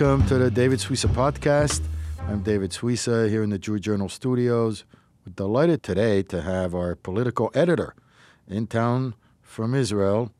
Welcome 0.00 0.28
to 0.28 0.38
the 0.38 0.48
David 0.48 0.78
Suissa 0.78 1.08
podcast. 1.08 1.82
I'm 2.28 2.44
David 2.44 2.70
Suissa 2.70 3.28
here 3.28 3.42
in 3.42 3.50
the 3.50 3.58
Jewish 3.58 3.80
Journal 3.80 4.08
studios. 4.08 4.84
We're 5.26 5.32
delighted 5.32 5.82
today 5.82 6.22
to 6.22 6.40
have 6.40 6.72
our 6.72 6.94
political 6.94 7.50
editor 7.52 7.96
in 8.46 8.68
town 8.68 9.16
from 9.42 9.74
Israel, 9.74 10.30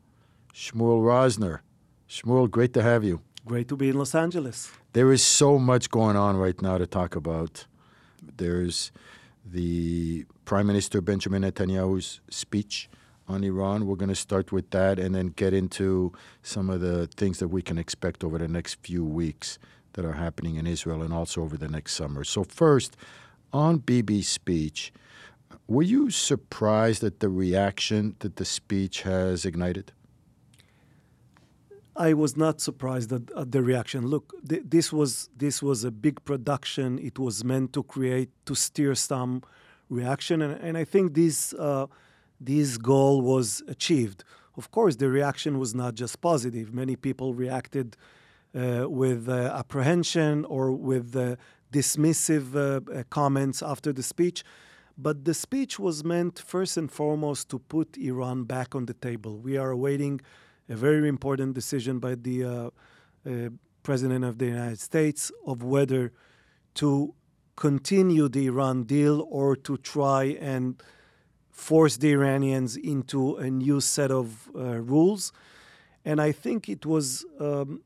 Shmuel 0.53 1.01
Rosner. 1.01 1.59
Shmuel, 2.07 2.49
great 2.49 2.73
to 2.75 2.81
have 2.81 3.03
you. 3.03 3.19
Great 3.45 3.67
to 3.67 3.75
be 3.75 3.89
in 3.89 3.97
Los 3.97 4.15
Angeles. 4.15 4.71
There 4.93 5.11
is 5.11 5.21
so 5.21 5.59
much 5.59 5.91
going 5.91 6.15
on 6.15 6.37
right 6.37 6.61
now 6.61 6.77
to 6.77 6.87
talk 6.87 7.17
about. 7.17 7.65
There's 8.37 8.93
the 9.45 10.25
Prime 10.45 10.67
Minister 10.67 11.01
Benjamin 11.01 11.41
Netanyahu's 11.41 12.21
speech 12.29 12.89
on 13.29 13.43
Iran. 13.43 13.85
We're 13.85 13.95
going 13.95 14.09
to 14.09 14.15
start 14.15 14.51
with 14.51 14.71
that 14.71 14.99
and 14.99 15.13
then 15.15 15.27
get 15.27 15.53
into 15.53 16.11
some 16.41 16.69
of 16.69 16.81
the 16.81 17.07
things 17.07 17.39
that 17.39 17.49
we 17.49 17.61
can 17.61 17.77
expect 17.77 18.23
over 18.23 18.37
the 18.37 18.47
next 18.47 18.79
few 18.81 19.05
weeks 19.05 19.59
that 19.93 20.03
are 20.03 20.13
happening 20.13 20.55
in 20.55 20.67
Israel 20.67 21.01
and 21.01 21.13
also 21.13 21.41
over 21.41 21.55
the 21.55 21.69
next 21.69 21.93
summer. 21.93 22.23
So, 22.23 22.43
first, 22.43 22.97
on 23.53 23.79
Bibi's 23.79 24.27
speech, 24.27 24.91
were 25.67 25.83
you 25.83 26.09
surprised 26.09 27.03
at 27.03 27.19
the 27.19 27.29
reaction 27.29 28.15
that 28.19 28.35
the 28.37 28.45
speech 28.45 29.03
has 29.03 29.45
ignited? 29.45 29.91
I 31.95 32.13
was 32.13 32.37
not 32.37 32.61
surprised 32.61 33.11
at, 33.11 33.23
at 33.35 33.51
the 33.51 33.61
reaction. 33.61 34.07
Look, 34.07 34.33
th- 34.47 34.63
this 34.65 34.93
was 34.93 35.29
this 35.35 35.61
was 35.61 35.83
a 35.83 35.91
big 35.91 36.23
production. 36.23 36.97
It 36.97 37.19
was 37.19 37.43
meant 37.43 37.73
to 37.73 37.83
create 37.83 38.29
to 38.45 38.55
steer 38.55 38.95
some 38.95 39.43
reaction, 39.89 40.41
and, 40.41 40.59
and 40.61 40.77
I 40.77 40.85
think 40.85 41.13
this 41.13 41.53
uh, 41.53 41.87
this 42.39 42.77
goal 42.77 43.21
was 43.21 43.61
achieved. 43.67 44.23
Of 44.57 44.71
course, 44.71 44.95
the 44.97 45.09
reaction 45.09 45.59
was 45.59 45.73
not 45.73 45.95
just 45.95 46.21
positive. 46.21 46.73
Many 46.73 46.95
people 46.95 47.33
reacted 47.33 47.95
uh, 48.55 48.85
with 48.89 49.29
uh, 49.29 49.53
apprehension 49.57 50.45
or 50.45 50.71
with 50.71 51.15
uh, 51.15 51.35
dismissive 51.71 52.55
uh, 52.55 53.03
comments 53.09 53.61
after 53.61 53.93
the 53.93 54.03
speech. 54.03 54.43
But 54.97 55.23
the 55.23 55.33
speech 55.33 55.79
was 55.79 56.03
meant 56.03 56.39
first 56.39 56.75
and 56.75 56.91
foremost 56.91 57.47
to 57.49 57.59
put 57.59 57.97
Iran 57.97 58.43
back 58.43 58.75
on 58.75 58.85
the 58.85 58.93
table. 58.93 59.37
We 59.37 59.55
are 59.55 59.71
awaiting 59.71 60.19
a 60.67 60.75
very 60.75 61.07
important 61.07 61.53
decision 61.53 61.99
by 61.99 62.15
the 62.15 62.43
uh, 62.43 62.69
uh, 63.25 63.49
President 63.83 64.25
of 64.25 64.39
the 64.39 64.47
United 64.47 64.79
States 64.79 65.31
of 65.45 65.63
whether 65.63 66.11
to 66.75 67.13
continue 67.55 68.27
the 68.27 68.47
Iran 68.47 68.83
deal 68.83 69.25
or 69.29 69.55
to 69.55 69.77
try 69.77 70.37
and 70.39 70.81
force 71.59 71.97
the 71.97 72.11
Iranians 72.11 72.77
into 72.77 73.35
a 73.35 73.49
new 73.49 73.81
set 73.81 74.11
of 74.11 74.49
uh, 74.55 74.79
rules. 74.93 75.33
And 76.05 76.21
I 76.21 76.31
think 76.31 76.69
it 76.69 76.85
was 76.85 77.25
um, 77.39 77.81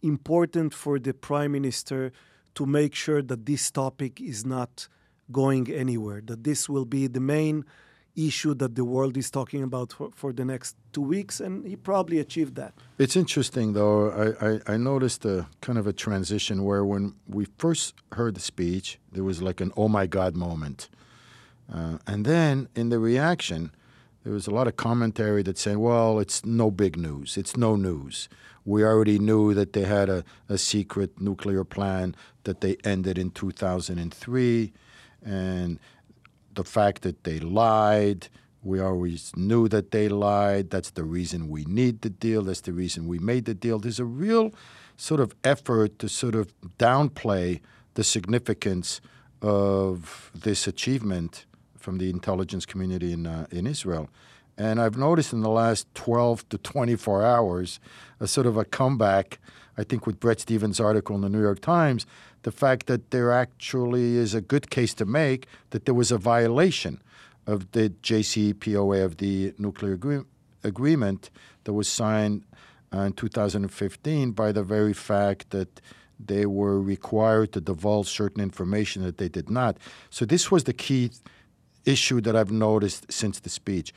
important 0.00 0.72
for 0.72 0.98
the 0.98 1.12
Prime 1.12 1.52
Minister 1.52 2.12
to 2.54 2.66
make 2.66 2.94
sure 2.94 3.20
that 3.20 3.46
this 3.46 3.70
topic 3.70 4.20
is 4.20 4.46
not 4.46 4.88
going 5.32 5.70
anywhere, 5.72 6.20
that 6.24 6.44
this 6.44 6.68
will 6.68 6.84
be 6.84 7.08
the 7.08 7.20
main 7.20 7.64
issue 8.14 8.54
that 8.54 8.76
the 8.76 8.84
world 8.84 9.16
is 9.16 9.28
talking 9.28 9.64
about 9.64 9.92
for, 9.92 10.10
for 10.14 10.32
the 10.32 10.44
next 10.44 10.76
two 10.92 11.02
weeks, 11.02 11.40
and 11.40 11.66
he 11.66 11.74
probably 11.74 12.20
achieved 12.20 12.54
that. 12.54 12.72
It's 12.96 13.16
interesting, 13.16 13.72
though. 13.72 14.10
I, 14.24 14.26
I, 14.48 14.74
I, 14.74 14.76
noticed 14.76 15.24
a 15.24 15.48
kind 15.60 15.78
of 15.78 15.88
a 15.88 15.92
transition 15.92 16.62
where 16.62 16.84
when 16.84 17.16
we 17.26 17.46
first 17.58 17.94
heard 18.12 18.36
the 18.36 18.40
speech, 18.40 19.00
there 19.10 19.24
was 19.24 19.42
like 19.42 19.60
an 19.60 19.72
oh 19.76 19.88
my 19.88 20.06
God 20.06 20.36
moment. 20.36 20.88
Uh, 21.72 21.98
and 22.06 22.24
then 22.24 22.68
in 22.74 22.88
the 22.90 22.98
reaction, 22.98 23.72
there 24.22 24.32
was 24.32 24.46
a 24.46 24.50
lot 24.50 24.66
of 24.66 24.76
commentary 24.76 25.42
that 25.42 25.58
said, 25.58 25.76
well, 25.78 26.18
it's 26.18 26.44
no 26.44 26.70
big 26.70 26.96
news. 26.96 27.36
It's 27.36 27.56
no 27.56 27.76
news. 27.76 28.28
We 28.64 28.82
already 28.82 29.18
knew 29.18 29.52
that 29.54 29.74
they 29.74 29.82
had 29.82 30.08
a, 30.08 30.24
a 30.48 30.56
secret 30.56 31.20
nuclear 31.20 31.64
plan 31.64 32.14
that 32.44 32.60
they 32.60 32.76
ended 32.84 33.18
in 33.18 33.30
2003. 33.30 34.72
And 35.24 35.78
the 36.54 36.64
fact 36.64 37.02
that 37.02 37.24
they 37.24 37.38
lied. 37.40 38.28
We 38.62 38.80
always 38.80 39.32
knew 39.36 39.68
that 39.68 39.90
they 39.90 40.08
lied. 40.08 40.70
That's 40.70 40.90
the 40.90 41.04
reason 41.04 41.48
we 41.48 41.64
need 41.64 42.00
the 42.00 42.10
deal. 42.10 42.42
That's 42.42 42.62
the 42.62 42.72
reason 42.72 43.06
we 43.06 43.18
made 43.18 43.44
the 43.44 43.54
deal. 43.54 43.78
There's 43.78 44.00
a 44.00 44.04
real 44.04 44.54
sort 44.96 45.20
of 45.20 45.34
effort 45.44 45.98
to 45.98 46.08
sort 46.08 46.34
of 46.34 46.54
downplay 46.78 47.60
the 47.94 48.04
significance 48.04 49.00
of 49.42 50.30
this 50.34 50.66
achievement 50.66 51.44
from 51.84 51.98
the 51.98 52.08
intelligence 52.08 52.64
community 52.64 53.12
in, 53.12 53.26
uh, 53.26 53.46
in 53.50 53.66
Israel. 53.66 54.08
And 54.56 54.80
I've 54.80 54.96
noticed 54.96 55.32
in 55.32 55.42
the 55.42 55.50
last 55.50 55.86
12 55.94 56.48
to 56.48 56.58
24 56.58 57.24
hours 57.24 57.78
a 58.20 58.26
sort 58.26 58.46
of 58.46 58.56
a 58.56 58.64
comeback, 58.64 59.38
I 59.76 59.84
think, 59.84 60.06
with 60.06 60.18
Bret 60.18 60.40
Stephens' 60.40 60.80
article 60.80 61.14
in 61.14 61.22
the 61.22 61.28
New 61.28 61.42
York 61.42 61.60
Times, 61.60 62.06
the 62.42 62.52
fact 62.52 62.86
that 62.86 63.10
there 63.10 63.30
actually 63.32 64.16
is 64.16 64.34
a 64.34 64.40
good 64.40 64.70
case 64.70 64.94
to 64.94 65.04
make 65.04 65.46
that 65.70 65.84
there 65.84 65.94
was 65.94 66.10
a 66.10 66.18
violation 66.18 67.02
of 67.46 67.70
the 67.72 67.90
JCPOA, 68.02 69.04
of 69.04 69.18
the 69.18 69.52
nuclear 69.58 69.92
agree- 69.92 70.24
agreement 70.62 71.30
that 71.64 71.74
was 71.74 71.88
signed 71.88 72.44
uh, 72.94 73.00
in 73.00 73.12
2015 73.12 74.30
by 74.32 74.52
the 74.52 74.62
very 74.62 74.94
fact 74.94 75.50
that 75.50 75.80
they 76.24 76.46
were 76.46 76.80
required 76.80 77.52
to 77.52 77.60
divulge 77.60 78.08
certain 78.08 78.40
information 78.40 79.02
that 79.02 79.18
they 79.18 79.28
did 79.28 79.50
not. 79.50 79.76
So 80.10 80.24
this 80.24 80.50
was 80.50 80.64
the 80.64 80.72
key 80.72 81.10
issue 81.84 82.20
that 82.22 82.34
I've 82.36 82.52
noticed 82.52 83.12
since 83.12 83.40
the 83.40 83.50
speech. 83.50 83.92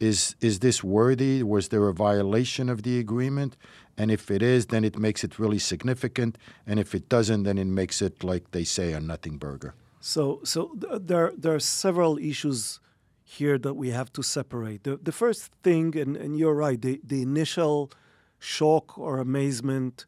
Is 0.00 0.34
is 0.40 0.58
this 0.58 0.82
worthy? 0.82 1.42
Was 1.42 1.68
there 1.68 1.86
a 1.88 1.94
violation 1.94 2.68
of 2.68 2.82
the 2.82 2.98
agreement? 2.98 3.56
And 3.96 4.10
if 4.10 4.30
it 4.30 4.42
is, 4.42 4.66
then 4.66 4.84
it 4.84 4.98
makes 4.98 5.22
it 5.22 5.38
really 5.38 5.58
significant. 5.58 6.38
And 6.66 6.80
if 6.80 6.94
it 6.94 7.08
doesn't, 7.08 7.42
then 7.44 7.58
it 7.58 7.66
makes 7.66 8.02
it 8.02 8.24
like 8.24 8.50
they 8.50 8.64
say 8.64 8.92
a 8.92 9.00
nothing 9.00 9.38
burger. 9.38 9.74
So, 10.00 10.40
so 10.42 10.74
th- 10.80 11.02
there 11.06 11.32
there 11.36 11.54
are 11.54 11.60
several 11.60 12.18
issues 12.18 12.80
here 13.24 13.58
that 13.58 13.74
we 13.74 13.90
have 13.90 14.12
to 14.12 14.22
separate. 14.22 14.82
The, 14.84 14.96
the 14.96 15.12
first 15.12 15.52
thing, 15.62 15.96
and, 15.96 16.16
and 16.16 16.36
you're 16.36 16.54
right, 16.54 16.80
the, 16.80 17.00
the 17.02 17.22
initial 17.22 17.90
shock 18.38 18.98
or 18.98 19.18
amazement 19.18 20.04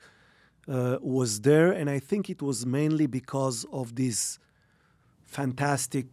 uh, 0.68 0.98
was 1.00 1.40
there, 1.40 1.70
and 1.70 1.88
I 1.88 2.00
think 2.00 2.28
it 2.28 2.42
was 2.42 2.66
mainly 2.66 3.06
because 3.06 3.64
of 3.72 3.94
this 3.94 4.38
fantastic 5.24 6.06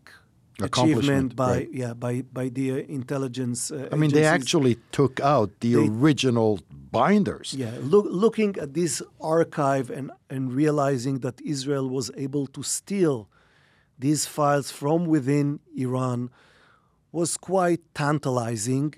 achievement 0.63 1.35
by 1.35 1.51
right. 1.51 1.69
yeah 1.72 1.94
by 1.94 2.22
by 2.22 2.49
the 2.49 2.72
uh, 2.72 2.75
intelligence. 2.99 3.72
Uh, 3.72 3.89
I 3.91 3.95
mean, 3.95 4.11
they 4.11 4.25
actually 4.25 4.75
took 4.91 5.19
out 5.19 5.49
the 5.59 5.75
they, 5.75 5.88
original 5.88 6.59
binders. 6.91 7.53
Yeah, 7.53 7.73
look, 7.81 8.05
looking 8.09 8.57
at 8.57 8.73
this 8.73 9.01
archive 9.19 9.89
and 9.89 10.11
and 10.29 10.53
realizing 10.53 11.19
that 11.19 11.41
Israel 11.41 11.89
was 11.89 12.11
able 12.16 12.47
to 12.47 12.63
steal 12.63 13.29
these 13.97 14.25
files 14.25 14.71
from 14.71 15.05
within 15.05 15.59
Iran 15.75 16.29
was 17.11 17.38
quite 17.38 17.81
tantalizing, 17.94 18.94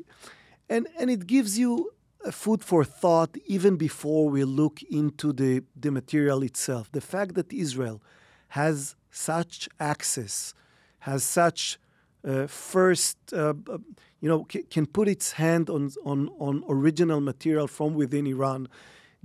and 0.70 0.88
and 1.00 1.10
it 1.10 1.28
gives 1.28 1.58
you 1.58 1.92
food 2.32 2.64
for 2.64 2.86
thought 2.86 3.36
even 3.46 3.76
before 3.76 4.30
we 4.30 4.44
look 4.44 4.82
into 4.84 5.34
the 5.34 5.64
the 5.76 5.92
material 5.92 6.42
itself. 6.44 6.92
The 6.92 7.02
fact 7.02 7.36
that 7.36 7.52
Israel 7.52 8.02
has 8.50 8.96
such 9.12 9.70
access 9.80 10.54
has 11.04 11.24
such 11.24 11.78
uh, 12.26 12.48
first, 12.48 13.18
uh, 13.34 13.54
uh 13.70 13.78
you 14.22 14.30
know, 14.30 14.48
c- 14.50 14.64
can 14.64 14.86
put 14.86 15.08
its 15.10 15.34
hand 15.34 15.70
on, 15.70 15.92
on, 16.06 16.30
on 16.40 16.64
original 16.70 17.20
material 17.20 17.68
from 17.68 17.94
within 17.94 18.26
Iran, 18.26 18.70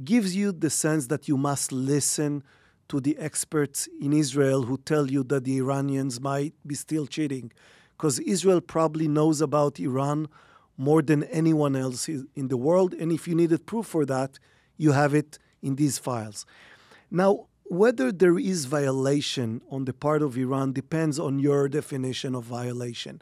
gives 0.04 0.34
you 0.34 0.50
the 0.50 0.70
sense 0.70 1.06
that 1.06 1.28
you 1.28 1.36
must 1.36 1.70
listen 1.70 2.42
to 2.88 3.00
the 3.00 3.16
experts 3.18 3.88
in 4.00 4.12
Israel 4.12 4.62
who 4.62 4.76
tell 4.78 5.08
you 5.08 5.22
that 5.24 5.44
the 5.44 5.58
Iranians 5.58 6.20
might 6.20 6.54
be 6.66 6.74
still 6.74 7.06
cheating. 7.06 7.52
Because 7.96 8.18
Israel 8.20 8.60
probably 8.60 9.06
knows 9.06 9.40
about 9.40 9.78
Iran 9.78 10.28
more 10.76 11.02
than 11.02 11.22
anyone 11.24 11.76
else 11.76 12.08
in 12.08 12.48
the 12.48 12.56
world. 12.56 12.92
And 12.94 13.12
if 13.12 13.28
you 13.28 13.34
needed 13.36 13.66
proof 13.66 13.86
for 13.86 14.04
that, 14.06 14.38
you 14.76 14.92
have 14.92 15.14
it 15.14 15.38
in 15.62 15.76
these 15.76 15.98
files. 15.98 16.44
Now, 17.10 17.47
whether 17.68 18.10
there 18.10 18.38
is 18.38 18.64
violation 18.64 19.60
on 19.70 19.84
the 19.84 19.92
part 19.92 20.22
of 20.22 20.36
Iran 20.36 20.72
depends 20.72 21.18
on 21.18 21.38
your 21.38 21.68
definition 21.68 22.34
of 22.34 22.44
violation. 22.44 23.20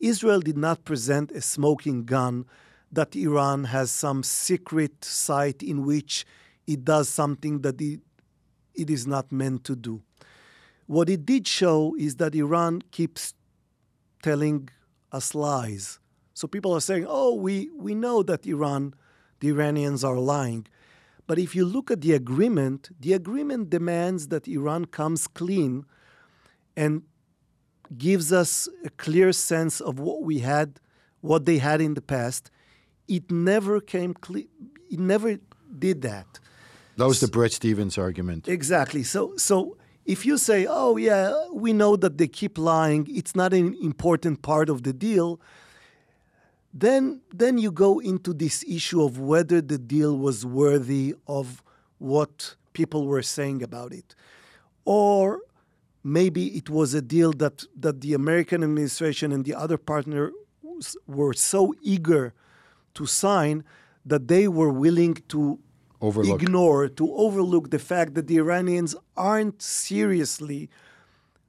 Israel 0.00 0.40
did 0.40 0.56
not 0.56 0.84
present 0.84 1.30
a 1.32 1.40
smoking 1.40 2.04
gun 2.04 2.46
that 2.90 3.14
Iran 3.14 3.64
has 3.64 3.90
some 3.90 4.22
secret 4.22 5.04
site 5.04 5.62
in 5.62 5.84
which 5.84 6.24
it 6.66 6.84
does 6.84 7.08
something 7.08 7.60
that 7.60 7.80
it, 7.80 8.00
it 8.74 8.90
is 8.90 9.06
not 9.06 9.30
meant 9.30 9.64
to 9.64 9.76
do. 9.76 10.02
What 10.86 11.10
it 11.10 11.26
did 11.26 11.46
show 11.46 11.94
is 11.98 12.16
that 12.16 12.34
Iran 12.34 12.82
keeps 12.90 13.34
telling 14.22 14.68
us 15.12 15.34
lies. 15.34 15.98
So 16.34 16.46
people 16.46 16.74
are 16.74 16.80
saying, 16.80 17.06
oh, 17.08 17.34
we, 17.34 17.70
we 17.76 17.94
know 17.94 18.22
that 18.22 18.46
Iran, 18.46 18.94
the 19.40 19.48
Iranians 19.48 20.04
are 20.04 20.18
lying. 20.18 20.66
But 21.26 21.38
if 21.38 21.54
you 21.56 21.64
look 21.64 21.90
at 21.90 22.00
the 22.00 22.12
agreement, 22.12 22.90
the 23.00 23.12
agreement 23.12 23.70
demands 23.70 24.28
that 24.28 24.46
Iran 24.46 24.84
comes 24.84 25.26
clean 25.26 25.84
and 26.76 27.02
gives 27.96 28.32
us 28.32 28.68
a 28.84 28.90
clear 28.90 29.32
sense 29.32 29.80
of 29.80 29.98
what 29.98 30.22
we 30.22 30.40
had, 30.40 30.80
what 31.20 31.44
they 31.44 31.58
had 31.58 31.80
in 31.80 31.94
the 31.94 32.02
past. 32.02 32.50
It 33.08 33.30
never 33.30 33.80
came 33.80 34.14
clean. 34.14 34.48
It 34.90 35.00
never 35.00 35.38
did 35.78 36.02
that. 36.02 36.38
That 36.96 37.06
was 37.06 37.20
the 37.20 37.28
Bret 37.28 37.52
Stephens 37.52 37.98
argument. 37.98 38.48
Exactly. 38.48 39.02
So, 39.02 39.36
so 39.36 39.76
if 40.04 40.24
you 40.24 40.38
say, 40.38 40.66
"Oh 40.68 40.96
yeah, 40.96 41.34
we 41.52 41.72
know 41.72 41.96
that 41.96 42.18
they 42.18 42.28
keep 42.28 42.58
lying. 42.58 43.06
It's 43.10 43.34
not 43.34 43.52
an 43.52 43.76
important 43.82 44.42
part 44.42 44.68
of 44.68 44.82
the 44.82 44.92
deal," 44.92 45.40
then 46.80 47.20
then 47.32 47.58
you 47.58 47.70
go 47.70 47.98
into 48.00 48.34
this 48.34 48.64
issue 48.68 49.02
of 49.02 49.18
whether 49.18 49.60
the 49.60 49.78
deal 49.78 50.16
was 50.18 50.44
worthy 50.44 51.14
of 51.26 51.62
what 51.98 52.56
people 52.72 53.06
were 53.06 53.22
saying 53.22 53.62
about 53.62 53.92
it, 53.92 54.14
or 54.84 55.40
maybe 56.04 56.48
it 56.48 56.68
was 56.68 56.92
a 56.94 57.02
deal 57.02 57.32
that 57.32 57.64
that 57.84 58.00
the 58.02 58.12
American 58.14 58.62
administration 58.62 59.32
and 59.32 59.44
the 59.44 59.54
other 59.54 59.78
partner 59.78 60.32
were 61.06 61.32
so 61.32 61.74
eager 61.80 62.34
to 62.94 63.06
sign 63.06 63.64
that 64.04 64.28
they 64.28 64.46
were 64.46 64.70
willing 64.70 65.14
to 65.28 65.58
Overlook. 66.00 66.42
ignore, 66.42 66.88
to 66.88 67.14
overlook 67.14 67.70
the 67.70 67.78
fact 67.78 68.14
that 68.14 68.26
the 68.26 68.36
Iranians 68.36 68.94
aren't 69.16 69.62
seriously 69.62 70.68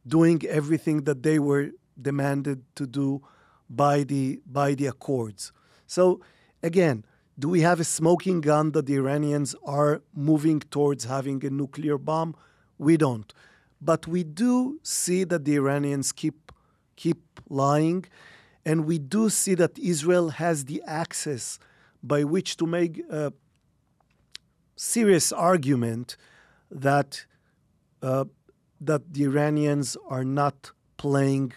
doing 0.08 0.42
everything 0.48 1.04
that 1.04 1.24
they 1.24 1.38
were 1.38 1.72
demanded 2.02 2.64
to 2.76 2.88
do 2.88 3.22
by 3.70 4.04
the 4.04 4.40
by 4.46 4.74
the 4.74 4.88
accords. 4.88 5.52
So 5.86 6.22
again, 6.64 7.06
do 7.40 7.50
we 7.50 7.62
have 7.62 7.80
a 7.80 7.84
smoking 7.84 8.42
gun 8.42 8.72
that 8.72 8.86
the 8.86 8.96
Iranians 8.96 9.56
are 9.64 10.02
moving 10.14 10.60
towards 10.60 11.06
having 11.06 11.46
a 11.46 11.50
nuclear 11.50 11.98
bomb? 11.98 12.36
We 12.78 12.98
don't. 12.98 13.32
But 13.80 14.08
we 14.08 14.24
do 14.24 14.80
see 14.84 15.24
that 15.26 15.46
the 15.46 15.56
Iranians 15.56 16.12
keep 16.12 16.52
keep 16.96 17.22
lying 17.48 18.06
and 18.66 18.86
we 18.86 19.00
do 19.00 19.30
see 19.30 19.56
that 19.56 19.78
Israel 19.80 20.30
has 20.30 20.66
the 20.66 20.82
access 20.86 21.60
by 22.04 22.24
which 22.24 22.58
to 22.58 22.66
make 22.66 23.02
a 23.10 23.32
serious 24.76 25.32
argument 25.32 26.18
that 26.70 27.26
uh, 28.02 28.26
that 28.82 29.14
the 29.14 29.24
Iranians 29.24 29.98
are 30.08 30.24
not 30.24 30.72
playing 30.98 31.54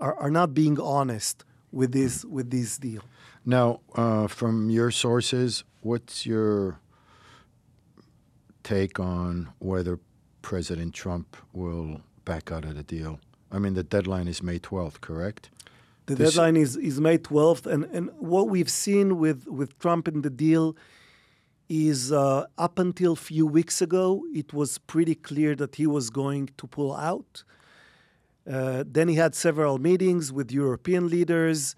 are, 0.00 0.14
are 0.14 0.30
not 0.30 0.54
being 0.54 0.78
honest 0.80 1.44
with 1.72 1.92
this 1.92 2.24
with 2.24 2.50
this 2.50 2.78
deal. 2.78 3.02
Now, 3.44 3.80
uh, 3.94 4.26
from 4.26 4.70
your 4.70 4.90
sources, 4.90 5.64
what's 5.80 6.26
your 6.26 6.80
take 8.64 8.98
on 8.98 9.50
whether 9.60 10.00
President 10.42 10.94
Trump 10.94 11.36
will 11.52 12.00
back 12.24 12.50
out 12.50 12.64
of 12.64 12.74
the 12.74 12.82
deal? 12.82 13.20
I 13.52 13.58
mean, 13.58 13.74
the 13.74 13.84
deadline 13.84 14.26
is 14.26 14.42
May 14.42 14.58
12th, 14.58 15.00
correct? 15.00 15.50
The 16.06 16.16
this 16.16 16.34
deadline 16.34 16.56
is, 16.56 16.76
is 16.76 17.00
May 17.00 17.18
12th, 17.18 17.66
and, 17.66 17.84
and 17.84 18.10
what 18.18 18.48
we've 18.48 18.70
seen 18.70 19.18
with, 19.18 19.46
with 19.46 19.78
Trump 19.78 20.08
in 20.08 20.22
the 20.22 20.30
deal 20.30 20.76
is 21.68 22.12
uh, 22.12 22.46
up 22.58 22.78
until 22.78 23.12
a 23.12 23.16
few 23.16 23.46
weeks 23.46 23.80
ago, 23.80 24.24
it 24.32 24.52
was 24.52 24.78
pretty 24.78 25.14
clear 25.14 25.54
that 25.56 25.76
he 25.76 25.86
was 25.86 26.10
going 26.10 26.50
to 26.58 26.66
pull 26.66 26.94
out. 26.94 27.44
Uh, 28.50 28.84
then 28.86 29.08
he 29.08 29.16
had 29.16 29.34
several 29.34 29.78
meetings 29.78 30.32
with 30.32 30.52
European 30.52 31.08
leaders, 31.08 31.74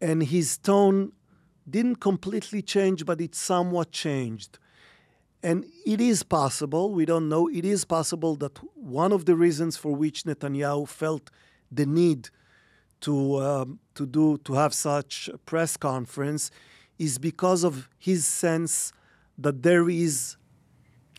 and 0.00 0.22
his 0.22 0.56
tone 0.58 1.12
didn't 1.68 1.96
completely 1.96 2.62
change, 2.62 3.04
but 3.04 3.20
it 3.20 3.34
somewhat 3.34 3.90
changed. 3.90 4.58
And 5.42 5.66
it 5.86 6.00
is 6.00 6.22
possible, 6.22 6.92
we 6.92 7.04
don't 7.04 7.28
know, 7.28 7.48
it 7.48 7.64
is 7.64 7.84
possible 7.84 8.36
that 8.36 8.58
one 8.74 9.12
of 9.12 9.24
the 9.24 9.36
reasons 9.36 9.76
for 9.76 9.94
which 9.94 10.24
Netanyahu 10.24 10.88
felt 10.88 11.30
the 11.70 11.86
need 11.86 12.30
to, 13.02 13.38
um, 13.40 13.78
to, 13.94 14.06
do, 14.06 14.38
to 14.38 14.54
have 14.54 14.74
such 14.74 15.28
a 15.32 15.38
press 15.38 15.76
conference 15.76 16.50
is 16.98 17.18
because 17.18 17.62
of 17.62 17.88
his 17.98 18.26
sense 18.26 18.92
that 19.36 19.62
there 19.62 19.88
is 19.88 20.36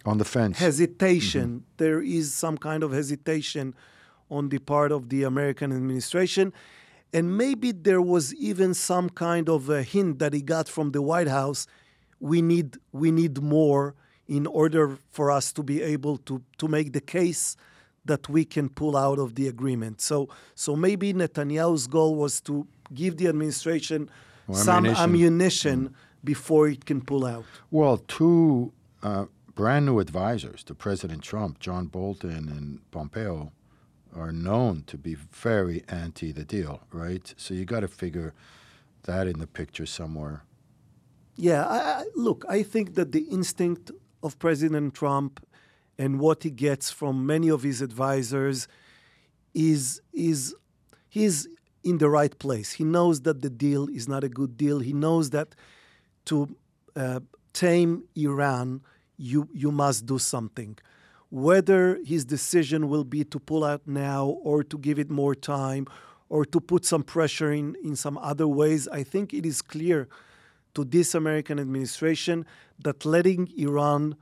on 0.05 0.17
the 0.17 0.25
fence 0.25 0.57
hesitation. 0.57 1.47
Mm-hmm. 1.47 1.77
There 1.77 2.01
is 2.01 2.33
some 2.33 2.57
kind 2.57 2.83
of 2.83 2.91
hesitation 2.91 3.73
on 4.29 4.49
the 4.49 4.59
part 4.59 4.91
of 4.91 5.09
the 5.09 5.23
American 5.23 5.71
administration. 5.71 6.53
And 7.11 7.37
maybe 7.37 7.71
there 7.71 8.01
was 8.01 8.35
even 8.35 8.73
some 8.73 9.09
kind 9.09 9.49
of 9.49 9.69
a 9.69 9.81
hint 9.81 10.19
that 10.19 10.33
he 10.33 10.41
got 10.41 10.69
from 10.69 10.91
the 10.91 11.01
White 11.01 11.27
House 11.27 11.65
we 12.19 12.41
need, 12.41 12.77
we 12.91 13.11
need 13.11 13.41
more 13.41 13.95
in 14.27 14.45
order 14.45 14.97
for 15.09 15.31
us 15.31 15.51
to 15.53 15.63
be 15.63 15.81
able 15.81 16.17
to, 16.17 16.43
to 16.57 16.67
make 16.67 16.93
the 16.93 17.01
case 17.01 17.55
that 18.05 18.29
we 18.29 18.45
can 18.45 18.69
pull 18.69 18.95
out 18.95 19.19
of 19.19 19.35
the 19.35 19.47
agreement. 19.47 20.01
So, 20.01 20.29
so 20.55 20.75
maybe 20.75 21.13
Netanyahu's 21.13 21.87
goal 21.87 22.15
was 22.15 22.41
to 22.41 22.67
give 22.93 23.17
the 23.17 23.27
administration 23.27 24.09
well, 24.47 24.57
some 24.57 24.85
ammunition, 24.85 25.03
ammunition 25.03 25.89
mm. 25.89 25.93
before 26.23 26.67
it 26.69 26.85
can 26.85 27.01
pull 27.01 27.25
out. 27.25 27.45
Well, 27.71 27.97
two 27.97 28.73
uh, 29.03 29.25
brand 29.55 29.85
new 29.85 29.99
advisors 29.99 30.63
to 30.63 30.75
President 30.75 31.23
Trump, 31.23 31.59
John 31.59 31.87
Bolton 31.87 32.49
and 32.49 32.91
Pompeo, 32.91 33.51
are 34.15 34.31
known 34.31 34.83
to 34.87 34.97
be 34.97 35.15
very 35.15 35.83
anti 35.87 36.31
the 36.31 36.43
deal, 36.43 36.81
right? 36.91 37.33
So 37.37 37.53
you 37.53 37.65
got 37.65 37.81
to 37.81 37.87
figure 37.87 38.33
that 39.03 39.27
in 39.27 39.39
the 39.39 39.47
picture 39.47 39.85
somewhere. 39.85 40.43
Yeah, 41.35 41.65
I, 41.65 41.77
I, 41.77 42.03
look, 42.15 42.43
I 42.49 42.63
think 42.63 42.95
that 42.95 43.11
the 43.11 43.21
instinct 43.21 43.91
of 44.21 44.37
President 44.39 44.93
Trump 44.93 45.45
and 45.97 46.19
what 46.19 46.43
he 46.43 46.49
gets 46.49 46.91
from 46.91 47.25
many 47.25 47.49
of 47.49 47.63
his 47.63 47.81
advisors 47.81 48.67
is 49.53 50.01
is 50.13 50.55
he's 51.07 51.47
in 51.83 51.97
the 51.97 52.09
right 52.09 52.37
place. 52.39 52.73
He 52.73 52.83
knows 52.83 53.21
that 53.21 53.41
the 53.41 53.49
deal 53.49 53.87
is 53.89 54.07
not 54.07 54.23
a 54.23 54.29
good 54.29 54.57
deal. 54.57 54.79
He 54.79 54.93
knows 54.93 55.29
that 55.29 55.55
to 56.25 56.55
uh, 56.95 57.21
tame 57.53 58.03
Iran, 58.15 58.81
you 59.17 59.47
you 59.53 59.71
must 59.71 60.05
do 60.05 60.19
something 60.19 60.77
whether 61.29 61.99
his 62.03 62.25
decision 62.25 62.89
will 62.89 63.03
be 63.03 63.23
to 63.23 63.39
pull 63.39 63.63
out 63.63 63.81
now 63.85 64.25
or 64.25 64.63
to 64.63 64.77
give 64.77 64.97
it 64.97 65.09
more 65.09 65.35
time 65.35 65.85
or 66.27 66.45
to 66.45 66.59
put 66.59 66.85
some 66.85 67.03
pressure 67.03 67.51
in, 67.51 67.75
in 67.83 67.95
some 67.95 68.17
other 68.19 68.47
ways, 68.47 68.87
I 68.87 69.03
think 69.03 69.33
it 69.33 69.45
is 69.45 69.61
clear 69.61 70.07
to 70.75 70.83
this 70.83 71.15
American 71.15 71.59
administration 71.59 72.45
that 72.83 73.05
letting 73.05 73.49
Iran 73.57 74.15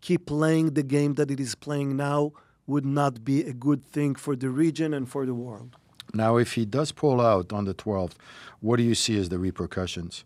keep 0.00 0.26
playing 0.26 0.74
the 0.74 0.82
game 0.82 1.14
that 1.14 1.30
it 1.30 1.40
is 1.40 1.54
playing 1.54 1.96
now 1.96 2.32
would 2.66 2.84
not 2.84 3.24
be 3.24 3.42
a 3.42 3.52
good 3.52 3.84
thing 3.84 4.14
for 4.14 4.34
the 4.36 4.50
region 4.50 4.92
and 4.92 5.08
for 5.08 5.24
the 5.24 5.34
world. 5.34 5.76
Now, 6.14 6.36
if 6.36 6.52
he 6.52 6.64
does 6.64 6.92
pull 6.92 7.20
out 7.20 7.52
on 7.52 7.64
the 7.64 7.74
12th, 7.74 8.14
what 8.60 8.76
do 8.76 8.82
you 8.82 8.94
see 8.94 9.18
as 9.18 9.28
the 9.28 9.38
repercussions? 9.38 10.24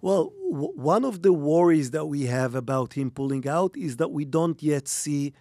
Well, 0.00 0.32
w- 0.50 0.72
one 0.74 1.04
of 1.04 1.22
the 1.22 1.32
worries 1.32 1.90
that 1.92 2.06
we 2.06 2.26
have 2.26 2.54
about 2.54 2.94
him 2.94 3.10
pulling 3.10 3.46
out 3.48 3.76
is 3.76 3.96
that 3.96 4.10
we 4.10 4.24
don't 4.24 4.62
yet 4.62 4.88
see 4.88 5.32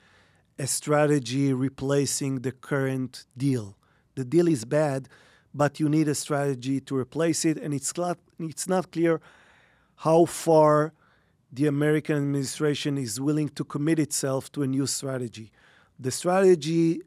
a 0.58 0.68
strategy 0.68 1.54
replacing 1.54 2.42
the 2.42 2.52
current 2.52 3.26
deal. 3.38 3.78
The 4.16 4.24
deal 4.24 4.48
is 4.48 4.66
bad, 4.66 5.10
but 5.54 5.80
you 5.80 5.90
need 5.90 6.08
a 6.08 6.16
strategy 6.16 6.80
to 6.82 6.98
replace 6.98 7.46
it, 7.46 7.58
and 7.58 7.74
it's 7.74 7.96
not, 7.98 8.18
it's 8.40 8.68
not 8.68 8.92
clear 8.92 9.22
how 9.98 10.26
far 10.26 10.94
the 11.52 11.68
American 11.68 12.18
administration 12.18 12.98
is 12.98 13.20
willing 13.20 13.50
to 13.50 13.64
commit 13.64 14.00
itself 14.00 14.52
to 14.54 14.64
a 14.64 14.68
new 14.68 14.88
strategy. 14.88 15.52
The 16.00 16.12
strategy 16.12 17.02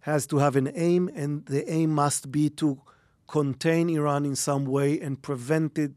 has 0.00 0.26
to 0.28 0.38
have 0.38 0.56
an 0.56 0.70
aim, 0.74 1.08
and 1.14 1.44
the 1.46 1.68
aim 1.70 1.90
must 1.90 2.30
be 2.30 2.50
to 2.50 2.80
contain 3.28 3.88
Iran 3.90 4.24
in 4.24 4.36
some 4.36 4.64
way 4.64 5.00
and 5.00 5.20
prevent 5.20 5.78
it 5.78 5.92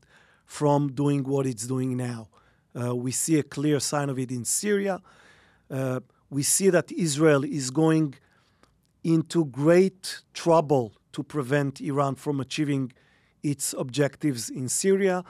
from 0.46 0.91
doing 0.91 1.24
what 1.24 1.46
it's 1.46 1.67
doing 1.67 1.96
now. 1.96 2.27
Uh, 2.79 2.96
we 2.96 3.12
see 3.12 3.38
a 3.38 3.43
clear 3.43 3.79
sign 3.79 4.10
of 4.10 4.17
it 4.17 4.31
in 4.31 4.46
Syria. 4.46 5.01
Uh, 5.69 6.00
we 6.29 6.43
see 6.43 6.69
that 6.69 6.91
Israel 6.91 7.43
is 7.43 7.71
going 7.71 8.15
into 9.03 9.45
great 9.45 10.21
trouble 10.33 10.93
to 11.13 11.24
prevent 11.24 11.81
Iran 11.81 12.15
from 12.15 12.39
achieving 12.39 12.91
its 13.41 13.74
objectives 13.74 14.50
in 14.50 14.69
Syria. 14.69 15.24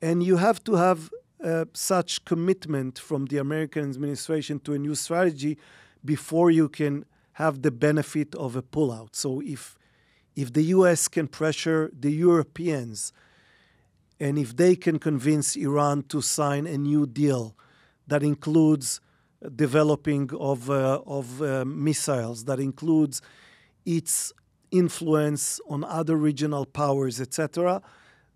And 0.00 0.22
you 0.22 0.36
have 0.36 0.62
to 0.64 0.74
have 0.74 1.10
uh, 1.44 1.64
such 1.72 2.24
commitment 2.24 2.98
from 2.98 3.26
the 3.26 3.38
American 3.38 3.90
administration 3.90 4.60
to 4.60 4.72
a 4.74 4.78
new 4.78 4.94
strategy 4.94 5.58
before 6.04 6.50
you 6.50 6.68
can 6.68 7.04
have 7.32 7.62
the 7.62 7.70
benefit 7.70 8.34
of 8.34 8.56
a 8.56 8.62
pullout. 8.62 9.14
So 9.14 9.40
if 9.40 9.76
if 10.36 10.52
the 10.52 10.62
US 10.76 11.08
can 11.08 11.26
pressure 11.26 11.90
the 11.98 12.12
Europeans 12.12 13.12
and 14.20 14.38
if 14.38 14.54
they 14.56 14.76
can 14.76 14.98
convince 14.98 15.56
Iran 15.56 16.04
to 16.04 16.20
sign 16.22 16.66
a 16.66 16.78
new 16.78 17.06
deal 17.06 17.56
that 18.06 18.22
includes 18.22 19.00
developing 19.56 20.30
of, 20.38 20.70
uh, 20.70 21.00
of 21.06 21.40
uh, 21.40 21.64
missiles 21.64 22.44
that 22.44 22.60
includes 22.60 23.22
its 23.86 24.32
influence 24.70 25.60
on 25.68 25.84
other 25.84 26.16
regional 26.16 26.66
powers, 26.66 27.20
etc., 27.20 27.82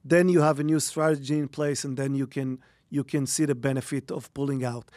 then 0.05 0.29
you 0.29 0.43
have 0.43 0.61
a 0.61 0.65
new 0.65 0.81
strategy 0.81 1.39
in 1.39 1.49
place, 1.49 1.85
and 1.85 1.97
then 1.97 2.15
you 2.15 2.27
can 2.27 2.59
you 2.91 3.03
can 3.03 3.27
see 3.27 3.47
the 3.47 3.55
benefit 3.55 4.11
of 4.11 4.33
pulling 4.35 4.63
out. 4.63 4.91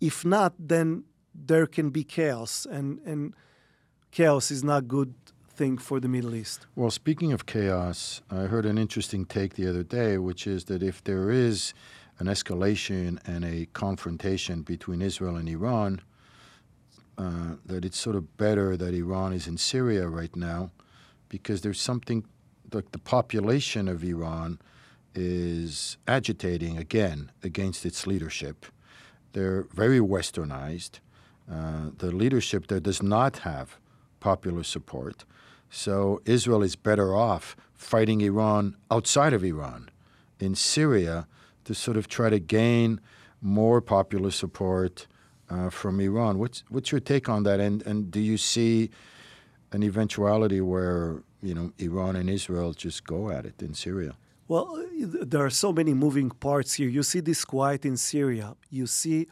If 0.00 0.24
not, 0.24 0.54
then 0.58 1.04
there 1.34 1.66
can 1.66 1.90
be 1.90 2.04
chaos, 2.04 2.64
and 2.70 3.00
and 3.04 3.34
chaos 4.12 4.50
is 4.50 4.62
not 4.62 4.86
good 4.86 5.14
thing 5.54 5.78
for 5.78 6.00
the 6.00 6.08
Middle 6.08 6.34
East. 6.34 6.66
Well, 6.76 6.90
speaking 6.90 7.32
of 7.32 7.44
chaos, 7.44 8.22
I 8.30 8.42
heard 8.42 8.66
an 8.66 8.78
interesting 8.78 9.26
take 9.26 9.54
the 9.54 9.68
other 9.68 9.82
day, 9.82 10.16
which 10.18 10.46
is 10.46 10.64
that 10.64 10.82
if 10.82 11.02
there 11.02 11.30
is 11.30 11.74
an 12.18 12.26
escalation 12.26 13.18
and 13.26 13.44
a 13.44 13.66
confrontation 13.72 14.62
between 14.62 15.02
Israel 15.02 15.36
and 15.36 15.48
Iran, 15.48 16.00
uh, 17.18 17.56
that 17.66 17.84
it's 17.84 17.98
sort 17.98 18.16
of 18.16 18.36
better 18.36 18.76
that 18.76 18.94
Iran 18.94 19.32
is 19.32 19.46
in 19.46 19.58
Syria 19.58 20.08
right 20.08 20.34
now 20.34 20.70
because 21.28 21.60
there's 21.62 21.80
something 21.80 22.24
like 22.72 22.92
the 22.92 22.98
population 22.98 23.88
of 23.88 24.02
Iran 24.02 24.58
is 25.14 25.98
agitating 26.08 26.78
again 26.78 27.30
against 27.42 27.84
its 27.84 28.06
leadership. 28.06 28.66
They're 29.32 29.66
very 29.74 29.98
westernized. 29.98 31.00
Uh, 31.50 31.90
the 31.98 32.12
leadership 32.12 32.68
there 32.68 32.80
does 32.80 33.02
not 33.02 33.38
have 33.38 33.78
popular 34.20 34.62
support. 34.62 35.24
So 35.70 36.20
Israel 36.24 36.62
is 36.62 36.76
better 36.76 37.14
off 37.14 37.56
fighting 37.74 38.20
Iran 38.20 38.76
outside 38.90 39.32
of 39.32 39.42
Iran, 39.44 39.90
in 40.38 40.54
Syria, 40.54 41.26
to 41.64 41.74
sort 41.74 41.96
of 41.96 42.08
try 42.08 42.30
to 42.30 42.38
gain 42.38 43.00
more 43.40 43.80
popular 43.80 44.30
support 44.30 45.06
uh, 45.50 45.70
from 45.70 46.00
Iran. 46.00 46.38
What's 46.38 46.64
what's 46.68 46.90
your 46.92 47.00
take 47.00 47.28
on 47.28 47.42
that? 47.44 47.60
And 47.60 47.82
and 47.86 48.10
do 48.10 48.20
you 48.20 48.38
see 48.38 48.90
an 49.72 49.82
eventuality 49.82 50.60
where 50.60 51.22
you 51.42 51.54
know 51.54 51.72
Iran 51.78 52.16
and 52.16 52.28
Israel 52.30 52.72
just 52.72 53.04
go 53.04 53.30
at 53.30 53.44
it 53.44 53.62
in 53.62 53.74
Syria? 53.74 54.16
Well, 54.48 54.84
there 55.00 55.44
are 55.44 55.50
so 55.50 55.72
many 55.72 55.94
moving 55.94 56.30
parts 56.30 56.74
here. 56.74 56.88
You 56.88 57.02
see 57.02 57.20
this 57.20 57.44
quiet 57.44 57.84
in 57.84 57.96
Syria. 57.96 58.54
You 58.70 58.86
see 58.86 59.28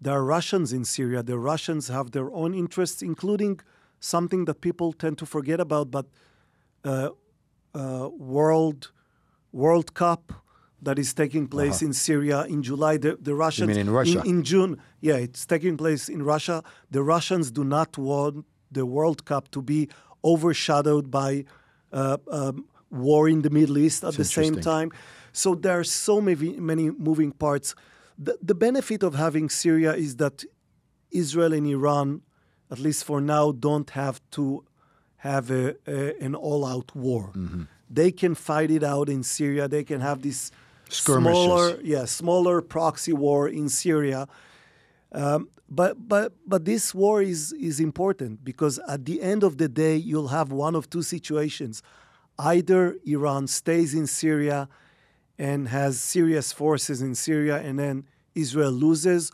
there 0.00 0.14
are 0.14 0.24
Russians 0.24 0.72
in 0.72 0.84
Syria. 0.84 1.22
The 1.22 1.38
Russians 1.38 1.88
have 1.88 2.10
their 2.10 2.30
own 2.32 2.54
interests, 2.54 3.02
including 3.02 3.60
something 4.00 4.44
that 4.46 4.60
people 4.60 4.92
tend 4.92 5.18
to 5.18 5.26
forget 5.26 5.60
about, 5.60 5.90
but 5.90 6.06
uh, 6.84 7.10
uh, 7.74 8.08
World 8.16 8.90
World 9.52 9.94
Cup 9.94 10.32
that 10.82 10.98
is 10.98 11.12
taking 11.12 11.48
place 11.48 11.76
uh-huh. 11.76 11.86
in 11.86 11.92
Syria 11.92 12.44
in 12.44 12.62
July. 12.62 12.96
The, 12.96 13.18
the 13.20 13.34
Russians 13.34 13.76
in 13.76 13.90
Russia 13.90 14.22
in, 14.24 14.42
June. 14.42 14.80
Yeah, 15.00 15.16
it's 15.16 15.44
taking 15.46 15.76
place 15.76 16.08
in 16.08 16.22
Russia. 16.22 16.62
The 16.90 17.02
Russians 17.02 17.50
do 17.50 17.64
not 17.64 17.98
want 17.98 18.44
the 18.70 18.86
World 18.86 19.24
Cup 19.24 19.50
to 19.50 19.62
be 19.62 19.88
overshadowed 20.24 21.10
by 21.10 21.44
uh, 21.92 22.18
um, 22.30 22.66
war 22.90 23.28
in 23.28 23.42
the 23.42 23.50
Middle 23.50 23.78
East 23.78 24.04
at 24.04 24.14
That's 24.14 24.16
the 24.16 24.24
same 24.24 24.60
time. 24.60 24.92
So 25.32 25.54
there 25.54 25.78
are 25.78 25.84
so 25.84 26.20
many 26.20 26.58
many 26.58 26.90
moving 26.90 27.32
parts. 27.32 27.74
The, 28.18 28.36
the 28.42 28.54
benefit 28.54 29.02
of 29.02 29.14
having 29.14 29.48
Syria 29.48 29.94
is 29.94 30.16
that 30.16 30.44
Israel 31.10 31.52
and 31.52 31.66
Iran, 31.66 32.22
at 32.70 32.78
least 32.78 33.04
for 33.04 33.20
now, 33.20 33.52
don't 33.52 33.90
have 33.90 34.20
to 34.32 34.64
have 35.18 35.50
a, 35.50 35.76
a 35.86 36.14
an 36.20 36.34
all-out 36.34 36.94
war. 36.94 37.32
Mm-hmm. 37.34 37.62
They 37.90 38.12
can 38.12 38.34
fight 38.34 38.70
it 38.70 38.82
out 38.82 39.08
in 39.08 39.22
Syria. 39.22 39.68
They 39.68 39.84
can 39.84 40.00
have 40.00 40.22
this 40.22 40.50
Skirmishes. 40.88 41.44
smaller, 41.44 41.80
yeah, 41.82 42.04
smaller 42.04 42.60
proxy 42.62 43.12
war 43.12 43.48
in 43.48 43.68
Syria. 43.68 44.26
Um, 45.12 45.48
but 45.68 46.08
but 46.08 46.32
but 46.46 46.64
this 46.64 46.94
war 46.94 47.22
is 47.22 47.52
is 47.52 47.80
important 47.80 48.44
because 48.44 48.78
at 48.88 49.04
the 49.04 49.20
end 49.22 49.42
of 49.42 49.58
the 49.58 49.68
day, 49.68 49.96
you'll 49.96 50.28
have 50.28 50.50
one 50.50 50.74
of 50.74 50.88
two 50.88 51.02
situations: 51.02 51.82
either 52.38 52.96
Iran 53.04 53.46
stays 53.46 53.94
in 53.94 54.06
Syria 54.06 54.68
and 55.38 55.68
has 55.68 56.00
serious 56.00 56.52
forces 56.52 57.00
in 57.00 57.14
Syria, 57.14 57.58
and 57.58 57.78
then 57.78 58.04
Israel 58.34 58.72
loses, 58.72 59.30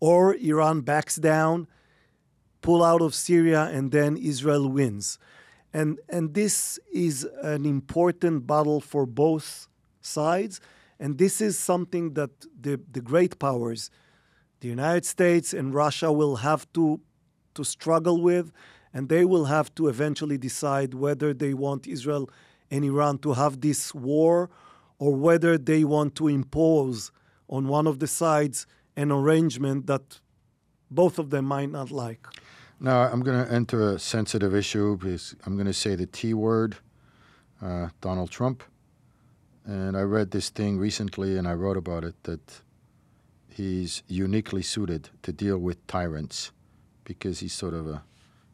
or 0.00 0.34
Iran 0.36 0.82
backs 0.82 1.16
down, 1.16 1.66
pull 2.60 2.84
out 2.84 3.00
of 3.00 3.14
Syria, 3.14 3.64
and 3.64 3.90
then 3.90 4.16
Israel 4.16 4.68
wins. 4.68 5.18
And, 5.72 5.98
and 6.08 6.34
this 6.34 6.78
is 6.92 7.26
an 7.42 7.66
important 7.66 8.46
battle 8.46 8.80
for 8.80 9.06
both 9.06 9.68
sides. 10.00 10.60
And 11.00 11.18
this 11.18 11.40
is 11.40 11.58
something 11.58 12.14
that 12.14 12.30
the, 12.60 12.80
the 12.90 13.00
great 13.00 13.38
powers, 13.38 13.90
the 14.60 14.68
United 14.68 15.04
States 15.04 15.54
and 15.54 15.72
Russia, 15.72 16.10
will 16.12 16.36
have 16.36 16.70
to, 16.72 17.00
to 17.54 17.64
struggle 17.64 18.20
with. 18.20 18.50
And 18.92 19.08
they 19.08 19.24
will 19.24 19.44
have 19.44 19.74
to 19.76 19.88
eventually 19.88 20.38
decide 20.38 20.94
whether 20.94 21.32
they 21.32 21.54
want 21.54 21.86
Israel 21.86 22.28
and 22.70 22.84
Iran 22.84 23.18
to 23.18 23.34
have 23.34 23.60
this 23.60 23.94
war 23.94 24.50
or 24.98 25.14
whether 25.14 25.56
they 25.56 25.84
want 25.84 26.14
to 26.16 26.28
impose 26.28 27.12
on 27.48 27.68
one 27.68 27.86
of 27.86 27.98
the 27.98 28.06
sides 28.06 28.66
an 28.96 29.12
arrangement 29.12 29.86
that 29.86 30.20
both 30.90 31.18
of 31.18 31.30
them 31.30 31.44
might 31.44 31.70
not 31.70 31.90
like. 31.90 32.26
Now, 32.80 33.02
I'm 33.02 33.20
going 33.20 33.44
to 33.44 33.52
enter 33.52 33.94
a 33.94 33.98
sensitive 33.98 34.54
issue 34.54 34.96
because 34.96 35.34
I'm 35.44 35.54
going 35.54 35.66
to 35.66 35.72
say 35.72 35.94
the 35.94 36.06
T 36.06 36.34
word, 36.34 36.76
uh, 37.60 37.88
Donald 38.00 38.30
Trump. 38.30 38.62
And 39.68 39.98
I 39.98 40.00
read 40.00 40.30
this 40.30 40.48
thing 40.48 40.78
recently 40.78 41.36
and 41.36 41.46
I 41.46 41.52
wrote 41.52 41.76
about 41.76 42.02
it 42.02 42.14
that 42.22 42.62
he's 43.50 44.02
uniquely 44.08 44.62
suited 44.62 45.10
to 45.20 45.30
deal 45.30 45.58
with 45.58 45.86
tyrants 45.86 46.52
because 47.04 47.40
he's 47.40 47.52
sort 47.52 47.74
of 47.74 47.86
a 47.86 48.02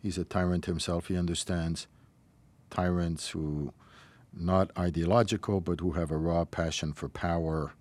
he's 0.03 0.19
a 0.19 0.25
tyrant 0.25 0.67
himself. 0.67 1.07
He 1.07 1.17
understands 1.17 1.87
tyrants 2.69 3.29
who 3.29 3.73
not 4.33 4.73
ideological, 4.77 5.61
but 5.61 5.79
who 5.79 5.93
have 5.93 6.11
a 6.11 6.17
raw 6.17 6.45
passion 6.45 6.93
for 6.93 7.09
power, 7.09 7.75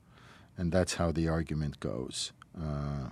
and 0.56 0.72
that's 0.72 0.94
how 0.94 1.12
the 1.12 1.28
argument 1.28 1.80
goes. 1.80 2.34
Uh, 2.56 3.10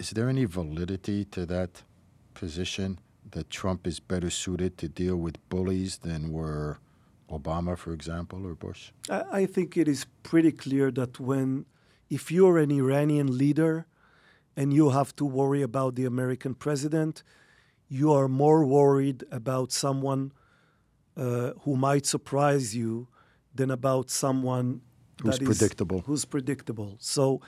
is 0.00 0.10
there 0.10 0.28
any 0.28 0.46
validity 0.46 1.24
to 1.26 1.46
that 1.46 1.84
position 2.34 2.98
that 3.30 3.50
Trump 3.50 3.86
is 3.86 4.00
better 4.00 4.30
suited 4.30 4.76
to 4.78 4.88
deal 4.88 5.14
with 5.14 5.48
bullies 5.48 5.98
than 5.98 6.32
were 6.32 6.78
Obama, 7.30 7.76
for 7.76 7.92
example, 7.92 8.46
or 8.46 8.54
Bush? 8.54 8.92
I, 9.10 9.46
think 9.46 9.76
it 9.76 9.88
is 9.88 10.06
pretty 10.22 10.52
clear 10.52 10.90
that 10.92 11.18
when, 11.18 11.66
if 12.08 12.30
you're 12.30 12.58
an 12.58 12.70
Iranian 12.70 13.36
leader 13.36 13.86
and 14.56 14.72
you 14.72 14.90
have 14.90 15.14
to 15.16 15.24
worry 15.24 15.62
about 15.62 15.96
the 15.96 16.04
American 16.04 16.54
president, 16.54 17.22
you 17.88 18.12
are 18.12 18.28
more 18.28 18.64
worried 18.64 19.24
about 19.30 19.72
someone 19.72 20.32
uh, 21.16 21.52
who 21.62 21.76
might 21.76 22.06
surprise 22.06 22.76
you 22.76 23.08
than 23.54 23.70
about 23.70 24.10
someone 24.10 24.82
who's 25.22 25.38
predictable. 25.38 26.00
Who's 26.06 26.24
predictable. 26.24 26.96
So, 27.00 27.40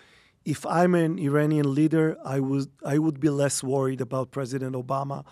if 0.45 0.65
I'm 0.65 0.95
an 0.95 1.19
Iranian 1.19 1.75
leader, 1.75 2.17
I 2.25 2.41
would 2.41 2.71
I 2.85 2.99
would 2.99 3.21
be 3.21 3.29
less 3.29 3.63
worried 3.63 4.01
about 4.01 4.31
President 4.31 4.75
Obama 4.75 5.25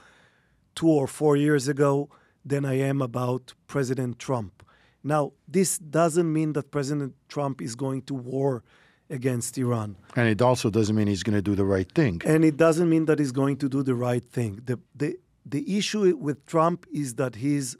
two 0.74 0.88
or 0.88 1.06
four 1.06 1.36
years 1.36 1.68
ago 1.68 2.10
than 2.46 2.64
I 2.64 2.78
am 2.78 3.02
about 3.02 3.54
President 3.66 4.18
Trump. 4.18 4.62
Now, 5.02 5.32
this 5.46 5.78
doesn't 5.78 6.32
mean 6.32 6.52
that 6.54 6.70
President 6.70 7.14
Trump 7.28 7.60
is 7.60 7.74
going 7.74 8.02
to 8.02 8.14
war 8.14 8.62
against 9.10 9.58
Iran. 9.58 9.96
And 10.16 10.28
it 10.28 10.40
also 10.42 10.70
doesn't 10.70 10.96
mean 10.96 11.06
he's 11.06 11.22
going 11.22 11.36
to 11.36 11.42
do 11.50 11.54
the 11.54 11.64
right 11.64 11.90
thing. 11.90 12.22
And 12.24 12.44
it 12.44 12.56
doesn't 12.56 12.88
mean 12.88 13.04
that 13.06 13.18
he's 13.18 13.32
going 13.32 13.56
to 13.58 13.68
do 13.68 13.82
the 13.82 13.94
right 13.94 14.24
thing. 14.24 14.60
The, 14.64 14.78
the, 14.94 15.16
the 15.44 15.78
issue 15.78 16.16
with 16.16 16.44
Trump 16.46 16.86
is 16.92 17.14
that 17.14 17.36
he's 17.36 17.76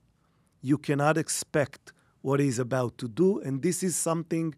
you 0.63 0.79
cannot 0.79 1.17
expect 1.17 1.93
what 2.23 2.41
he's 2.41 2.59
about 2.59 2.99
to 2.99 3.09
do. 3.09 3.41
And 3.41 3.63
this 3.63 3.83
is 3.85 3.95
something 3.95 4.55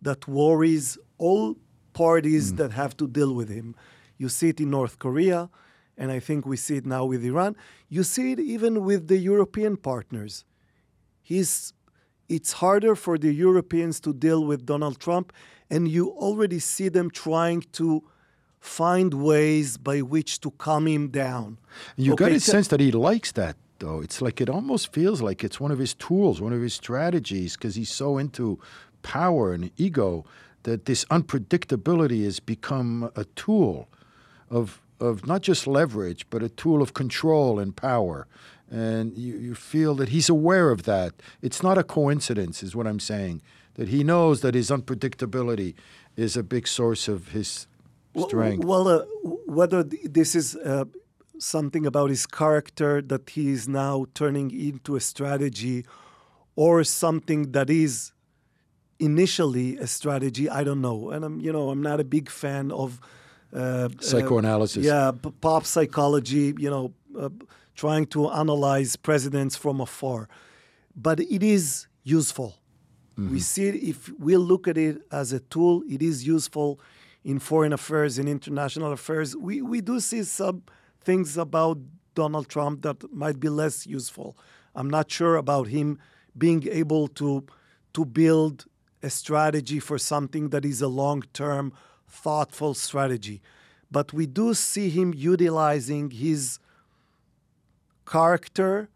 that 0.00 0.26
worries 0.26 0.98
all 1.18 1.56
parties 1.92 2.52
mm. 2.52 2.56
that 2.58 2.72
have 2.72 2.96
to 2.96 3.06
deal 3.06 3.34
with 3.34 3.50
him. 3.50 3.74
You 4.16 4.28
see 4.28 4.48
it 4.50 4.60
in 4.60 4.70
North 4.70 4.98
Korea, 4.98 5.50
and 5.96 6.10
I 6.10 6.20
think 6.20 6.46
we 6.46 6.56
see 6.56 6.76
it 6.76 6.86
now 6.86 7.04
with 7.04 7.24
Iran. 7.24 7.56
You 7.88 8.02
see 8.02 8.32
it 8.32 8.40
even 8.40 8.84
with 8.84 9.08
the 9.08 9.18
European 9.18 9.76
partners. 9.76 10.44
He's, 11.22 11.72
it's 12.28 12.52
harder 12.54 12.94
for 12.94 13.16
the 13.18 13.32
Europeans 13.32 14.00
to 14.00 14.12
deal 14.12 14.44
with 14.44 14.66
Donald 14.66 14.98
Trump, 14.98 15.32
and 15.70 15.88
you 15.88 16.10
already 16.10 16.58
see 16.58 16.88
them 16.88 17.10
trying 17.10 17.62
to 17.72 18.02
find 18.60 19.14
ways 19.14 19.76
by 19.76 20.00
which 20.00 20.40
to 20.40 20.50
calm 20.52 20.86
him 20.86 21.08
down. 21.08 21.58
You 21.96 22.14
okay, 22.14 22.24
got 22.24 22.32
a 22.32 22.40
sense 22.40 22.68
that 22.68 22.80
he 22.80 22.90
likes 22.92 23.32
that 23.32 23.56
though. 23.78 24.00
It's 24.00 24.22
like 24.22 24.40
it 24.40 24.48
almost 24.48 24.92
feels 24.92 25.20
like 25.20 25.44
it's 25.44 25.60
one 25.60 25.70
of 25.70 25.78
his 25.78 25.94
tools, 25.94 26.40
one 26.40 26.52
of 26.52 26.62
his 26.62 26.74
strategies, 26.74 27.56
because 27.56 27.74
he's 27.74 27.90
so 27.90 28.18
into 28.18 28.58
power 29.02 29.52
and 29.52 29.70
ego 29.76 30.24
that 30.62 30.86
this 30.86 31.04
unpredictability 31.06 32.24
has 32.24 32.40
become 32.40 33.10
a 33.14 33.24
tool 33.36 33.88
of 34.50 34.80
of 35.04 35.26
not 35.26 35.42
just 35.42 35.66
leverage, 35.66 36.26
but 36.30 36.42
a 36.42 36.48
tool 36.48 36.82
of 36.82 36.94
control 36.94 37.58
and 37.58 37.76
power. 37.76 38.26
And 38.70 39.16
you, 39.16 39.36
you 39.36 39.54
feel 39.54 39.94
that 39.96 40.08
he's 40.08 40.28
aware 40.28 40.70
of 40.70 40.84
that. 40.84 41.12
It's 41.42 41.62
not 41.62 41.78
a 41.78 41.84
coincidence, 41.84 42.62
is 42.62 42.74
what 42.74 42.86
I'm 42.86 43.00
saying. 43.00 43.42
That 43.74 43.88
he 43.88 44.02
knows 44.02 44.40
that 44.40 44.54
his 44.54 44.70
unpredictability 44.70 45.74
is 46.16 46.36
a 46.36 46.42
big 46.42 46.66
source 46.66 47.08
of 47.08 47.28
his 47.28 47.66
strength. 48.16 48.64
Well, 48.64 48.88
uh, 48.88 49.04
whether 49.46 49.82
this 49.82 50.34
is 50.34 50.56
uh, 50.56 50.84
something 51.38 51.84
about 51.86 52.10
his 52.10 52.26
character 52.26 53.02
that 53.02 53.30
he 53.30 53.50
is 53.50 53.68
now 53.68 54.06
turning 54.14 54.50
into 54.50 54.96
a 54.96 55.00
strategy 55.00 55.84
or 56.56 56.84
something 56.84 57.52
that 57.52 57.68
is 57.68 58.12
initially 59.00 59.76
a 59.78 59.86
strategy 59.88 60.48
i 60.48 60.62
don't 60.62 60.80
know 60.80 61.10
and 61.10 61.24
i'm 61.24 61.40
you 61.40 61.52
know 61.52 61.70
i'm 61.70 61.82
not 61.82 61.98
a 61.98 62.04
big 62.04 62.30
fan 62.30 62.70
of 62.70 63.00
uh, 63.54 63.88
psychoanalysis 64.00 64.84
uh, 64.84 64.88
yeah 64.88 65.30
pop 65.40 65.64
psychology 65.64 66.54
you 66.58 66.70
know 66.70 66.92
uh, 67.18 67.28
trying 67.74 68.06
to 68.06 68.30
analyze 68.30 68.96
presidents 68.96 69.56
from 69.56 69.80
afar 69.80 70.28
but 70.96 71.20
it 71.20 71.42
is 71.42 71.86
useful 72.02 72.54
We 73.16 73.38
see 73.40 73.66
it, 73.68 73.76
if 73.76 74.10
we 74.18 74.36
look 74.36 74.66
at 74.66 74.76
it 74.76 74.96
as 75.12 75.32
a 75.32 75.38
tool, 75.38 75.84
it 75.88 76.02
is 76.02 76.26
useful 76.26 76.80
in 77.22 77.38
foreign 77.38 77.72
affairs 77.72 78.18
and 78.18 78.28
international 78.28 78.90
affairs. 78.92 79.36
We, 79.36 79.62
we 79.62 79.80
do 79.80 80.00
see 80.00 80.24
some 80.24 80.64
things 81.00 81.36
about 81.38 81.78
Donald 82.14 82.48
Trump 82.48 82.82
that 82.82 83.12
might 83.12 83.38
be 83.38 83.48
less 83.48 83.86
useful. 83.86 84.36
I'm 84.74 84.90
not 84.90 85.10
sure 85.10 85.36
about 85.36 85.68
him 85.68 85.98
being 86.36 86.66
able 86.68 87.06
to, 87.20 87.46
to 87.92 88.04
build 88.04 88.66
a 89.02 89.10
strategy 89.10 89.78
for 89.78 89.96
something 89.98 90.48
that 90.50 90.64
is 90.64 90.82
a 90.82 90.88
long 90.88 91.22
term, 91.32 91.72
thoughtful 92.14 92.74
strategy. 92.74 93.40
But 93.90 94.12
we 94.12 94.26
do 94.26 94.54
see 94.54 94.88
him 94.90 95.12
utilizing 95.14 96.10
his 96.10 96.58
character 98.06 98.88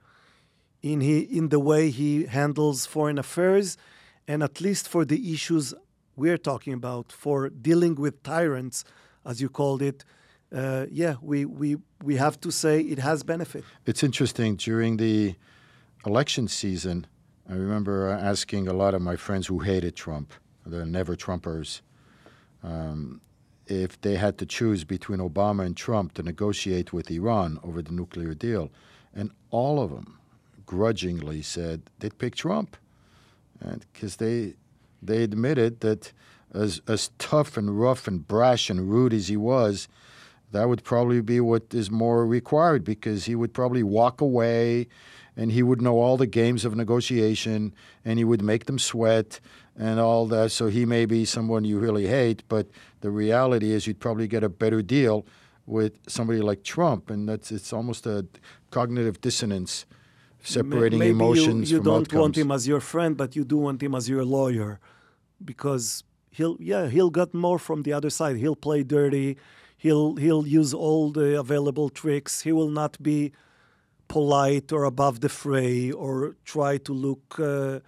in, 0.82 1.00
he, 1.00 1.20
in 1.20 1.48
the 1.48 1.58
way 1.58 1.90
he 1.90 2.26
handles 2.26 2.86
foreign 2.86 3.18
affairs, 3.18 3.76
and 4.26 4.42
at 4.42 4.60
least 4.60 4.88
for 4.88 5.04
the 5.04 5.32
issues 5.32 5.74
we're 6.16 6.38
talking 6.38 6.72
about, 6.72 7.12
for 7.12 7.48
dealing 7.48 7.94
with 7.94 8.22
tyrants, 8.22 8.84
as 9.24 9.40
you 9.40 9.48
called 9.48 9.82
it, 9.82 10.04
uh, 10.54 10.86
yeah, 10.90 11.14
we, 11.20 11.44
we, 11.44 11.76
we 12.02 12.16
have 12.16 12.40
to 12.40 12.50
say 12.50 12.80
it 12.80 12.98
has 12.98 13.22
benefit. 13.22 13.64
It's 13.86 14.02
interesting. 14.02 14.56
During 14.56 14.96
the 14.96 15.34
election 16.06 16.48
season, 16.48 17.06
I 17.48 17.54
remember 17.54 18.08
asking 18.08 18.68
a 18.68 18.72
lot 18.72 18.94
of 18.94 19.02
my 19.02 19.16
friends 19.16 19.46
who 19.46 19.58
hated 19.60 19.94
Trump, 19.94 20.32
the 20.64 20.84
never 20.86 21.16
Trumpers, 21.16 21.82
um, 22.62 23.20
if 23.66 24.00
they 24.00 24.16
had 24.16 24.38
to 24.38 24.46
choose 24.46 24.84
between 24.84 25.18
Obama 25.18 25.64
and 25.64 25.76
Trump 25.76 26.14
to 26.14 26.22
negotiate 26.22 26.92
with 26.92 27.10
Iran 27.10 27.58
over 27.62 27.82
the 27.82 27.92
nuclear 27.92 28.34
deal. 28.34 28.70
And 29.14 29.30
all 29.50 29.80
of 29.80 29.90
them 29.90 30.18
grudgingly 30.66 31.42
said 31.42 31.82
they'd 31.98 32.18
pick 32.18 32.34
Trump. 32.34 32.76
Because 33.92 34.16
they, 34.16 34.54
they 35.02 35.22
admitted 35.22 35.80
that 35.80 36.12
as, 36.54 36.80
as 36.86 37.10
tough 37.18 37.56
and 37.56 37.78
rough 37.80 38.06
and 38.06 38.26
brash 38.26 38.70
and 38.70 38.88
rude 38.88 39.12
as 39.12 39.28
he 39.28 39.36
was, 39.36 39.88
that 40.52 40.68
would 40.68 40.84
probably 40.84 41.20
be 41.20 41.40
what 41.40 41.74
is 41.74 41.90
more 41.90 42.26
required 42.26 42.84
because 42.84 43.26
he 43.26 43.34
would 43.34 43.52
probably 43.52 43.82
walk 43.82 44.20
away 44.20 44.86
and 45.36 45.52
he 45.52 45.62
would 45.62 45.82
know 45.82 45.98
all 45.98 46.16
the 46.16 46.26
games 46.26 46.64
of 46.64 46.74
negotiation 46.74 47.74
and 48.04 48.18
he 48.18 48.24
would 48.24 48.42
make 48.42 48.64
them 48.64 48.78
sweat 48.78 49.40
and 49.78 50.00
all 50.00 50.26
that. 50.26 50.50
So 50.50 50.66
he 50.66 50.84
may 50.84 51.06
be 51.06 51.24
someone 51.24 51.64
you 51.64 51.78
really 51.78 52.06
hate, 52.08 52.42
but 52.48 52.66
the 53.00 53.10
reality 53.10 53.70
is 53.72 53.86
you'd 53.86 54.00
probably 54.00 54.26
get 54.26 54.42
a 54.42 54.48
better 54.48 54.82
deal 54.82 55.24
with 55.66 55.98
somebody 56.08 56.40
like 56.40 56.62
Trump, 56.64 57.10
and 57.10 57.28
that's 57.28 57.52
it's 57.52 57.72
almost 57.72 58.06
a 58.06 58.26
cognitive 58.70 59.20
dissonance, 59.20 59.86
separating 60.42 60.98
Maybe 60.98 61.10
emotions 61.10 61.70
you, 61.70 61.78
you 61.78 61.82
don't 61.82 62.02
outcomes. 62.02 62.20
want 62.20 62.36
him 62.38 62.50
as 62.50 62.66
your 62.66 62.80
friend, 62.80 63.16
but 63.16 63.36
you 63.36 63.44
do 63.44 63.58
want 63.58 63.82
him 63.82 63.94
as 63.94 64.08
your 64.08 64.24
lawyer, 64.24 64.80
because 65.44 66.04
he'll 66.30 66.56
yeah 66.58 66.88
he'll 66.88 67.10
get 67.10 67.34
more 67.34 67.58
from 67.58 67.82
the 67.82 67.92
other 67.92 68.10
side. 68.10 68.36
He'll 68.36 68.56
play 68.56 68.82
dirty. 68.82 69.36
He'll 69.76 70.16
he'll 70.16 70.46
use 70.46 70.72
all 70.74 71.12
the 71.12 71.38
available 71.38 71.88
tricks. 71.90 72.42
He 72.42 72.52
will 72.52 72.70
not 72.70 73.00
be 73.02 73.32
polite 74.08 74.72
or 74.72 74.84
above 74.84 75.20
the 75.20 75.28
fray 75.28 75.92
or 75.92 76.34
try 76.44 76.78
to 76.78 76.92
look 76.94 77.38
uh, 77.38 77.80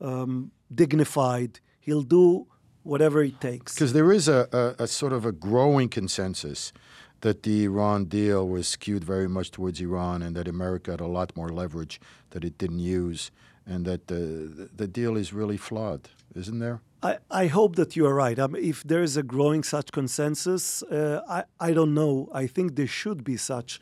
um, 0.00 0.52
dignified. 0.74 1.60
He'll 1.80 2.02
do 2.02 2.46
whatever 2.82 3.22
it 3.22 3.40
takes. 3.40 3.74
Because 3.74 3.92
there 3.92 4.12
is 4.12 4.28
a, 4.28 4.48
a, 4.78 4.84
a 4.84 4.86
sort 4.86 5.12
of 5.12 5.24
a 5.26 5.32
growing 5.32 5.88
consensus 5.88 6.72
that 7.20 7.42
the 7.42 7.64
Iran 7.64 8.04
deal 8.04 8.48
was 8.48 8.68
skewed 8.68 9.04
very 9.04 9.28
much 9.28 9.50
towards 9.50 9.80
Iran 9.80 10.22
and 10.22 10.36
that 10.36 10.46
America 10.46 10.92
had 10.92 11.00
a 11.00 11.06
lot 11.06 11.36
more 11.36 11.48
leverage 11.48 12.00
that 12.30 12.44
it 12.44 12.56
didn't 12.58 12.78
use 12.78 13.30
and 13.66 13.84
that 13.84 14.06
the, 14.06 14.70
the 14.74 14.86
deal 14.86 15.16
is 15.16 15.32
really 15.32 15.56
flawed, 15.56 16.08
isn't 16.34 16.58
there? 16.58 16.80
I, 17.02 17.18
I 17.30 17.46
hope 17.46 17.76
that 17.76 17.94
you 17.94 18.06
are 18.06 18.14
right. 18.14 18.38
I 18.38 18.46
mean, 18.46 18.64
if 18.64 18.82
there 18.82 19.02
is 19.02 19.16
a 19.16 19.22
growing 19.22 19.62
such 19.62 19.92
consensus, 19.92 20.82
uh, 20.84 21.20
I, 21.28 21.44
I 21.60 21.72
don't 21.72 21.94
know. 21.94 22.28
I 22.32 22.46
think 22.46 22.74
there 22.74 22.88
should 22.88 23.22
be 23.22 23.36
such 23.36 23.80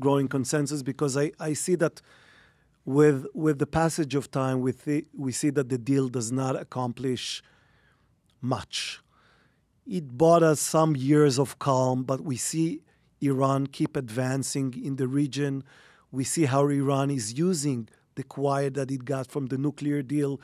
growing 0.00 0.28
consensus 0.28 0.82
because 0.82 1.16
I, 1.16 1.32
I 1.38 1.52
see 1.52 1.76
that 1.76 2.02
with 2.86 3.26
with 3.34 3.58
the 3.58 3.66
passage 3.66 4.14
of 4.14 4.30
time, 4.30 4.60
we, 4.60 4.72
th- 4.72 5.06
we 5.14 5.32
see 5.32 5.50
that 5.50 5.68
the 5.68 5.76
deal 5.76 6.08
does 6.08 6.30
not 6.32 6.54
accomplish 6.56 7.42
much. 8.40 9.00
It 9.86 10.16
bought 10.16 10.42
us 10.42 10.60
some 10.60 10.96
years 10.96 11.38
of 11.38 11.58
calm, 11.58 12.04
but 12.04 12.20
we 12.20 12.36
see 12.36 12.80
Iran 13.20 13.66
keep 13.66 13.96
advancing 13.96 14.72
in 14.82 14.96
the 14.96 15.08
region. 15.08 15.64
We 16.12 16.22
see 16.24 16.44
how 16.44 16.68
Iran 16.68 17.10
is 17.10 17.36
using 17.36 17.88
the 18.14 18.22
quiet 18.22 18.74
that 18.74 18.90
it 18.90 19.04
got 19.04 19.26
from 19.26 19.46
the 19.46 19.58
nuclear 19.58 20.00
deal 20.02 20.40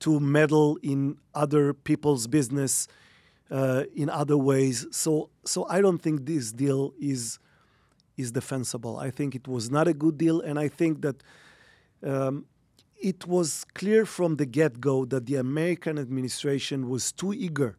to 0.00 0.20
meddle 0.20 0.78
in 0.82 1.16
other 1.34 1.72
people's 1.72 2.26
business 2.26 2.88
uh, 3.50 3.84
in 3.94 4.10
other 4.10 4.36
ways. 4.36 4.86
So, 4.90 5.30
so 5.44 5.66
I 5.68 5.80
don't 5.80 5.98
think 5.98 6.26
this 6.26 6.52
deal 6.52 6.94
is 7.00 7.38
is 8.16 8.32
defensible. 8.32 8.98
I 8.98 9.10
think 9.10 9.34
it 9.34 9.46
was 9.46 9.70
not 9.70 9.86
a 9.86 9.92
good 9.94 10.16
deal, 10.18 10.40
and 10.40 10.58
I 10.58 10.68
think 10.68 11.02
that 11.02 11.22
um, 12.02 12.46
it 13.00 13.26
was 13.26 13.64
clear 13.74 14.06
from 14.06 14.36
the 14.36 14.46
get 14.46 14.80
go 14.80 15.04
that 15.04 15.26
the 15.26 15.36
American 15.36 15.98
administration 15.98 16.88
was 16.88 17.12
too 17.12 17.32
eager 17.32 17.76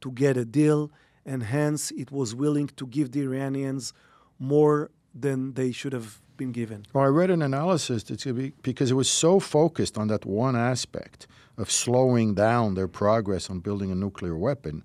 to 0.00 0.10
get 0.12 0.36
a 0.36 0.44
deal, 0.44 0.90
and 1.24 1.42
hence 1.42 1.90
it 1.92 2.12
was 2.12 2.34
willing 2.34 2.68
to 2.76 2.86
give 2.86 3.12
the 3.12 3.22
Iranians 3.22 3.92
more 4.38 4.90
than 5.14 5.54
they 5.54 5.72
should 5.72 5.92
have 5.92 6.20
been 6.36 6.52
given. 6.52 6.84
Well, 6.92 7.04
I 7.04 7.08
read 7.08 7.30
an 7.30 7.42
analysis 7.42 8.02
gonna 8.02 8.34
be, 8.34 8.52
because 8.62 8.90
it 8.90 8.94
was 8.94 9.08
so 9.08 9.40
focused 9.40 9.96
on 9.98 10.08
that 10.08 10.24
one 10.26 10.54
aspect 10.54 11.26
of 11.56 11.70
slowing 11.70 12.34
down 12.34 12.74
their 12.74 12.88
progress 12.88 13.48
on 13.48 13.60
building 13.60 13.90
a 13.90 13.94
nuclear 13.94 14.36
weapon, 14.36 14.84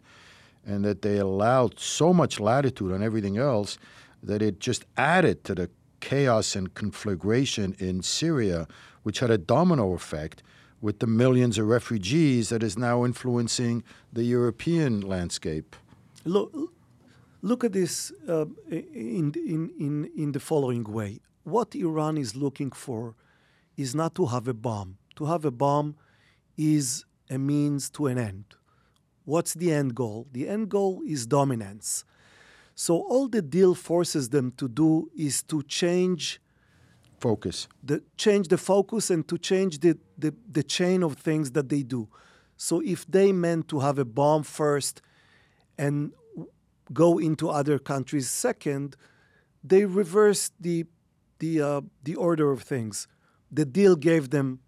and 0.65 0.85
that 0.85 1.01
they 1.01 1.17
allowed 1.17 1.79
so 1.79 2.13
much 2.13 2.39
latitude 2.39 2.91
on 2.91 3.03
everything 3.03 3.37
else 3.37 3.77
that 4.23 4.41
it 4.41 4.59
just 4.59 4.85
added 4.95 5.43
to 5.43 5.55
the 5.55 5.69
chaos 6.01 6.55
and 6.55 6.73
conflagration 6.73 7.75
in 7.79 8.01
Syria, 8.01 8.67
which 9.03 9.19
had 9.19 9.31
a 9.31 9.37
domino 9.37 9.93
effect 9.93 10.43
with 10.81 10.99
the 10.99 11.07
millions 11.07 11.57
of 11.57 11.67
refugees 11.67 12.49
that 12.49 12.63
is 12.63 12.77
now 12.77 13.05
influencing 13.05 13.83
the 14.11 14.23
European 14.23 14.99
landscape. 15.01 15.75
Look, 16.25 16.53
look 17.41 17.63
at 17.63 17.71
this 17.71 18.11
uh, 18.27 18.45
in, 18.69 19.33
in, 19.35 19.71
in, 19.79 20.11
in 20.17 20.31
the 20.31 20.39
following 20.39 20.83
way. 20.83 21.19
What 21.43 21.75
Iran 21.75 22.17
is 22.17 22.35
looking 22.35 22.71
for 22.71 23.15
is 23.77 23.95
not 23.95 24.15
to 24.15 24.25
have 24.25 24.47
a 24.47 24.53
bomb. 24.53 24.97
To 25.15 25.25
have 25.25 25.45
a 25.45 25.51
bomb 25.51 25.95
is 26.57 27.05
a 27.29 27.37
means 27.37 27.89
to 27.91 28.07
an 28.07 28.17
end. 28.17 28.45
What's 29.25 29.53
the 29.53 29.71
end 29.71 29.95
goal? 29.95 30.27
The 30.31 30.47
end 30.47 30.69
goal 30.69 31.01
is 31.07 31.25
dominance. 31.25 32.03
So 32.75 32.95
all 33.01 33.27
the 33.27 33.41
deal 33.41 33.75
forces 33.75 34.29
them 34.29 34.51
to 34.57 34.67
do 34.67 35.09
is 35.17 35.43
to 35.43 35.61
change 35.63 36.39
Focus. 37.19 37.67
the 37.83 38.01
change 38.17 38.47
the 38.47 38.57
focus 38.57 39.11
and 39.11 39.27
to 39.27 39.37
change 39.37 39.79
the, 39.79 39.95
the, 40.17 40.33
the 40.51 40.63
chain 40.63 41.03
of 41.03 41.13
things 41.17 41.51
that 41.51 41.69
they 41.69 41.83
do. 41.83 42.07
So 42.57 42.81
if 42.81 43.05
they 43.05 43.31
meant 43.31 43.67
to 43.67 43.79
have 43.79 43.99
a 43.99 44.05
bomb 44.05 44.43
first 44.43 45.01
and 45.77 46.11
go 46.91 47.19
into 47.19 47.49
other 47.49 47.77
countries 47.79 48.27
second, 48.29 48.95
they 49.63 49.85
reversed 49.85 50.53
the 50.59 50.85
the 51.39 51.61
uh, 51.61 51.81
the 52.03 52.15
order 52.15 52.51
of 52.51 52.63
things. 52.63 53.07
The 53.51 53.65
deal 53.65 53.95
gave 53.95 54.29
them 54.31 54.59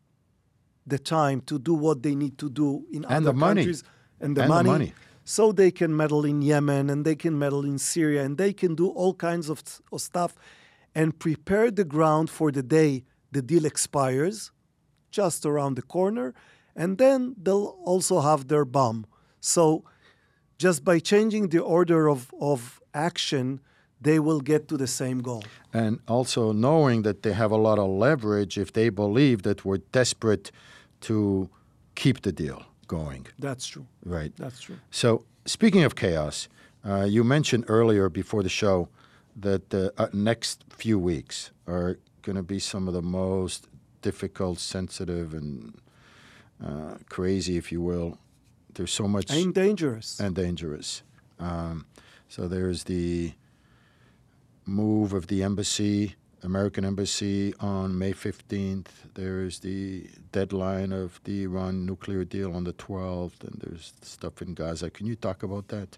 the 0.86 1.00
time 1.00 1.42
to 1.42 1.58
do 1.58 1.74
what 1.74 2.04
they 2.04 2.13
need 2.16 2.38
to 2.38 2.50
do 2.50 2.86
in 2.92 3.06
And 3.06 3.26
other 3.26 3.32
the 3.34 3.39
countries 3.39 3.84
and 4.20 4.36
the 4.38 4.42
And 4.44 4.52
the 4.52 4.56
money. 4.56 4.70
money. 4.70 4.94
So 5.26 5.52
they 5.52 5.72
can 5.72 5.96
meddle 5.96 6.26
in 6.26 6.42
Yemen 6.42 6.90
and 6.90 7.06
they 7.06 7.16
can 7.16 7.38
meddle 7.40 7.64
in 7.64 7.78
Syria 7.78 8.24
and 8.24 8.38
they 8.38 8.54
can 8.54 8.76
do 8.76 8.90
all 8.90 9.14
kinds 9.14 9.50
of, 9.50 9.64
of 9.92 10.02
stuff 10.02 10.36
and 10.94 11.18
prepare 11.18 11.72
the 11.72 11.86
ground 11.86 12.30
for 12.30 12.52
the 12.52 12.64
day 12.64 13.04
the 13.32 13.42
deal 13.42 13.66
expires, 13.66 14.52
just 15.12 15.46
around 15.46 15.76
the 15.76 15.82
corner, 15.82 16.34
and 16.76 16.98
then 16.98 17.36
they'll 17.42 17.78
also 17.84 18.20
have 18.20 18.48
their 18.48 18.66
bomb. 18.66 19.06
So 19.40 19.84
just 20.58 20.84
by 20.84 21.00
changing 21.00 21.50
the 21.50 21.60
order 21.60 22.08
of, 22.10 22.34
of 22.40 22.80
action, 22.94 23.60
they 24.00 24.20
will 24.20 24.42
get 24.42 24.68
to 24.68 24.78
the 24.78 24.88
same 24.88 25.20
goal. 25.22 25.44
and 25.74 26.00
also 26.08 26.52
knowing 26.52 27.04
that 27.04 27.24
they 27.24 27.34
have 27.34 27.52
a 27.52 27.58
lot 27.58 27.80
of 27.80 27.90
leverage 27.90 28.58
if 28.58 28.72
they 28.74 28.90
believe 28.90 29.42
that 29.44 29.66
we're 29.66 29.84
desperate 29.92 30.52
to 31.02 31.50
keep 31.96 32.22
the 32.22 32.32
deal 32.32 32.62
going. 32.98 33.24
That's 33.40 33.66
true. 33.74 33.86
Right. 34.06 34.32
That's 34.44 34.60
true. 34.66 34.78
So, 34.92 35.10
speaking 35.46 35.84
of 35.88 35.92
chaos, 35.96 36.48
uh, 36.90 37.06
you 37.16 37.24
mentioned 37.24 37.64
earlier 37.68 38.10
before 38.10 38.44
the 38.44 38.50
show 38.62 38.88
that 39.46 39.62
the 39.70 39.86
uh, 39.98 40.08
next 40.32 40.64
few 40.82 40.98
weeks 41.12 41.52
are 41.68 41.98
going 42.26 42.36
to 42.44 42.44
be 42.56 42.60
some 42.60 42.88
of 42.90 42.94
the 42.94 43.02
most 43.24 43.68
difficult, 44.02 44.60
sensitive, 44.60 45.34
and 45.40 45.74
uh, 46.68 46.96
crazy, 47.10 47.56
if 47.58 47.72
you 47.72 47.82
will. 47.82 48.18
There's 48.76 48.94
so 48.94 49.08
much 49.08 49.30
And 49.32 49.54
dangerous. 49.54 50.20
and 50.20 50.36
dangerous. 50.36 51.04
Um, 51.40 51.86
so 52.28 52.48
there's 52.48 52.84
the 52.84 53.34
move 54.66 55.14
of 55.14 55.28
the 55.28 55.44
embassy 55.44 56.16
American 56.44 56.84
embassy 56.86 57.54
on 57.60 57.98
May 57.98 58.14
15th. 58.14 58.88
There 59.14 59.42
is 59.42 59.60
the 59.60 60.10
deadline 60.32 60.92
of 60.92 61.20
the 61.24 61.44
Iran 61.44 61.86
nuclear 61.86 62.24
deal 62.26 62.54
on 62.56 62.64
the 62.64 62.74
12th, 62.74 63.44
and 63.44 63.62
there's 63.62 63.94
stuff 64.02 64.42
in 64.42 64.54
Gaza. 64.54 64.90
Can 64.90 65.06
you 65.08 65.16
talk 65.16 65.44
about 65.44 65.70
that? 65.70 65.98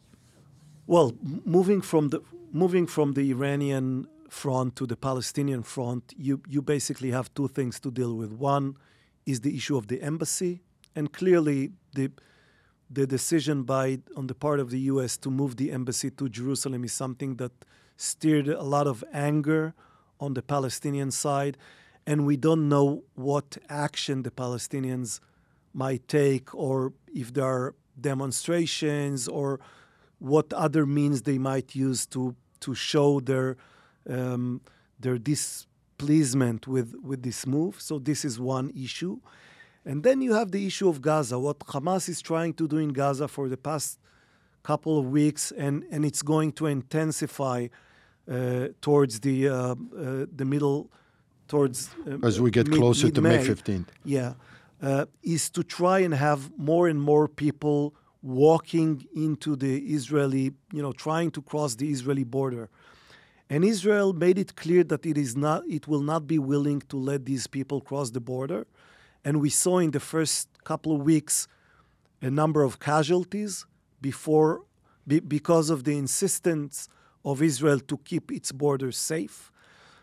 Well, 0.87 1.13
moving 1.43 1.81
from 1.81 2.09
the 2.09 2.21
moving 2.51 2.85
from 2.87 3.13
the 3.13 3.31
Iranian 3.31 4.07
front 4.29 4.75
to 4.75 4.85
the 4.85 4.95
Palestinian 4.95 5.63
front, 5.63 6.13
you 6.15 6.41
you 6.47 6.61
basically 6.61 7.11
have 7.11 7.33
two 7.33 7.47
things 7.47 7.79
to 7.79 7.89
deal 7.91 8.15
with. 8.15 8.31
One 8.31 8.77
is 9.25 9.41
the 9.41 9.55
issue 9.55 9.77
of 9.77 9.87
the 9.87 10.01
embassy, 10.01 10.61
and 10.95 11.11
clearly 11.11 11.71
the 11.93 12.11
the 12.89 13.07
decision 13.07 13.63
by 13.63 13.99
on 14.15 14.27
the 14.27 14.35
part 14.35 14.59
of 14.59 14.69
the 14.69 14.79
U.S. 14.93 15.17
to 15.17 15.31
move 15.31 15.57
the 15.57 15.71
embassy 15.71 16.11
to 16.11 16.29
Jerusalem 16.29 16.83
is 16.83 16.93
something 16.93 17.37
that 17.37 17.51
stirred 17.97 18.47
a 18.47 18.63
lot 18.63 18.85
of 18.85 19.03
anger 19.11 19.73
on 20.19 20.33
the 20.33 20.41
Palestinian 20.41 21.11
side, 21.11 21.57
and 22.07 22.25
we 22.25 22.37
don't 22.37 22.69
know 22.69 23.03
what 23.15 23.57
action 23.69 24.23
the 24.23 24.31
Palestinians 24.31 25.19
might 25.73 26.07
take 26.07 26.53
or 26.55 26.93
if 27.13 27.33
there 27.33 27.45
are 27.45 27.75
demonstrations 27.99 29.27
or 29.27 29.59
what 30.19 30.51
other 30.53 30.85
means 30.85 31.23
they 31.23 31.37
might 31.37 31.75
use 31.75 32.05
to 32.07 32.35
to 32.61 32.73
show 32.73 33.19
their 33.19 33.57
um, 34.09 34.61
their 34.99 35.17
displeasement 35.17 36.67
with 36.67 36.95
with 37.03 37.23
this 37.23 37.45
move. 37.45 37.81
So 37.81 37.99
this 37.99 38.23
is 38.23 38.39
one 38.39 38.71
issue, 38.75 39.19
and 39.85 40.03
then 40.03 40.21
you 40.21 40.33
have 40.33 40.51
the 40.51 40.65
issue 40.65 40.87
of 40.89 41.01
Gaza. 41.01 41.37
What 41.37 41.59
Hamas 41.59 42.07
is 42.09 42.21
trying 42.21 42.53
to 42.55 42.67
do 42.67 42.77
in 42.77 42.89
Gaza 42.89 43.27
for 43.27 43.49
the 43.49 43.57
past 43.57 43.99
couple 44.63 44.97
of 44.97 45.05
weeks, 45.05 45.51
and 45.51 45.83
and 45.91 46.05
it's 46.05 46.21
going 46.21 46.53
to 46.53 46.67
intensify 46.67 47.67
towards 48.81 49.19
the 49.19 49.49
uh, 49.49 49.55
uh, 49.55 49.75
the 50.35 50.45
middle, 50.45 50.89
towards 51.47 51.89
as 52.23 52.39
we 52.39 52.49
get 52.51 52.67
mid, 52.67 52.79
closer 52.79 53.09
to 53.11 53.21
May 53.21 53.43
fifteenth. 53.43 53.91
Yeah, 54.03 54.33
is 55.21 55.49
to 55.51 55.63
try 55.63 55.99
and 55.99 56.13
have 56.13 56.51
more 56.57 56.87
and 56.87 56.99
more 57.01 57.27
people 57.27 57.93
walking 58.21 59.05
into 59.15 59.55
the 59.55 59.77
Israeli, 59.93 60.51
you 60.71 60.81
know, 60.81 60.91
trying 60.91 61.29
to 61.31 61.41
cross 61.41 61.75
the 61.75 61.89
Israeli 61.91 62.23
border. 62.23 62.69
And 63.51 63.63
Israel 63.63 64.13
made 64.13 64.39
it 64.39 64.55
clear 64.55 64.83
that 64.85 65.05
it 65.05 65.17
is 65.17 65.35
not, 65.35 65.61
it 65.69 65.87
will 65.87 66.01
not 66.01 66.25
be 66.25 66.39
willing 66.39 66.81
to 66.89 66.97
let 66.97 67.25
these 67.25 67.45
people 67.45 67.79
cross 67.79 68.09
the 68.09 68.19
border. 68.19 68.65
And 69.23 69.39
we 69.39 69.51
saw 69.51 69.77
in 69.77 69.91
the 69.91 69.99
first 69.99 70.49
couple 70.63 70.95
of 70.95 71.01
weeks 71.01 71.47
a 72.21 72.31
number 72.31 72.63
of 72.63 72.79
casualties 72.79 73.67
before, 74.01 74.63
be, 75.05 75.19
because 75.19 75.69
of 75.69 75.83
the 75.83 75.95
insistence 75.95 76.89
of 77.25 77.41
Israel 77.41 77.79
to 77.79 77.97
keep 77.97 78.31
its 78.31 78.51
borders 78.51 78.97
safe. 78.97 79.51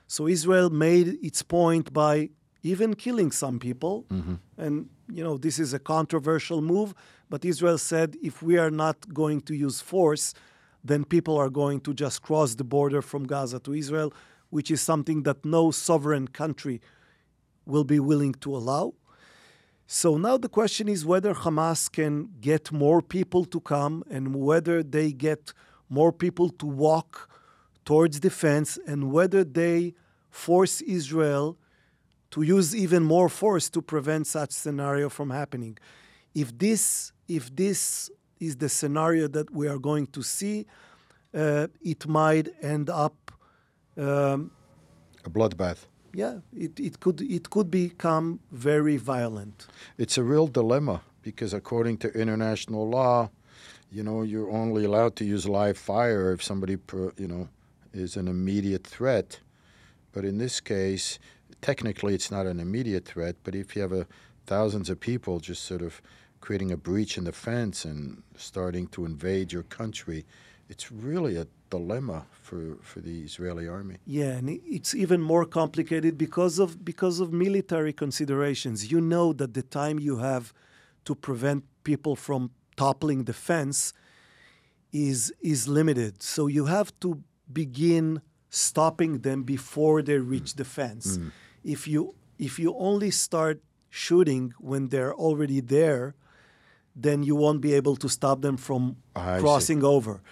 So 0.07 0.27
Israel 0.27 0.69
made 0.69 1.09
its 1.23 1.43
point 1.43 1.93
by 1.93 2.31
even 2.63 2.95
killing 2.95 3.31
some 3.31 3.59
people. 3.59 4.05
Mm-hmm. 4.11 4.35
And, 4.59 4.89
you 5.11 5.25
know, 5.25 5.39
this 5.39 5.59
is 5.59 5.73
a 5.73 5.79
controversial 5.79 6.61
move, 6.61 6.95
but 7.31 7.45
Israel 7.45 7.79
said 7.79 8.17
if 8.23 8.43
we 8.43 8.59
are 8.59 8.71
not 8.71 9.15
going 9.15 9.41
to 9.43 9.55
use 9.55 9.81
force, 9.81 10.35
then 10.85 11.05
people 11.05 11.37
are 11.39 11.49
going 11.49 11.81
to 11.81 11.95
just 11.95 12.23
cross 12.23 12.57
the 12.57 12.65
border 12.65 13.01
from 13.01 13.25
Gaza 13.27 13.61
to 13.61 13.73
Israel, 13.73 14.13
which 14.51 14.71
is 14.71 14.81
something 14.81 15.23
that 15.23 15.45
no 15.45 15.71
sovereign 15.71 16.29
country 16.29 16.81
will 17.65 17.85
be 17.85 18.01
willing 18.01 18.35
to 18.35 18.55
allow. 18.55 18.95
So 19.87 20.17
now 20.17 20.37
the 20.39 20.49
question 20.49 20.89
is 20.89 21.05
whether 21.05 21.35
Hamas 21.35 21.91
can 21.91 22.31
get 22.41 22.73
more 22.73 23.01
people 23.01 23.45
to 23.47 23.61
come 23.61 24.03
and 24.11 24.35
whether 24.37 24.83
they 24.83 25.13
get 25.13 25.53
more 25.93 26.13
people 26.25 26.49
to 26.49 26.67
walk 26.67 27.29
towards 27.85 28.19
defense 28.19 28.79
and 28.87 29.13
whether 29.13 29.45
they 29.45 29.95
force 30.31 30.81
Israel 30.81 31.59
to 32.31 32.41
use 32.41 32.75
even 32.75 33.03
more 33.05 33.29
force 33.29 33.69
to 33.69 33.83
prevent 33.83 34.27
such 34.27 34.53
scenario 34.53 35.11
from 35.11 35.29
happening. 35.31 35.77
If 36.35 36.57
this 36.57 37.13
if 37.29 37.55
this 37.55 38.11
is 38.41 38.57
the 38.57 38.69
scenario 38.69 39.29
that 39.29 39.49
we 39.59 39.69
are 39.69 39.79
going 39.79 40.07
to 40.17 40.23
see, 40.23 40.67
uh, 41.35 41.67
it 41.83 42.07
might 42.09 42.49
end 42.63 42.89
up 42.89 43.17
um, 43.97 44.51
a 45.25 45.31
bloodbath. 45.31 45.81
Yeah, 46.15 46.39
it, 46.57 46.81
it 46.81 47.01
could 47.01 47.21
it 47.21 47.51
could 47.51 47.71
become 47.71 48.41
very 48.51 48.97
violent. 48.97 49.67
It's 49.99 50.17
a 50.17 50.25
real 50.33 50.47
dilemma 50.47 51.03
because 51.23 51.53
according 51.53 51.99
to 51.99 52.09
international 52.25 52.89
law, 52.89 53.31
you 53.93 54.03
know, 54.03 54.23
you're 54.23 54.51
only 54.51 54.85
allowed 54.85 55.17
to 55.17 55.25
use 55.25 55.47
live 55.47 55.77
fire 55.77 56.33
if 56.33 56.43
somebody, 56.43 56.79
you 57.19 57.29
know, 57.29 57.49
is 57.93 58.17
an 58.17 58.27
immediate 58.27 58.87
threat. 58.87 59.41
But 60.13 60.25
in 60.25 60.39
this 60.39 60.61
case, 60.61 61.19
technically 61.61 62.15
it's 62.15 62.31
not 62.31 62.47
an 62.47 62.59
immediate 62.59 63.05
threat, 63.05 63.37
but 63.45 63.55
if 63.55 63.77
you 63.77 63.83
have 63.83 63.93
a, 63.93 64.07
thousands 64.47 64.89
of 64.89 64.99
people 64.99 65.41
just 65.41 65.65
sort 65.65 65.83
of 65.83 66.01
creating 66.41 66.73
a 66.73 66.77
breach 66.77 67.19
in 67.19 67.25
the 67.25 67.33
fence 67.33 67.85
and 67.85 68.23
starting 68.37 68.87
to 68.89 69.05
invade 69.05 69.53
your 69.53 69.63
country, 69.65 70.25
it's 70.71 70.91
really 70.91 71.37
a 71.37 71.47
dilemma 71.69 72.25
for, 72.31 72.79
for 72.81 73.01
the 73.01 73.21
Israeli 73.21 73.69
army. 73.69 73.97
Yeah, 74.07 74.33
and 74.39 74.49
it's 74.49 74.95
even 74.95 75.21
more 75.21 75.45
complicated 75.45 76.17
because 76.17 76.59
of 76.59 76.83
because 76.85 77.21
of 77.21 77.31
military 77.33 77.93
considerations. 77.93 78.91
You 78.91 79.01
know 79.01 79.35
that 79.35 79.53
the 79.53 79.63
time 79.63 79.99
you 79.99 80.19
have 80.19 80.55
to 81.05 81.15
prevent 81.15 81.65
people 81.85 82.17
from 82.17 82.51
toppling 82.77 83.25
the 83.25 83.33
fence 83.33 83.93
is 84.93 85.33
is 85.41 85.69
limited. 85.69 86.23
So 86.23 86.47
you 86.47 86.67
have 86.67 86.93
to 87.01 87.23
begin 87.53 88.23
stopping 88.51 89.21
them 89.21 89.43
before 89.43 90.03
they 90.03 90.19
reach 90.19 90.55
the 90.55 90.65
fence. 90.65 91.17
Mm. 91.17 91.31
If 91.65 91.89
you 91.89 92.15
if 92.39 92.59
you 92.59 92.75
only 92.77 93.11
start 93.11 93.63
shooting 93.89 94.55
when 94.59 94.89
they're 94.89 95.15
already 95.15 95.61
there, 95.61 96.15
then 96.95 97.23
you 97.23 97.37
won't 97.37 97.61
be 97.61 97.75
able 97.75 97.97
to 97.97 98.09
stop 98.09 98.43
them 98.43 98.57
from 98.57 98.97
I 99.17 99.39
crossing 99.39 99.81
see. 99.81 99.87
over. 99.87 100.23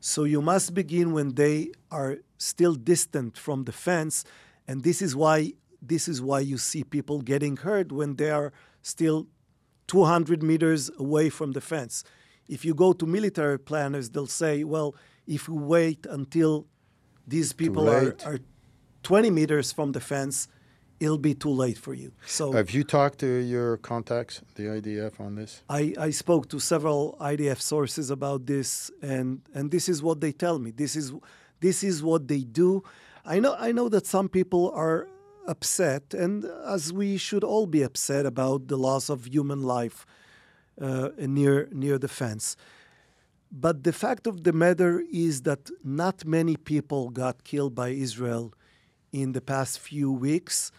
So 0.00 0.24
you 0.24 0.40
must 0.40 0.74
begin 0.74 1.12
when 1.12 1.34
they 1.34 1.72
are 1.90 2.18
still 2.38 2.74
distant 2.74 3.36
from 3.36 3.64
the 3.64 3.72
fence, 3.72 4.24
and 4.66 4.82
this 4.82 5.02
is 5.02 5.14
why 5.14 5.52
this 5.82 6.08
is 6.08 6.20
why 6.20 6.40
you 6.40 6.58
see 6.58 6.84
people 6.84 7.22
getting 7.22 7.56
hurt 7.56 7.90
when 7.92 8.16
they 8.16 8.30
are 8.30 8.52
still 8.82 9.26
200 9.90 10.40
meters 10.40 10.88
away 11.00 11.28
from 11.28 11.50
the 11.50 11.60
fence. 11.60 12.04
If 12.48 12.64
you 12.64 12.74
go 12.74 12.92
to 12.92 13.06
military 13.06 13.58
planners, 13.58 14.08
they'll 14.08 14.34
say, 14.44 14.62
well, 14.62 14.94
if 15.26 15.48
we 15.48 15.58
wait 15.58 16.06
until 16.06 16.68
these 17.26 17.52
people 17.52 17.88
are, 17.88 18.16
are 18.24 18.38
20 19.02 19.30
meters 19.30 19.72
from 19.72 19.90
the 19.90 20.00
fence, 20.00 20.46
it'll 21.00 21.18
be 21.18 21.34
too 21.34 21.50
late 21.50 21.76
for 21.76 21.92
you. 21.92 22.12
So 22.24 22.52
Have 22.52 22.70
you 22.70 22.84
talked 22.84 23.18
to 23.18 23.26
your 23.26 23.78
contacts, 23.78 24.42
the 24.54 24.64
IDF, 24.64 25.18
on 25.18 25.34
this? 25.34 25.62
I, 25.68 25.92
I 25.98 26.10
spoke 26.10 26.48
to 26.50 26.60
several 26.60 27.16
IDF 27.20 27.60
sources 27.60 28.10
about 28.10 28.46
this, 28.46 28.92
and, 29.02 29.40
and 29.54 29.72
this 29.72 29.88
is 29.88 30.04
what 30.04 30.20
they 30.20 30.30
tell 30.30 30.60
me. 30.60 30.70
This 30.70 30.94
is 30.94 31.12
this 31.58 31.82
is 31.82 32.02
what 32.02 32.28
they 32.28 32.42
do. 32.62 32.82
I 33.26 33.38
know 33.38 33.54
I 33.58 33.72
know 33.72 33.88
that 33.90 34.06
some 34.06 34.28
people 34.30 34.70
are 34.74 35.08
upset, 35.46 36.14
and 36.14 36.44
as 36.66 36.92
we 36.92 37.16
should 37.16 37.44
all 37.44 37.66
be 37.66 37.82
upset 37.82 38.26
about 38.26 38.68
the 38.68 38.76
loss 38.76 39.08
of 39.08 39.26
human 39.26 39.62
life 39.62 40.06
uh, 40.80 41.10
near 41.18 41.68
near 41.72 41.98
the 41.98 42.08
fence. 42.08 42.56
But 43.52 43.82
the 43.82 43.92
fact 43.92 44.26
of 44.26 44.44
the 44.44 44.52
matter 44.52 45.02
is 45.12 45.42
that 45.42 45.70
not 45.82 46.24
many 46.24 46.56
people 46.56 47.10
got 47.10 47.42
killed 47.44 47.74
by 47.74 47.88
Israel 47.88 48.52
in 49.12 49.32
the 49.32 49.40
past 49.40 49.78
few 49.80 50.10
weeks, 50.12 50.70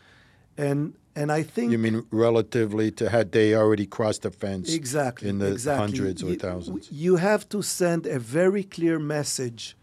and 0.57 0.93
and 1.15 1.29
I 1.31 1.43
think 1.43 1.71
You 1.71 1.77
mean 1.77 2.05
relatively 2.11 2.89
to 2.91 3.09
had 3.09 3.31
they 3.33 3.53
already 3.53 3.85
crossed 3.85 4.21
the 4.21 4.31
fence 4.31 4.73
exactly 4.73 5.27
in 5.29 5.39
the 5.39 5.51
exactly. 5.51 5.81
hundreds 5.85 6.23
or 6.23 6.29
You- 6.29 6.37
thousands? 6.39 6.89
You 6.89 7.17
have 7.17 7.43
to 7.49 7.61
send 7.61 8.07
a 8.07 8.19
very 8.19 8.63
clear 8.63 8.97
message. 8.99 9.75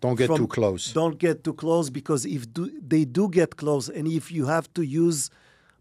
Don't 0.00 0.16
get 0.16 0.28
from- 0.28 0.38
too 0.38 0.46
close. 0.46 0.92
Don't 0.92 1.18
get 1.18 1.44
too 1.44 1.54
close 1.54 1.90
because 1.90 2.24
if 2.24 2.52
do, 2.52 2.70
they 2.80 3.04
do 3.04 3.28
get 3.28 3.56
close, 3.56 3.88
and 3.88 4.06
if 4.08 4.30
you 4.32 4.46
have 4.46 4.72
to 4.74 4.82
use 4.82 5.30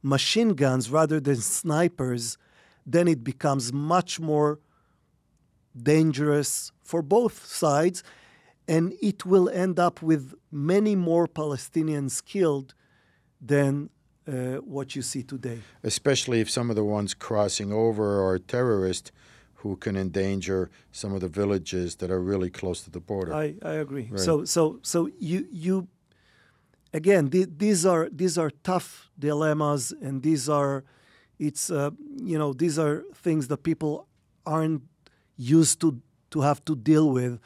machine 0.01 0.53
guns 0.55 0.89
rather 0.89 1.19
than 1.19 1.37
snipers, 1.37 2.37
then 2.85 3.07
it 3.07 3.23
becomes 3.23 3.71
much 3.73 4.19
more 4.19 4.59
dangerous 5.75 6.71
for 6.83 7.01
both 7.01 7.45
sides, 7.45 8.03
and 8.67 8.93
it 9.01 9.25
will 9.25 9.49
end 9.49 9.79
up 9.79 10.01
with 10.01 10.33
many 10.51 10.95
more 10.95 11.27
Palestinians 11.27 12.23
killed 12.23 12.73
than 13.41 13.89
uh, 14.27 14.57
what 14.75 14.95
you 14.95 15.01
see 15.01 15.23
today. 15.23 15.59
especially 15.83 16.39
if 16.39 16.49
some 16.49 16.69
of 16.69 16.75
the 16.75 16.83
ones 16.83 17.13
crossing 17.13 17.71
over 17.71 18.23
are 18.23 18.37
terrorists 18.37 19.11
who 19.61 19.75
can 19.75 19.95
endanger 19.95 20.69
some 20.91 21.13
of 21.13 21.21
the 21.21 21.27
villages 21.27 21.95
that 21.95 22.09
are 22.11 22.21
really 22.21 22.49
close 22.49 22.81
to 22.81 22.89
the 22.89 22.99
border. 22.99 23.33
I, 23.33 23.55
I 23.61 23.73
agree. 23.73 24.07
Right. 24.11 24.19
So 24.19 24.45
so 24.45 24.79
so 24.81 25.09
you 25.19 25.47
you 25.51 25.87
again 26.93 27.29
th- 27.29 27.49
these 27.57 27.85
are 27.85 28.09
these 28.11 28.37
are 28.37 28.51
tough 28.63 29.09
dilemmas 29.17 29.93
and 30.01 30.23
these 30.23 30.49
are 30.49 30.83
it's 31.37 31.69
uh, 31.69 31.91
you 32.31 32.37
know 32.37 32.53
these 32.53 32.79
are 32.79 33.03
things 33.13 33.47
that 33.47 33.63
people 33.63 34.07
aren't 34.45 34.83
used 35.37 35.79
to 35.81 36.01
to 36.31 36.41
have 36.41 36.63
to 36.65 36.75
deal 36.75 37.09
with 37.11 37.39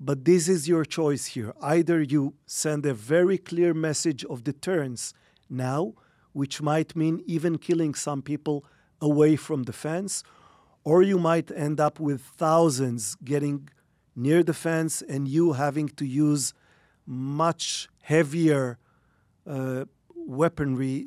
But 0.00 0.24
this 0.24 0.48
is 0.48 0.68
your 0.68 0.84
choice 0.84 1.26
here. 1.26 1.54
Either 1.62 2.02
you 2.02 2.34
send 2.46 2.84
a 2.84 2.94
very 2.94 3.38
clear 3.38 3.72
message 3.74 4.24
of 4.24 4.42
deterrence 4.44 5.14
now, 5.48 5.94
which 6.32 6.60
might 6.60 6.96
mean 6.96 7.22
even 7.26 7.58
killing 7.58 7.94
some 7.94 8.20
people 8.22 8.64
away 9.00 9.36
from 9.36 9.64
the 9.64 9.72
fence, 9.72 10.22
or 10.84 11.02
you 11.02 11.18
might 11.18 11.50
end 11.50 11.80
up 11.80 11.98
with 11.98 12.20
thousands 12.20 13.16
getting 13.24 13.68
near 14.14 14.42
the 14.42 14.54
fence 14.54 15.02
and 15.02 15.26
you 15.26 15.54
having 15.54 15.88
to 15.88 16.04
use 16.04 16.54
much 17.06 17.88
heavier 18.02 18.78
uh, 19.46 19.84
weaponry 20.14 21.06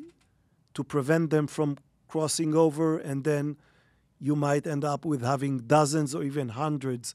to 0.74 0.84
prevent 0.84 1.30
them 1.30 1.46
from 1.46 1.76
crossing 2.06 2.54
over, 2.54 2.98
and 2.98 3.24
then 3.24 3.56
you 4.20 4.34
might 4.34 4.66
end 4.66 4.84
up 4.84 5.04
with 5.04 5.22
having 5.22 5.58
dozens 5.58 6.14
or 6.14 6.22
even 6.22 6.50
hundreds 6.50 7.14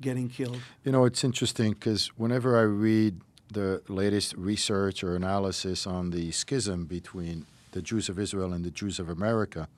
getting 0.00 0.28
killed. 0.28 0.60
You 0.84 0.92
know, 0.92 1.04
it's 1.04 1.24
interesting 1.24 1.72
because 1.72 2.08
whenever 2.16 2.58
I 2.58 2.62
read 2.62 3.20
the 3.52 3.82
latest 3.88 4.34
research 4.36 5.04
or 5.04 5.14
analysis 5.14 5.86
on 5.86 6.10
the 6.10 6.30
schism 6.32 6.84
between 6.84 7.46
the 7.72 7.82
Jews 7.82 8.08
of 8.08 8.18
Israel 8.18 8.52
and 8.52 8.64
the 8.64 8.70
Jews 8.70 8.98
of 8.98 9.08
America, 9.08 9.68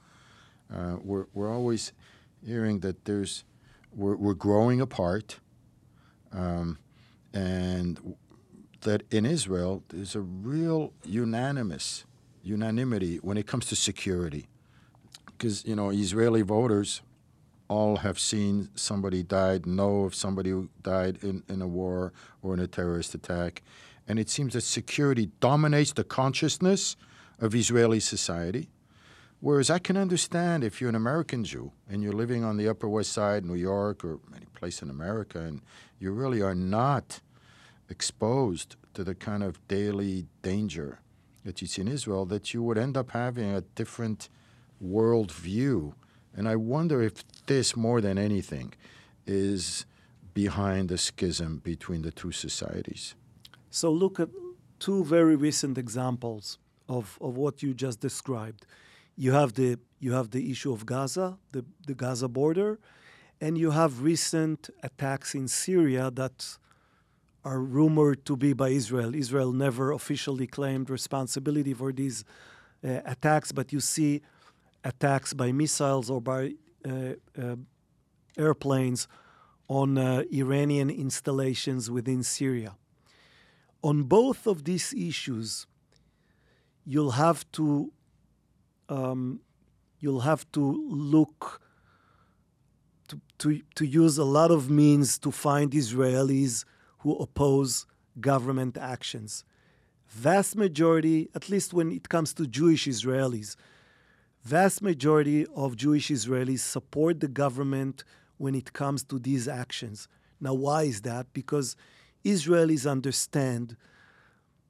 uh, 0.73 0.97
we're, 1.03 1.27
we're 1.35 1.53
always 1.53 1.93
hearing 2.45 2.81
that 2.81 3.05
there's 3.05 3.45
we're, 3.95 4.17
we're 4.17 4.35
growing 4.35 4.81
apart, 4.81 5.41
um, 6.33 6.79
and 7.35 8.17
that 8.83 9.03
in 9.11 9.27
Israel 9.27 9.83
there's 9.89 10.15
a 10.15 10.21
real 10.21 10.93
unanimous 11.05 12.05
unanimity 12.43 13.17
when 13.17 13.37
it 13.37 13.47
comes 13.47 13.67
to 13.67 13.77
security, 13.77 14.49
because 15.27 15.65
you 15.65 15.75
know 15.75 15.91
Israeli 15.91 16.43
voters 16.43 17.03
all 17.71 17.99
have 17.99 18.19
seen 18.19 18.69
somebody 18.75 19.23
died, 19.23 19.65
know 19.65 20.01
of 20.01 20.13
somebody 20.13 20.51
who 20.51 20.69
died 20.83 21.19
in, 21.23 21.45
in 21.49 21.63
a 21.63 21.69
war 21.69 22.13
or 22.43 22.53
in 22.53 22.59
a 22.59 22.67
terrorist 22.67 23.15
attack. 23.15 23.63
And 24.09 24.19
it 24.19 24.29
seems 24.29 24.55
that 24.55 24.63
security 24.63 25.31
dominates 25.39 25.93
the 25.93 26.03
consciousness 26.03 26.97
of 27.39 27.55
Israeli 27.55 28.01
society. 28.01 28.69
Whereas 29.41 29.71
I 29.71 29.79
can 29.79 29.97
understand 29.97 30.63
if 30.63 30.81
you're 30.81 30.91
an 30.91 30.95
American 30.95 31.45
Jew 31.45 31.73
and 31.89 32.03
you're 32.03 32.13
living 32.13 32.45
on 32.45 32.57
the 32.57 32.69
Upper 32.69 32.89
West 32.89 33.13
Side, 33.13 33.45
New 33.45 33.55
York, 33.55 34.05
or 34.05 34.21
any 34.37 34.47
place 34.55 34.83
in 34.83 34.91
America, 34.91 35.41
and 35.41 35.63
you 35.99 36.13
really 36.13 36.43
are 36.43 36.55
not 36.55 37.21
exposed 37.89 38.77
to 38.95 39.03
the 39.03 39.15
kind 39.15 39.43
of 39.43 39.67
daily 39.67 40.27
danger 40.43 41.01
that 41.45 41.63
you 41.63 41.67
see 41.67 41.81
in 41.81 41.89
Israel, 41.89 42.27
that 42.27 42.53
you 42.53 42.63
would 42.63 42.77
end 42.77 42.97
up 42.97 43.13
having 43.13 43.51
a 43.51 43.63
different 43.63 44.29
world 44.79 45.33
view 45.33 45.95
and 46.35 46.49
I 46.49 46.57
wonder 46.57 47.03
if 47.03 47.25
this, 47.47 47.77
more 47.77 48.01
than 48.01 48.19
anything, 48.19 48.75
is 49.27 49.85
behind 50.33 50.89
the 50.89 50.99
schism 50.99 51.59
between 51.59 52.03
the 52.03 52.13
two 52.13 52.33
societies. 52.33 53.15
So 53.71 53.91
look 53.91 54.21
at 54.21 54.29
two 54.79 55.05
very 55.05 55.37
recent 55.37 55.77
examples 55.77 56.59
of, 56.89 57.19
of 57.21 57.37
what 57.37 57.63
you 57.63 57.75
just 57.75 58.01
described. 58.01 58.65
You 59.21 59.33
have 59.33 59.53
the 59.53 59.79
you 59.99 60.13
have 60.13 60.31
the 60.31 60.51
issue 60.51 60.73
of 60.73 60.87
Gaza, 60.87 61.37
the, 61.53 61.63
the 61.87 61.95
Gaza 61.95 62.27
border, 62.27 62.79
and 63.39 63.59
you 63.59 63.71
have 63.71 64.01
recent 64.01 64.71
attacks 64.83 65.35
in 65.35 65.47
Syria 65.47 66.11
that 66.13 66.57
are 67.45 67.61
rumored 67.61 68.25
to 68.25 68.35
be 68.35 68.55
by 68.55 68.71
Israel. 68.71 69.15
Israel 69.15 69.53
never 69.53 69.93
officially 69.93 70.47
claimed 70.47 70.89
responsibility 70.89 71.75
for 71.75 71.93
these 71.93 72.25
uh, 72.83 73.01
attacks, 73.05 73.53
but 73.53 73.75
you 73.75 73.81
see 73.81 74.23
attacks 74.85 75.35
by 75.35 75.53
missiles 75.53 76.09
or 76.09 76.23
by 76.23 76.55
uh, 76.89 76.91
uh, 77.39 77.57
airplanes 78.39 79.07
on 79.69 79.99
uh, 79.99 80.23
Iranian 80.33 80.89
installations 80.89 81.91
within 81.91 82.23
Syria. 82.23 82.75
On 83.83 84.05
both 84.05 84.47
of 84.47 84.65
these 84.65 84.95
issues, 84.95 85.67
you'll 86.87 87.17
have 87.27 87.45
to 87.53 87.93
um, 88.91 89.41
you'll 90.01 90.21
have 90.21 90.51
to 90.53 90.61
look 90.89 91.63
to, 93.09 93.21
to, 93.39 93.63
to 93.77 93.87
use 93.87 94.19
a 94.19 94.25
lot 94.25 94.51
of 94.51 94.71
means 94.71 95.19
to 95.19 95.31
find 95.31 95.73
Israelis 95.73 96.65
who 96.99 97.17
oppose 97.17 97.87
government 98.21 98.77
actions. 98.77 99.45
Vast 100.09 100.57
majority, 100.57 101.29
at 101.35 101.49
least 101.49 101.73
when 101.73 101.91
it 101.93 102.09
comes 102.09 102.35
to 102.35 102.47
Jewish 102.47 102.87
Israelis, 102.87 103.57
vast 104.45 104.83
majority 104.83 105.47
of 105.55 105.77
Jewish 105.77 106.09
Israelis 106.09 106.61
support 106.61 107.21
the 107.21 107.29
government 107.29 108.05
when 108.37 108.55
it 108.55 108.73
comes 108.73 109.03
to 109.05 109.19
these 109.19 109.47
actions. 109.47 110.09
Now, 110.41 110.55
why 110.55 110.85
is 110.85 111.03
that? 111.03 111.33
Because 111.33 111.77
Israelis 112.25 112.91
understand 112.91 113.77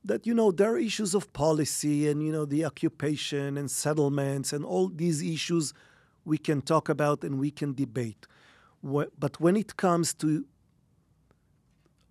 that 0.04 0.26
you 0.26 0.34
know 0.34 0.50
there 0.50 0.72
are 0.72 0.78
issues 0.78 1.14
of 1.14 1.32
policy 1.32 2.08
and 2.08 2.22
you 2.22 2.32
know 2.32 2.44
the 2.44 2.64
occupation 2.64 3.56
and 3.58 3.70
settlements 3.70 4.52
and 4.52 4.64
all 4.64 4.88
these 4.88 5.22
issues 5.22 5.74
we 6.24 6.38
can 6.38 6.62
talk 6.62 6.88
about 6.88 7.22
and 7.24 7.38
we 7.38 7.50
can 7.50 7.74
debate. 7.74 8.26
But 8.82 9.40
when 9.40 9.56
it 9.56 9.76
comes 9.76 10.14
to 10.14 10.46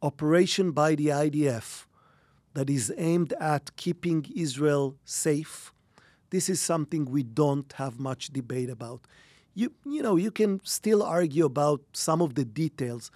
operation 0.02 0.72
by 0.72 0.96
the 0.96 1.08
IDF 1.08 1.86
that 2.54 2.70
is 2.70 2.94
aimed 2.98 3.34
at 3.40 3.76
keeping 3.76 4.26
Israel 4.36 4.96
safe, 5.04 5.72
this 6.30 6.50
is 6.50 6.62
something 6.62 7.06
we 7.06 7.24
don't 7.24 7.72
have 7.74 8.00
much 8.00 8.28
debate 8.28 8.70
about. 8.70 9.02
You, 9.56 9.74
you 9.86 10.02
know, 10.02 10.16
you 10.16 10.32
can 10.32 10.62
still 10.64 11.02
argue 11.02 11.46
about 11.46 11.82
some 11.94 12.22
of 12.22 12.36
the 12.36 12.46
details, 12.46 13.12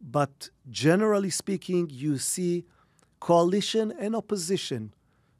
but 0.00 0.48
generally 0.70 1.30
speaking, 1.30 1.88
you 1.90 2.18
see 2.18 2.64
coalition 3.20 3.92
and 3.98 4.16
opposition 4.16 4.92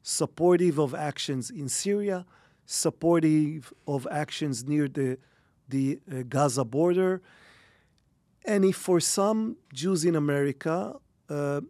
supportive 0.03 0.79
of 0.79 0.95
actions 0.95 1.49
in 1.49 1.69
Syria, 1.69 2.25
supportive 2.65 3.73
of 3.87 4.07
actions 4.09 4.63
near 4.65 4.87
the, 4.87 5.17
the 5.69 5.99
uh, 6.11 6.23
Gaza 6.27 6.65
border. 6.65 7.21
And 8.45 8.65
if 8.65 8.75
for 8.75 8.99
some 8.99 9.57
Jews 9.73 10.05
in 10.05 10.15
America, 10.15 10.95
uh, 11.29 11.61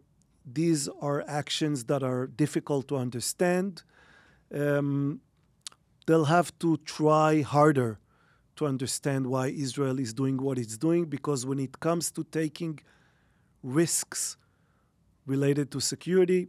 these 0.50 0.88
are 1.00 1.22
actions 1.28 1.84
that 1.84 2.02
are 2.02 2.26
difficult 2.26 2.88
to 2.88 2.96
understand, 2.96 3.82
um, 4.54 5.20
they'll 6.06 6.24
have 6.24 6.56
to 6.60 6.78
try 6.78 7.42
harder 7.42 7.98
to 8.56 8.66
understand 8.66 9.26
why 9.26 9.48
Israel 9.48 9.98
is 9.98 10.12
doing 10.12 10.36
what 10.36 10.58
it's 10.58 10.76
doing 10.76 11.06
because 11.06 11.46
when 11.46 11.58
it 11.58 11.80
comes 11.80 12.10
to 12.10 12.24
taking 12.24 12.78
risks 13.62 14.36
related 15.26 15.70
to 15.72 15.80
security, 15.80 16.48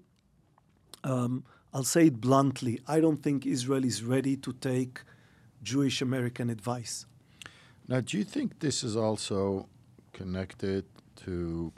um, 1.03 1.43
I'll 1.73 1.83
say 1.83 2.07
it 2.07 2.21
bluntly, 2.21 2.79
I 2.87 2.99
don't 2.99 3.21
think 3.21 3.45
Israel 3.45 3.83
is 3.83 4.03
ready 4.03 4.37
to 4.37 4.53
take 4.53 5.01
Jewish 5.63 6.01
American 6.01 6.49
advice. 6.49 7.05
Now, 7.87 8.01
do 8.01 8.17
you 8.17 8.23
think 8.23 8.59
this 8.59 8.83
is 8.83 8.95
also 8.95 9.67
connected 10.13 10.85
to 11.25 11.73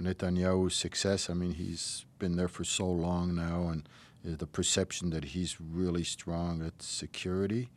Netanyahu's 0.00 0.74
success? 0.74 1.30
I 1.30 1.34
mean, 1.34 1.52
he's 1.52 2.04
been 2.18 2.36
there 2.36 2.48
for 2.48 2.64
so 2.64 2.86
long 2.86 3.34
now, 3.34 3.68
and 3.68 3.88
the 4.22 4.46
perception 4.46 5.10
that 5.10 5.24
he's 5.24 5.60
really 5.60 6.04
strong 6.04 6.62
at 6.64 6.82
security. 6.82 7.70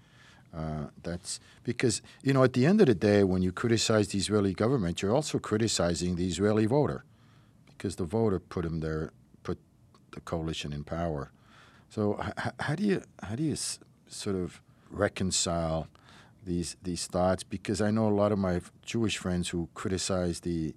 Uh, 0.56 0.88
that's 1.04 1.40
because 1.64 2.02
you 2.24 2.34
know 2.34 2.44
at 2.44 2.54
the 2.54 2.66
end 2.66 2.82
of 2.82 2.88
the 2.88 2.96
day, 2.96 3.24
when 3.24 3.44
you 3.44 3.52
criticize 3.52 4.08
the 4.08 4.18
Israeli 4.18 4.54
government, 4.54 5.02
you're 5.02 5.14
also 5.14 5.38
criticizing 5.38 6.16
the 6.16 6.28
Israeli 6.28 6.66
voter, 6.66 7.04
because 7.80 7.96
the 7.96 8.04
voter 8.04 8.40
put 8.40 8.66
him 8.66 8.82
there, 8.82 9.12
put 9.42 9.58
the 10.12 10.20
coalition 10.20 10.74
in 10.74 10.84
power. 10.84 11.32
So 11.90 12.20
h- 12.22 12.54
how 12.60 12.76
do 12.76 12.84
you 12.84 13.02
how 13.24 13.36
do 13.36 13.44
you 13.44 13.54
s- 13.54 13.80
sort 14.08 14.36
of 14.36 14.62
reconcile 14.92 15.88
these 16.46 16.76
these 16.84 17.08
thoughts? 17.08 17.44
Because 17.56 17.80
I 17.88 17.90
know 17.90 18.08
a 18.14 18.18
lot 18.24 18.32
of 18.32 18.40
my 18.50 18.56
Jewish 18.94 19.18
friends 19.18 19.46
who 19.50 19.70
criticize 19.82 20.42
the 20.42 20.76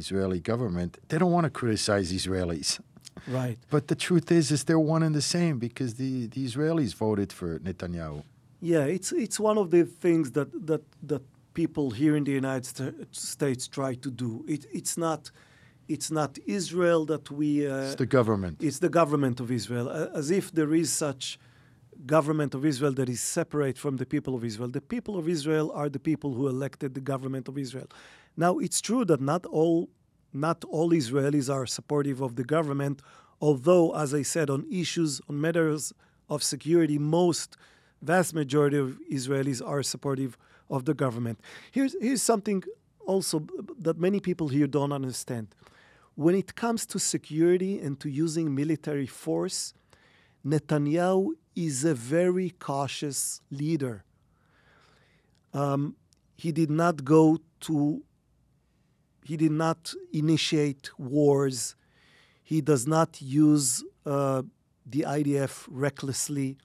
Israeli 0.00 0.40
government, 0.40 0.90
they 1.08 1.18
don't 1.18 1.32
want 1.32 1.44
to 1.44 1.50
criticize 1.50 2.06
Israelis. 2.12 2.80
Right. 3.26 3.58
But 3.70 3.88
the 3.88 3.96
truth 4.06 4.30
is, 4.30 4.50
is 4.50 4.64
they're 4.64 4.86
one 4.96 5.02
and 5.02 5.14
the 5.14 5.26
same 5.36 5.58
because 5.58 5.94
the, 5.94 6.26
the 6.34 6.44
Israelis 6.48 6.94
voted 6.94 7.32
for 7.32 7.58
Netanyahu. 7.58 8.22
Yeah, 8.60 8.84
it's 8.96 9.10
it's 9.24 9.38
one 9.48 9.58
of 9.58 9.70
the 9.70 9.84
things 10.04 10.26
that 10.36 10.48
that 10.70 10.82
that 11.10 11.22
people 11.60 11.86
here 11.90 12.14
in 12.20 12.24
the 12.24 12.36
United 12.42 12.66
States 13.12 13.62
try 13.78 13.92
to 14.04 14.10
do. 14.10 14.44
It, 14.54 14.62
it's 14.78 14.96
not 15.06 15.30
it's 15.88 16.10
not 16.10 16.38
Israel 16.46 17.04
that 17.06 17.30
we. 17.30 17.66
Uh, 17.66 17.78
it's 17.78 17.94
the 17.96 18.06
government. 18.06 18.62
It's 18.62 18.78
the 18.78 18.88
government 18.88 19.40
of 19.40 19.50
Israel, 19.50 19.88
as 19.90 20.30
if 20.30 20.52
there 20.52 20.74
is 20.74 20.92
such 20.92 21.38
government 22.04 22.54
of 22.54 22.64
Israel 22.64 22.92
that 22.92 23.08
is 23.08 23.20
separate 23.20 23.78
from 23.78 23.96
the 23.96 24.06
people 24.06 24.34
of 24.34 24.44
Israel. 24.44 24.68
The 24.68 24.80
people 24.80 25.18
of 25.18 25.28
Israel 25.28 25.72
are 25.72 25.88
the 25.88 25.98
people 25.98 26.34
who 26.34 26.48
elected 26.48 26.94
the 26.94 27.00
government 27.00 27.48
of 27.48 27.56
Israel. 27.56 27.88
Now, 28.36 28.58
it's 28.58 28.80
true 28.80 29.04
that 29.06 29.20
not 29.20 29.46
all 29.46 29.88
not 30.32 30.64
all 30.64 30.90
Israelis 30.90 31.52
are 31.52 31.66
supportive 31.66 32.20
of 32.20 32.36
the 32.36 32.44
government, 32.44 33.00
although, 33.40 33.94
as 33.94 34.12
I 34.12 34.22
said, 34.22 34.50
on 34.50 34.66
issues, 34.70 35.20
on 35.28 35.40
matters 35.40 35.92
of 36.28 36.42
security, 36.42 36.98
most 36.98 37.56
vast 38.02 38.34
majority 38.34 38.76
of 38.76 38.98
Israelis 39.10 39.66
are 39.66 39.82
supportive 39.82 40.36
of 40.68 40.84
the 40.84 40.94
government. 40.94 41.40
Here's, 41.70 41.96
here's 42.00 42.22
something 42.22 42.62
also 43.06 43.46
that 43.78 43.98
many 43.98 44.20
people 44.20 44.48
here 44.48 44.66
don't 44.66 44.92
understand. 44.92 45.48
When 46.16 46.34
it 46.34 46.54
comes 46.54 46.86
to 46.86 46.98
security 46.98 47.78
and 47.78 48.00
to 48.00 48.08
using 48.08 48.54
military 48.54 49.06
force, 49.06 49.74
Netanyahu 50.44 51.32
is 51.54 51.84
a 51.84 51.94
very 51.94 52.50
cautious 52.58 53.42
leader. 53.50 54.02
Um, 55.52 55.96
he 56.36 56.52
did 56.52 56.70
not 56.70 57.04
go 57.04 57.38
to, 57.60 58.02
he 59.24 59.36
did 59.36 59.52
not 59.52 59.92
initiate 60.10 60.90
wars. 60.98 61.76
He 62.42 62.62
does 62.62 62.86
not 62.86 63.20
use 63.20 63.84
uh, 64.06 64.42
the 64.86 65.02
IDF 65.02 65.66
recklessly. 65.68 66.56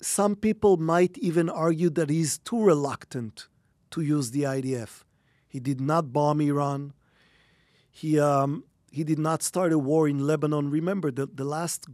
Some 0.00 0.34
people 0.34 0.78
might 0.78 1.16
even 1.18 1.48
argue 1.48 1.90
that 1.90 2.10
he's 2.10 2.38
too 2.38 2.60
reluctant 2.60 3.46
to 3.90 4.00
use 4.00 4.32
the 4.32 4.42
IDF. 4.42 5.04
He 5.48 5.60
did 5.60 5.80
not 5.80 6.12
bomb 6.12 6.40
Iran. 6.40 6.92
He, 7.90 8.18
um, 8.18 8.64
he 8.90 9.04
did 9.04 9.18
not 9.18 9.42
start 9.42 9.72
a 9.72 9.78
war 9.78 10.08
in 10.08 10.26
Lebanon. 10.26 10.70
Remember, 10.70 11.10
the, 11.10 11.26
the 11.26 11.44
last 11.44 11.86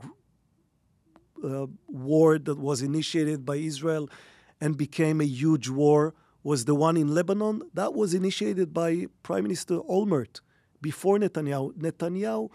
uh, 1.43 1.67
war 1.89 2.39
that 2.39 2.59
was 2.59 2.83
initiated 2.83 3.45
by 3.45 3.57
Israel 3.57 4.09
and 4.61 4.77
became 4.77 5.21
a 5.21 5.25
huge 5.25 5.69
war 5.69 6.15
was 6.43 6.65
the 6.65 6.75
one 6.75 6.97
in 6.97 7.15
Lebanon. 7.15 7.63
That 7.75 7.95
was 7.95 8.15
initiated 8.15 8.73
by 8.73 9.07
Prime 9.23 9.43
Minister 9.43 9.79
Olmert 9.81 10.41
before 10.81 11.19
Netanyahu. 11.19 11.73
Netanyahu 11.75 12.51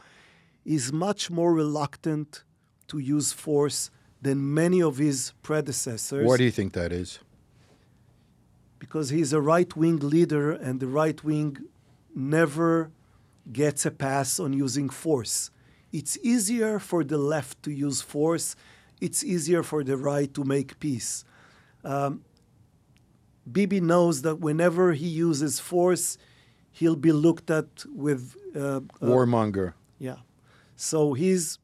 is 0.65 0.93
much 0.93 1.29
more 1.29 1.53
reluctant 1.53 2.43
to 2.87 2.99
use 2.99 3.33
force 3.33 3.91
than 4.21 4.53
many 4.53 4.81
of 4.81 4.97
his 4.97 5.33
predecessors. 5.41 6.27
Why 6.27 6.37
do 6.37 6.43
you 6.43 6.51
think 6.51 6.73
that 6.73 6.91
is? 6.91 7.19
Because 8.79 9.09
he's 9.09 9.33
a 9.33 9.41
right 9.41 9.75
wing 9.75 9.97
leader, 9.97 10.51
and 10.51 10.79
the 10.79 10.87
right 10.87 11.23
wing 11.23 11.57
never 12.15 12.91
gets 13.51 13.85
a 13.85 13.91
pass 13.91 14.39
on 14.39 14.53
using 14.53 14.89
force. 14.89 15.51
It's 15.91 16.17
easier 16.23 16.79
for 16.79 17.03
the 17.03 17.17
left 17.17 17.63
to 17.63 17.71
use 17.71 18.01
force, 18.01 18.55
it's 18.99 19.23
easier 19.23 19.63
for 19.63 19.83
the 19.83 19.97
right 19.97 20.31
to 20.33 20.43
make 20.43 20.79
peace. 20.79 21.25
Um, 21.83 22.23
Bibi 23.51 23.81
knows 23.81 24.21
that 24.21 24.39
whenever 24.39 24.93
he 24.93 25.07
uses 25.07 25.59
force, 25.59 26.17
he'll 26.71 26.95
be 26.95 27.11
looked 27.11 27.49
at 27.49 27.83
with 27.87 28.35
uh, 28.55 28.59
uh, 28.59 28.79
warmonger. 29.01 29.73
Yeah, 29.97 30.17
so 30.75 31.13
he's 31.13 31.57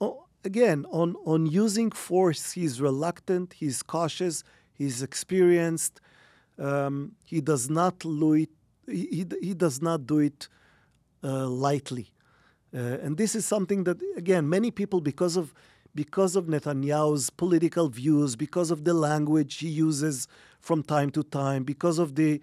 oh, 0.00 0.26
again 0.44 0.84
on 0.90 1.14
on 1.24 1.46
using 1.46 1.90
force. 1.90 2.52
He's 2.52 2.80
reluctant. 2.80 3.54
He's 3.54 3.82
cautious. 3.82 4.42
He's 4.74 5.02
experienced. 5.02 6.00
Um, 6.58 7.12
he 7.24 7.40
does 7.40 7.70
not 7.70 8.00
do 8.00 8.32
it. 8.34 8.50
He, 8.86 9.26
he, 9.40 9.54
does 9.54 9.82
not 9.82 10.06
do 10.06 10.20
it 10.20 10.48
uh, 11.24 11.46
lightly, 11.46 12.12
uh, 12.74 12.78
and 12.78 13.16
this 13.16 13.34
is 13.34 13.44
something 13.44 13.84
that 13.84 13.98
again 14.16 14.48
many 14.48 14.70
people 14.70 15.00
because 15.00 15.36
of 15.36 15.52
because 15.94 16.36
of 16.36 16.44
Netanyahu's 16.44 17.30
political 17.30 17.88
views, 17.88 18.36
because 18.36 18.70
of 18.70 18.84
the 18.84 18.94
language 18.94 19.58
he 19.58 19.68
uses 19.68 20.28
from 20.60 20.82
time 20.82 21.10
to 21.10 21.22
time, 21.22 21.64
because 21.64 21.98
of 21.98 22.14
the 22.14 22.40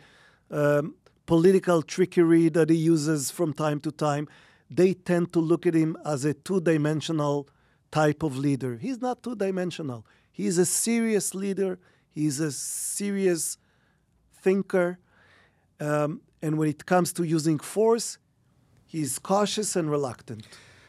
um, 0.50 0.96
political 1.26 1.82
trickery 1.82 2.50
that 2.50 2.70
he 2.70 2.76
uses 2.76 3.32
from 3.32 3.54
time 3.54 3.80
to 3.82 3.92
time, 3.92 4.28
they 4.70 4.94
tend 4.94 5.32
to 5.34 5.40
look 5.40 5.66
at 5.66 5.76
him 5.76 5.96
as 6.04 6.26
a 6.26 6.34
two 6.34 6.60
dimensional 6.60 7.48
type 7.92 8.24
of 8.24 8.38
leader. 8.38 8.78
He's 8.78 9.00
not 9.00 9.22
two 9.22 9.36
dimensional. 9.36 10.06
He's 10.32 10.58
a 10.58 10.66
serious 10.66 11.36
leader, 11.36 11.80
he's 12.10 12.40
a 12.40 12.52
serious 12.52 13.58
thinker. 14.42 14.98
Um, 15.80 16.22
and 16.44 16.58
when 16.58 16.68
it 16.70 16.86
comes 16.86 17.14
to 17.14 17.24
using 17.24 17.58
force, 17.58 18.18
he's 18.86 19.18
cautious 19.18 19.78
and 19.78 19.90
reluctant. 19.90 20.46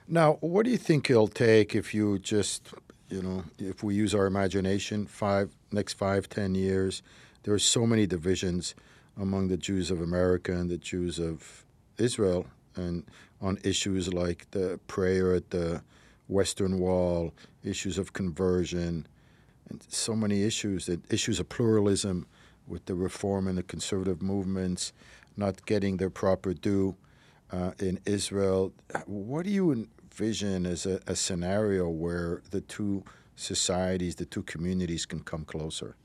Now, 0.08 0.32
what 0.40 0.64
do 0.64 0.70
you 0.70 0.76
think 0.76 1.08
it'll 1.08 1.28
take 1.28 1.76
if 1.76 1.94
you 1.94 2.18
just, 2.18 2.74
you 3.08 3.22
know, 3.22 3.44
if 3.58 3.82
we 3.84 3.94
use 3.94 4.14
our 4.14 4.26
imagination, 4.26 5.06
five 5.06 5.54
next 5.70 5.94
five, 5.94 6.28
ten 6.28 6.56
years? 6.56 7.02
There 7.44 7.54
are 7.54 7.60
so 7.60 7.86
many 7.86 8.04
divisions 8.06 8.74
among 9.16 9.46
the 9.46 9.56
Jews 9.56 9.92
of 9.92 10.02
America 10.02 10.52
and 10.52 10.68
the 10.68 10.76
Jews 10.76 11.20
of 11.20 11.64
Israel, 11.98 12.46
and 12.74 13.04
on 13.40 13.58
issues 13.62 14.12
like 14.12 14.50
the 14.50 14.80
prayer 14.88 15.34
at 15.34 15.50
the 15.50 15.82
Western 16.26 16.80
Wall, 16.80 17.32
issues 17.62 17.96
of 17.96 18.12
conversion, 18.12 19.06
and 19.70 19.84
so 19.88 20.16
many 20.16 20.42
issues 20.42 20.86
that 20.86 21.00
issues 21.12 21.38
of 21.38 21.48
pluralism 21.48 22.26
with 22.66 22.86
the 22.86 22.94
reform 22.94 23.46
and 23.46 23.56
the 23.56 23.62
conservative 23.62 24.20
movements 24.20 24.92
not 25.36 25.66
getting 25.66 25.96
their 25.96 26.10
proper 26.10 26.54
due 26.54 26.96
uh, 27.50 27.72
in 27.78 28.00
Israel. 28.06 28.72
What 29.06 29.44
do 29.44 29.50
you 29.50 29.72
envision 29.72 30.66
as 30.66 30.86
a, 30.86 31.00
a 31.06 31.16
scenario 31.16 31.88
where 31.88 32.42
the 32.50 32.60
two 32.60 33.04
societies, 33.36 34.16
the 34.16 34.24
two 34.24 34.42
communities 34.42 35.06
can 35.06 35.20
come 35.20 35.44
closer? 35.44 35.96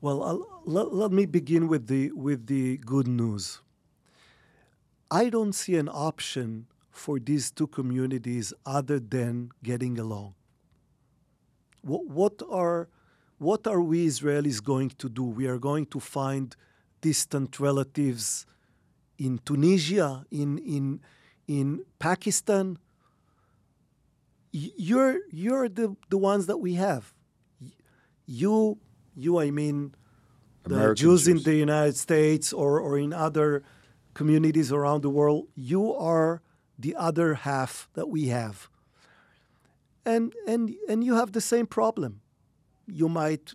Well, 0.00 0.46
let, 0.64 0.92
let 0.92 1.12
me 1.12 1.26
begin 1.26 1.68
with 1.68 1.86
the 1.86 2.10
with 2.12 2.46
the 2.46 2.78
good 2.78 3.06
news. 3.06 3.60
I 5.10 5.28
don't 5.28 5.52
see 5.52 5.76
an 5.76 5.88
option 5.88 6.66
for 6.90 7.18
these 7.18 7.50
two 7.50 7.66
communities 7.66 8.52
other 8.66 8.98
than 8.98 9.50
getting 9.62 9.98
along. 9.98 10.34
What, 11.82 12.06
what 12.06 12.42
are 12.50 12.88
what 13.38 13.66
are 13.66 13.80
we 13.80 14.06
Israelis 14.06 14.62
going 14.62 14.90
to 14.90 15.08
do? 15.08 15.24
We 15.24 15.46
are 15.46 15.58
going 15.58 15.86
to 15.86 16.00
find 16.00 16.54
distant 17.02 17.60
relatives 17.60 18.46
in 19.18 19.38
Tunisia, 19.44 20.24
in 20.30 20.56
in 20.58 21.00
in 21.46 21.84
Pakistan. 21.98 22.78
You're 24.52 25.20
you're 25.30 25.68
the, 25.68 25.96
the 26.08 26.18
ones 26.18 26.46
that 26.46 26.58
we 26.58 26.74
have. 26.74 27.12
You 28.26 28.78
you 29.14 29.38
I 29.38 29.50
mean 29.50 29.94
the 30.64 30.74
American 30.74 30.96
Jews, 30.96 31.28
in 31.28 31.42
the 31.42 31.54
United 31.54 31.96
States 31.96 32.52
or, 32.52 32.80
or 32.80 32.98
in 32.98 33.12
other 33.12 33.62
communities 34.14 34.70
around 34.70 35.02
the 35.02 35.10
world, 35.10 35.48
you 35.54 35.92
are 35.94 36.42
the 36.78 36.94
other 36.96 37.34
half 37.34 37.88
that 37.94 38.08
we 38.08 38.28
have. 38.28 38.68
And 40.04 40.32
and 40.46 40.74
and 40.88 41.04
you 41.04 41.14
have 41.14 41.32
the 41.32 41.40
same 41.40 41.66
problem. 41.66 42.20
You 42.86 43.08
might 43.08 43.54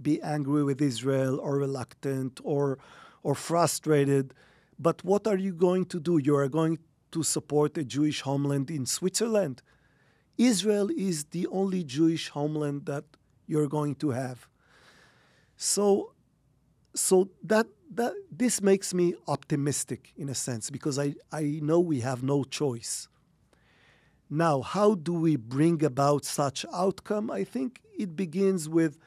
be 0.00 0.20
angry 0.22 0.62
with 0.64 0.80
Israel 0.80 1.38
or 1.40 1.56
reluctant 1.56 2.40
or 2.44 2.78
or 3.22 3.34
frustrated, 3.34 4.34
but 4.78 5.02
what 5.02 5.26
are 5.26 5.36
you 5.36 5.52
going 5.52 5.84
to 5.86 5.98
do? 5.98 6.18
You 6.18 6.36
are 6.36 6.48
going 6.48 6.78
to 7.10 7.22
support 7.22 7.76
a 7.76 7.84
Jewish 7.84 8.20
homeland 8.20 8.70
in 8.70 8.86
Switzerland. 8.86 9.62
Israel 10.38 10.90
is 10.96 11.24
the 11.24 11.46
only 11.48 11.82
Jewish 11.82 12.28
homeland 12.28 12.86
that 12.86 13.04
you're 13.46 13.68
going 13.68 13.94
to 13.96 14.10
have. 14.10 14.48
So 15.56 16.12
so 16.94 17.30
that 17.42 17.66
that 17.94 18.14
this 18.30 18.60
makes 18.60 18.92
me 18.92 19.14
optimistic 19.28 20.12
in 20.16 20.28
a 20.28 20.34
sense 20.34 20.70
because 20.70 20.98
I, 20.98 21.14
I 21.32 21.60
know 21.62 21.80
we 21.80 22.00
have 22.00 22.22
no 22.22 22.44
choice. 22.44 23.08
Now, 24.28 24.60
how 24.60 24.96
do 24.96 25.12
we 25.12 25.36
bring 25.36 25.84
about 25.84 26.24
such 26.24 26.66
outcome? 26.72 27.30
I 27.30 27.44
think 27.44 27.80
it 27.96 28.16
begins 28.16 28.68
with 28.68 28.98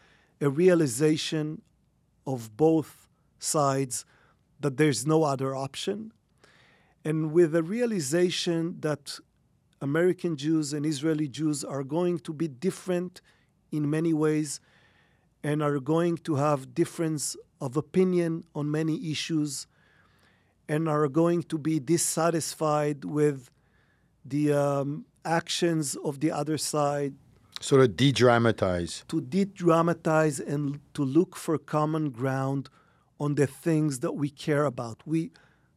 a 0.42 0.50
realization 0.50 1.62
of 2.26 2.56
both 2.56 3.08
sides 3.40 4.06
that 4.60 4.78
there's 4.78 5.06
no 5.06 5.24
other 5.24 5.56
option, 5.56 6.12
and 7.04 7.32
with 7.32 7.56
a 7.56 7.64
realization 7.64 8.78
that 8.82 9.20
American 9.82 10.36
Jews 10.36 10.74
and 10.74 10.86
Israeli 10.86 11.28
Jews 11.28 11.64
are 11.64 11.84
going 11.84 12.20
to 12.20 12.34
be 12.34 12.48
different 12.48 13.22
in 13.72 13.90
many 13.90 14.14
ways 14.14 14.60
and 15.44 15.64
are 15.64 15.80
going 15.80 16.18
to 16.18 16.36
have 16.36 16.76
difference 16.76 17.38
of 17.62 17.78
opinion 17.78 18.44
on 18.54 18.70
many 18.70 19.10
issues 19.10 19.68
and 20.68 20.90
are 20.90 21.08
going 21.08 21.44
to 21.44 21.58
be 21.58 21.80
dissatisfied 21.80 23.06
with 23.06 23.50
the 24.26 24.52
um, 24.54 25.06
actions 25.26 25.96
of 26.04 26.20
the 26.20 26.32
other 26.32 26.58
side 26.58 27.14
Sort 27.60 27.82
of 27.82 27.96
de-dramatize. 27.98 29.04
to 29.08 29.22
de-dramatize 29.22 30.40
and 30.40 30.80
to 30.94 31.04
look 31.04 31.36
for 31.36 31.58
common 31.58 32.10
ground 32.10 32.70
on 33.20 33.36
the 33.36 33.48
things 33.48 34.00
that 34.00 34.14
we 34.14 34.30
care 34.30 34.66
about. 34.66 35.02
We 35.06 35.32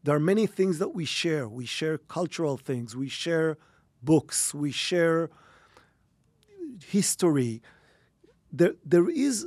there 0.05 0.16
are 0.16 0.20
many 0.20 0.47
things 0.47 0.78
that 0.78 0.95
we 0.95 1.05
share. 1.05 1.49
We 1.49 1.64
share 1.64 1.97
cultural 1.99 2.57
things. 2.57 2.97
We 2.97 3.09
share 3.09 3.57
books. 4.03 4.53
We 4.55 4.72
share 4.72 5.30
history. 6.87 7.62
There 8.53 8.74
there 8.85 9.09
is 9.09 9.47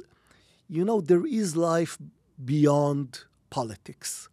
you 0.68 0.84
know 0.84 1.02
there 1.02 1.26
is 1.26 1.56
life 1.56 1.98
beyond 2.44 3.24
politics. 3.50 4.30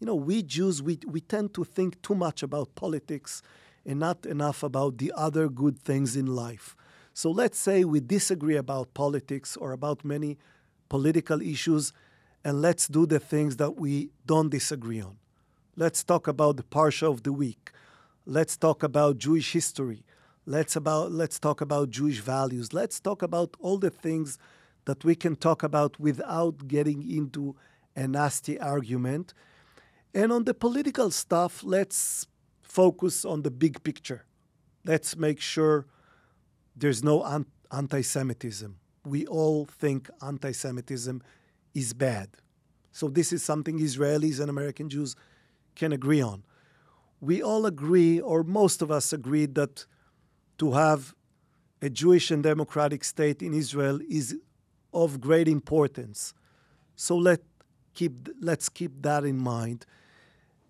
You 0.00 0.06
know, 0.06 0.14
we 0.14 0.42
Jews 0.42 0.82
we, 0.82 0.98
we 1.06 1.20
tend 1.20 1.54
to 1.54 1.64
think 1.64 2.02
too 2.02 2.14
much 2.14 2.42
about 2.42 2.74
politics 2.74 3.42
and 3.84 3.98
not 4.00 4.26
enough 4.26 4.62
about 4.62 4.98
the 4.98 5.12
other 5.16 5.48
good 5.48 5.78
things 5.78 6.16
in 6.16 6.26
life. 6.26 6.76
So 7.16 7.30
let's 7.30 7.58
say 7.58 7.82
we 7.82 8.00
disagree 8.00 8.56
about 8.56 8.92
politics 8.92 9.56
or 9.56 9.72
about 9.72 10.04
many 10.04 10.36
political 10.90 11.40
issues, 11.40 11.94
and 12.44 12.60
let's 12.60 12.88
do 12.88 13.06
the 13.06 13.18
things 13.18 13.56
that 13.56 13.80
we 13.80 14.10
don't 14.26 14.50
disagree 14.50 15.00
on. 15.00 15.16
Let's 15.76 16.04
talk 16.04 16.28
about 16.28 16.58
the 16.58 16.62
Parsha 16.62 17.10
of 17.10 17.22
the 17.22 17.32
week. 17.32 17.70
Let's 18.26 18.58
talk 18.58 18.82
about 18.82 19.16
Jewish 19.16 19.54
history. 19.54 20.04
Let's, 20.44 20.76
about, 20.76 21.10
let's 21.10 21.38
talk 21.38 21.62
about 21.62 21.88
Jewish 21.88 22.18
values. 22.20 22.74
Let's 22.74 23.00
talk 23.00 23.22
about 23.22 23.56
all 23.60 23.78
the 23.78 23.88
things 23.88 24.36
that 24.84 25.02
we 25.02 25.14
can 25.14 25.36
talk 25.36 25.62
about 25.62 25.98
without 25.98 26.68
getting 26.68 27.10
into 27.10 27.56
a 27.96 28.06
nasty 28.06 28.60
argument. 28.60 29.32
And 30.12 30.30
on 30.30 30.44
the 30.44 30.52
political 30.52 31.10
stuff, 31.10 31.64
let's 31.64 32.26
focus 32.60 33.24
on 33.24 33.40
the 33.40 33.50
big 33.50 33.82
picture. 33.82 34.26
Let's 34.84 35.16
make 35.16 35.40
sure 35.40 35.86
there's 36.76 37.02
no 37.02 37.44
anti 37.72 38.02
Semitism. 38.02 38.76
We 39.04 39.26
all 39.26 39.64
think 39.64 40.10
anti 40.20 40.52
Semitism 40.52 41.22
is 41.74 41.92
bad. 41.92 42.28
So, 42.92 43.08
this 43.08 43.32
is 43.32 43.42
something 43.42 43.78
Israelis 43.78 44.40
and 44.40 44.50
American 44.50 44.88
Jews 44.88 45.16
can 45.74 45.92
agree 45.92 46.22
on. 46.22 46.42
We 47.20 47.42
all 47.42 47.66
agree, 47.66 48.20
or 48.20 48.42
most 48.42 48.82
of 48.82 48.90
us 48.90 49.12
agree, 49.12 49.46
that 49.46 49.86
to 50.58 50.72
have 50.72 51.14
a 51.82 51.90
Jewish 51.90 52.30
and 52.30 52.42
democratic 52.42 53.04
state 53.04 53.42
in 53.42 53.54
Israel 53.54 54.00
is 54.08 54.36
of 54.92 55.20
great 55.20 55.48
importance. 55.48 56.32
So 56.94 57.16
let 57.16 57.40
keep 57.94 58.28
let's 58.40 58.68
keep 58.68 59.02
that 59.02 59.24
in 59.24 59.38
mind. 59.38 59.86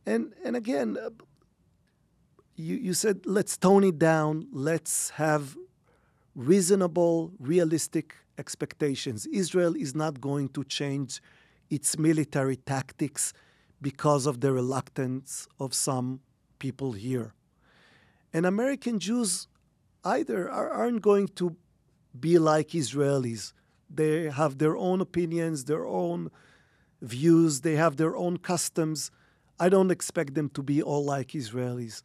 And 0.04 0.32
and 0.44 0.56
again, 0.56 0.96
uh, 1.00 1.10
you 2.56 2.76
you 2.76 2.94
said 2.94 3.26
let's 3.26 3.56
tone 3.56 3.84
it 3.84 3.98
down. 3.98 4.48
Let's 4.52 5.10
have 5.10 5.56
reasonable, 6.36 7.32
realistic 7.40 8.14
expectations. 8.38 9.26
Israel 9.26 9.74
is 9.74 9.94
not 9.94 10.20
going 10.20 10.50
to 10.50 10.62
change 10.64 11.22
its 11.70 11.98
military 11.98 12.56
tactics 12.56 13.32
because 13.80 14.26
of 14.26 14.40
the 14.40 14.52
reluctance 14.52 15.48
of 15.58 15.74
some 15.74 16.20
people 16.58 16.92
here. 16.92 17.34
And 18.32 18.44
American 18.44 18.98
Jews 18.98 19.48
either 20.04 20.50
aren't 20.50 21.02
going 21.02 21.28
to 21.36 21.56
be 22.18 22.38
like 22.38 22.68
Israelis. 22.68 23.52
They 23.88 24.30
have 24.30 24.58
their 24.58 24.76
own 24.76 25.00
opinions, 25.00 25.64
their 25.64 25.86
own 25.86 26.30
views, 27.00 27.62
they 27.62 27.76
have 27.76 27.96
their 27.96 28.14
own 28.16 28.36
customs. 28.38 29.10
I 29.58 29.68
don't 29.68 29.90
expect 29.90 30.34
them 30.34 30.50
to 30.50 30.62
be 30.62 30.82
all 30.82 31.04
like 31.04 31.28
Israelis. 31.28 32.02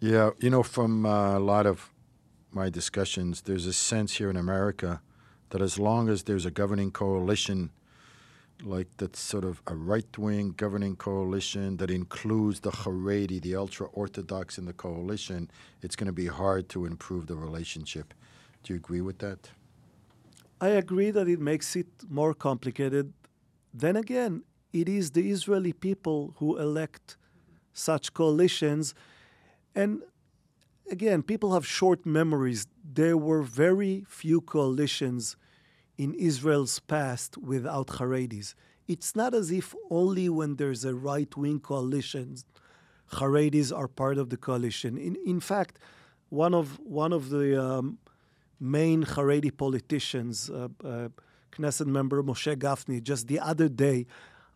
Yeah, 0.00 0.30
you 0.40 0.50
know, 0.50 0.62
from 0.62 1.06
uh, 1.06 1.38
a 1.38 1.40
lot 1.40 1.66
of 1.66 1.90
my 2.50 2.70
discussions, 2.70 3.42
there's 3.42 3.66
a 3.66 3.72
sense 3.72 4.14
here 4.14 4.30
in 4.30 4.36
America 4.36 5.00
that 5.50 5.62
as 5.62 5.78
long 5.78 6.08
as 6.08 6.24
there's 6.24 6.46
a 6.46 6.50
governing 6.50 6.90
coalition, 6.90 7.70
like 8.62 8.88
that's 8.96 9.20
sort 9.20 9.44
of 9.44 9.62
a 9.66 9.74
right 9.74 10.18
wing 10.18 10.54
governing 10.56 10.96
coalition 10.96 11.76
that 11.76 11.90
includes 11.90 12.60
the 12.60 12.70
Haredi, 12.70 13.40
the 13.40 13.54
ultra 13.56 13.86
Orthodox 13.88 14.58
in 14.58 14.64
the 14.64 14.72
coalition, 14.72 15.50
it's 15.82 15.96
going 15.96 16.06
to 16.06 16.12
be 16.12 16.26
hard 16.26 16.68
to 16.70 16.84
improve 16.84 17.26
the 17.26 17.36
relationship. 17.36 18.14
Do 18.62 18.72
you 18.72 18.76
agree 18.76 19.00
with 19.00 19.18
that? 19.18 19.50
I 20.60 20.68
agree 20.68 21.12
that 21.12 21.28
it 21.28 21.40
makes 21.40 21.76
it 21.76 21.86
more 22.08 22.34
complicated. 22.34 23.12
Then 23.72 23.96
again, 23.96 24.42
it 24.72 24.88
is 24.88 25.12
the 25.12 25.30
Israeli 25.30 25.72
people 25.72 26.34
who 26.38 26.58
elect 26.58 27.16
such 27.72 28.12
coalitions. 28.12 28.94
And 29.74 30.02
again, 30.90 31.22
people 31.22 31.52
have 31.54 31.66
short 31.66 32.04
memories. 32.06 32.66
There 32.84 33.16
were 33.16 33.42
very 33.42 34.04
few 34.08 34.40
coalitions 34.40 35.36
in 35.96 36.14
Israel's 36.14 36.78
past 36.80 37.36
without 37.38 37.88
Haredis. 37.88 38.54
It's 38.86 39.14
not 39.14 39.34
as 39.34 39.50
if 39.50 39.74
only 39.90 40.28
when 40.28 40.56
there's 40.56 40.84
a 40.84 40.94
right 40.94 41.34
wing 41.36 41.60
coalition, 41.60 42.36
Haredis 43.12 43.76
are 43.76 43.88
part 43.88 44.18
of 44.18 44.30
the 44.30 44.36
coalition. 44.36 44.96
In, 44.96 45.16
in 45.26 45.40
fact, 45.40 45.78
one 46.28 46.54
of, 46.54 46.78
one 46.80 47.12
of 47.12 47.30
the 47.30 47.62
um, 47.62 47.98
main 48.60 49.04
Haredi 49.04 49.54
politicians, 49.54 50.50
uh, 50.50 50.68
uh, 50.84 51.08
Knesset 51.52 51.86
member 51.86 52.22
Moshe 52.22 52.54
Gafni, 52.56 53.02
just 53.02 53.26
the 53.26 53.40
other 53.40 53.68
day, 53.68 54.06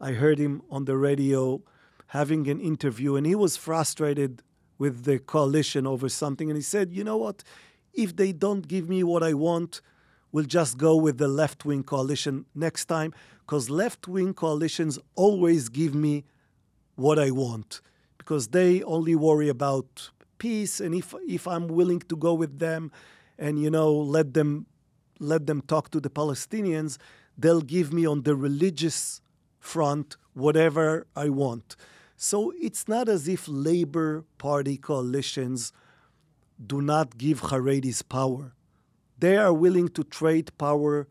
I 0.01 0.12
heard 0.12 0.39
him 0.39 0.62
on 0.70 0.85
the 0.85 0.97
radio 0.97 1.62
having 2.09 2.49
an 2.49 2.61
interview, 2.61 3.16
and 3.16 3.26
he 3.26 3.35
was 3.35 3.57
frustrated 3.57 4.43
with 4.79 5.05
the 5.05 5.18
coalition 5.18 5.87
over 5.87 6.09
something. 6.09 6.51
And 6.51 6.57
he 6.57 6.62
said, 6.62 6.93
You 6.93 7.05
know 7.05 7.16
what? 7.16 7.43
If 7.93 8.16
they 8.16 8.33
don't 8.33 8.66
give 8.66 8.89
me 8.89 9.03
what 9.05 9.23
I 9.23 9.35
want, 9.35 9.81
we'll 10.31 10.45
just 10.45 10.79
go 10.79 10.97
with 10.97 11.18
the 11.18 11.29
left 11.29 11.64
wing 11.64 11.83
coalition 11.83 12.47
next 12.55 12.87
time, 12.87 13.12
because 13.41 13.68
left 13.68 14.09
wing 14.09 14.33
coalitions 14.35 14.99
always 15.14 15.68
give 15.68 15.95
me 15.95 16.25
what 16.97 17.18
I 17.18 17.31
want, 17.31 17.81
because 18.18 18.49
they 18.49 18.83
only 18.83 19.14
worry 19.14 19.49
about 19.49 20.11
peace. 20.39 20.81
And 20.81 20.95
if, 20.95 21.14
if 21.29 21.47
I'm 21.47 21.68
willing 21.68 22.01
to 22.01 22.16
go 22.16 22.35
with 22.35 22.59
them, 22.59 22.91
and 23.39 23.59
you 23.59 23.70
know 23.70 23.93
let 23.93 24.35
them 24.35 24.66
let 25.18 25.47
them 25.47 25.61
talk 25.62 25.91
to 25.91 26.01
the 26.01 26.11
Palestinians, 26.11 26.99
they'll 27.39 27.61
give 27.61 27.93
me 27.93 28.07
on 28.07 28.23
the 28.23 28.35
religious 28.35 29.20
front 29.59 30.16
whatever 30.35 31.07
I 31.14 31.29
want. 31.29 31.77
So 32.25 32.53
it's 32.57 32.87
not 32.87 33.09
as 33.09 33.27
if 33.27 33.49
Labor 33.49 34.25
Party 34.39 34.77
coalitions 34.77 35.73
do 36.64 36.81
not 36.81 37.18
give 37.18 37.41
Haredis 37.41 38.09
power. 38.09 38.53
They 39.18 39.37
are 39.37 39.53
willing 39.53 39.89
to 39.89 40.05
trade 40.05 40.57
power 40.57 41.09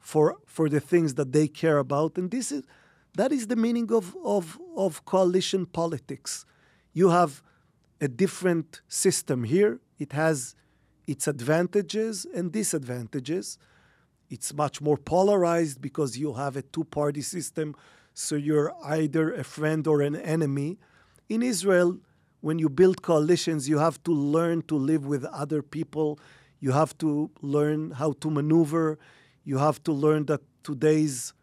for 0.00 0.38
for 0.44 0.68
the 0.68 0.80
things 0.80 1.14
that 1.14 1.30
they 1.30 1.46
care 1.46 1.78
about, 1.78 2.18
and 2.18 2.28
this 2.32 2.50
is 2.50 2.64
that 3.14 3.30
is 3.30 3.46
the 3.46 3.54
meaning 3.54 3.92
of, 3.92 4.16
of, 4.24 4.58
of 4.76 5.04
coalition 5.04 5.64
politics. 5.64 6.44
You 6.92 7.10
have 7.10 7.40
a 8.00 8.08
different 8.08 8.80
system 8.88 9.44
here. 9.44 9.78
It 9.96 10.10
has 10.10 10.56
its 11.06 11.28
advantages 11.28 12.26
and 12.34 12.50
disadvantages. 12.50 13.58
It's 14.28 14.52
much 14.52 14.80
more 14.80 14.96
polarized 14.96 15.80
because 15.80 16.18
you 16.18 16.32
have 16.32 16.56
a 16.56 16.62
two 16.62 16.82
party 16.82 17.22
system, 17.22 17.76
so 18.18 18.34
you're 18.34 18.72
either 18.82 19.34
a 19.34 19.44
friend 19.44 19.86
or 19.86 20.00
an 20.00 20.16
enemy. 20.16 20.78
In 21.28 21.42
Israel, 21.42 21.98
when 22.40 22.58
you 22.58 22.70
build 22.70 23.02
coalitions, 23.02 23.68
you 23.68 23.76
have 23.78 24.02
to 24.04 24.12
learn 24.12 24.62
to 24.62 24.74
live 24.74 25.04
with 25.04 25.26
other 25.26 25.60
people. 25.62 26.18
You 26.58 26.72
have 26.72 26.96
to 26.98 27.30
learn 27.42 27.90
how 27.90 28.12
to 28.12 28.30
maneuver. 28.30 28.98
You 29.44 29.58
have 29.58 29.82
to 29.84 29.92
learn 29.92 30.24
that 30.26 30.40
today's 30.62 31.34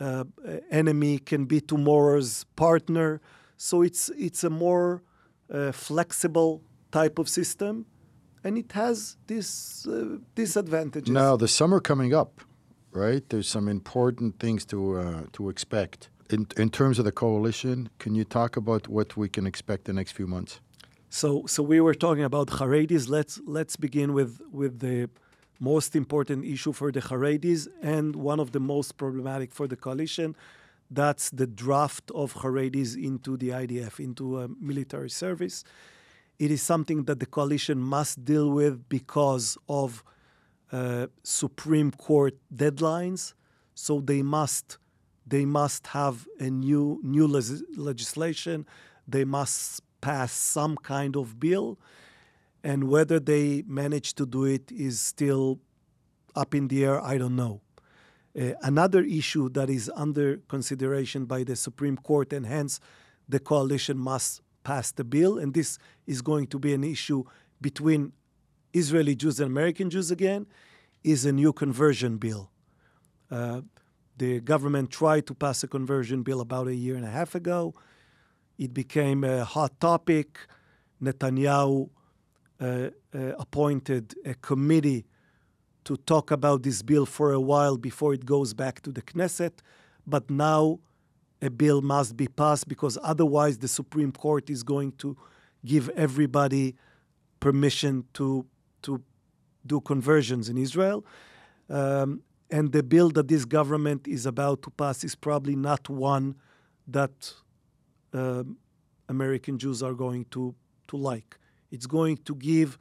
uh, 0.00 0.24
enemy 0.72 1.18
can 1.18 1.44
be 1.44 1.60
tomorrow's 1.60 2.44
partner. 2.56 3.20
So 3.56 3.82
it's, 3.82 4.08
it's 4.18 4.42
a 4.42 4.50
more 4.50 5.02
uh, 5.52 5.70
flexible 5.70 6.62
type 6.90 7.20
of 7.20 7.28
system 7.28 7.86
and 8.42 8.58
it 8.58 8.72
has 8.72 9.16
these 9.28 9.86
uh, 9.88 10.18
disadvantages. 10.34 11.12
Now, 11.12 11.36
the 11.36 11.46
summer 11.46 11.78
coming 11.78 12.12
up, 12.12 12.40
right? 12.92 13.28
There's 13.28 13.48
some 13.48 13.68
important 13.68 14.38
things 14.38 14.64
to 14.66 14.98
uh, 14.98 15.22
to 15.32 15.48
expect 15.48 16.10
in 16.30 16.46
in 16.56 16.70
terms 16.70 16.98
of 16.98 17.04
the 17.04 17.12
coalition. 17.12 17.88
Can 17.98 18.14
you 18.14 18.24
talk 18.24 18.56
about 18.56 18.88
what 18.88 19.16
we 19.16 19.28
can 19.28 19.46
expect 19.46 19.84
the 19.84 19.92
next 19.92 20.12
few 20.12 20.26
months? 20.26 20.60
So, 21.08 21.44
so 21.46 21.62
we 21.62 21.78
were 21.80 21.94
talking 21.94 22.24
about 22.24 22.48
Haredis. 22.48 23.08
Let's 23.08 23.40
let's 23.46 23.76
begin 23.76 24.14
with 24.14 24.40
with 24.50 24.78
the 24.80 25.10
most 25.60 25.94
important 25.94 26.44
issue 26.44 26.72
for 26.72 26.90
the 26.90 27.00
Haredis 27.00 27.68
and 27.82 28.16
one 28.16 28.40
of 28.40 28.52
the 28.52 28.60
most 28.60 28.96
problematic 28.96 29.52
for 29.52 29.68
the 29.68 29.76
coalition. 29.76 30.34
That's 30.90 31.30
the 31.30 31.46
draft 31.46 32.10
of 32.14 32.34
Haredis 32.34 32.96
into 32.96 33.36
the 33.36 33.50
IDF, 33.50 34.00
into 34.00 34.56
military 34.60 35.08
service. 35.08 35.64
It 36.38 36.50
is 36.50 36.62
something 36.62 37.04
that 37.04 37.20
the 37.20 37.26
coalition 37.26 37.78
must 37.78 38.24
deal 38.24 38.50
with 38.50 38.88
because 38.88 39.56
of 39.68 40.02
uh, 40.72 41.06
Supreme 41.22 41.90
Court 41.92 42.34
deadlines. 42.54 43.34
So 43.74 44.00
they 44.00 44.22
must 44.22 44.78
they 45.26 45.44
must 45.44 45.88
have 45.88 46.26
a 46.40 46.50
new 46.50 47.00
new 47.02 47.26
legislation. 47.26 48.66
They 49.06 49.24
must 49.24 49.82
pass 50.00 50.32
some 50.32 50.76
kind 50.76 51.16
of 51.16 51.38
bill, 51.38 51.78
and 52.64 52.84
whether 52.84 53.20
they 53.20 53.62
manage 53.66 54.14
to 54.14 54.26
do 54.26 54.44
it 54.44 54.72
is 54.72 55.00
still 55.00 55.60
up 56.34 56.54
in 56.54 56.68
the 56.68 56.84
air. 56.84 57.00
I 57.00 57.18
don't 57.18 57.36
know. 57.36 57.60
Uh, 58.38 58.52
another 58.62 59.02
issue 59.02 59.48
that 59.50 59.68
is 59.68 59.90
under 59.94 60.38
consideration 60.48 61.26
by 61.26 61.44
the 61.44 61.54
Supreme 61.54 61.96
Court, 61.96 62.32
and 62.32 62.46
hence 62.46 62.80
the 63.28 63.38
coalition 63.38 63.98
must 63.98 64.40
pass 64.64 64.90
the 64.90 65.04
bill, 65.04 65.38
and 65.38 65.54
this 65.54 65.78
is 66.06 66.22
going 66.22 66.46
to 66.48 66.58
be 66.58 66.72
an 66.72 66.84
issue 66.84 67.24
between 67.60 68.12
Israeli 68.72 69.14
Jews 69.14 69.40
and 69.40 69.48
American 69.50 69.90
Jews 69.90 70.10
again, 70.10 70.46
is 71.04 71.24
a 71.24 71.32
new 71.32 71.52
conversion 71.52 72.16
bill. 72.16 72.50
Uh, 73.30 73.62
the 74.18 74.40
government 74.40 74.90
tried 74.90 75.26
to 75.26 75.34
pass 75.34 75.62
a 75.62 75.68
conversion 75.68 76.22
bill 76.22 76.40
about 76.40 76.68
a 76.68 76.74
year 76.74 76.96
and 76.96 77.04
a 77.04 77.10
half 77.10 77.34
ago. 77.34 77.74
It 78.58 78.72
became 78.72 79.24
a 79.24 79.44
hot 79.44 79.80
topic. 79.80 80.38
Netanyahu 81.02 81.88
uh, 82.60 82.64
uh, 82.64 83.18
appointed 83.38 84.14
a 84.24 84.34
committee 84.34 85.04
to 85.84 85.96
talk 85.96 86.30
about 86.30 86.62
this 86.62 86.82
bill 86.82 87.06
for 87.06 87.32
a 87.32 87.40
while 87.40 87.76
before 87.76 88.14
it 88.14 88.24
goes 88.24 88.54
back 88.54 88.80
to 88.82 88.92
the 88.92 89.02
Knesset. 89.02 89.54
but 90.06 90.30
now 90.30 90.78
a 91.40 91.50
bill 91.50 91.82
must 91.82 92.16
be 92.16 92.28
passed 92.28 92.68
because 92.68 92.96
otherwise 93.02 93.58
the 93.58 93.68
Supreme 93.68 94.12
Court 94.12 94.48
is 94.48 94.62
going 94.62 94.92
to 94.92 95.16
give 95.64 95.88
everybody 95.90 96.76
permission 97.40 98.04
to 98.14 98.46
to 98.82 99.02
do 99.66 99.80
conversions 99.80 100.48
in 100.48 100.58
Israel. 100.58 101.04
Um, 101.68 102.22
and 102.50 102.70
the 102.72 102.82
bill 102.82 103.10
that 103.10 103.28
this 103.28 103.44
government 103.44 104.06
is 104.06 104.26
about 104.26 104.62
to 104.62 104.70
pass 104.70 105.04
is 105.04 105.14
probably 105.14 105.56
not 105.56 105.88
one 105.88 106.34
that 106.86 107.32
uh, 108.12 108.44
American 109.08 109.58
Jews 109.58 109.82
are 109.82 109.94
going 109.94 110.26
to, 110.32 110.54
to 110.88 110.96
like. 110.96 111.38
It's 111.70 111.86
going 111.86 112.18
to 112.18 112.34
give 112.34 112.78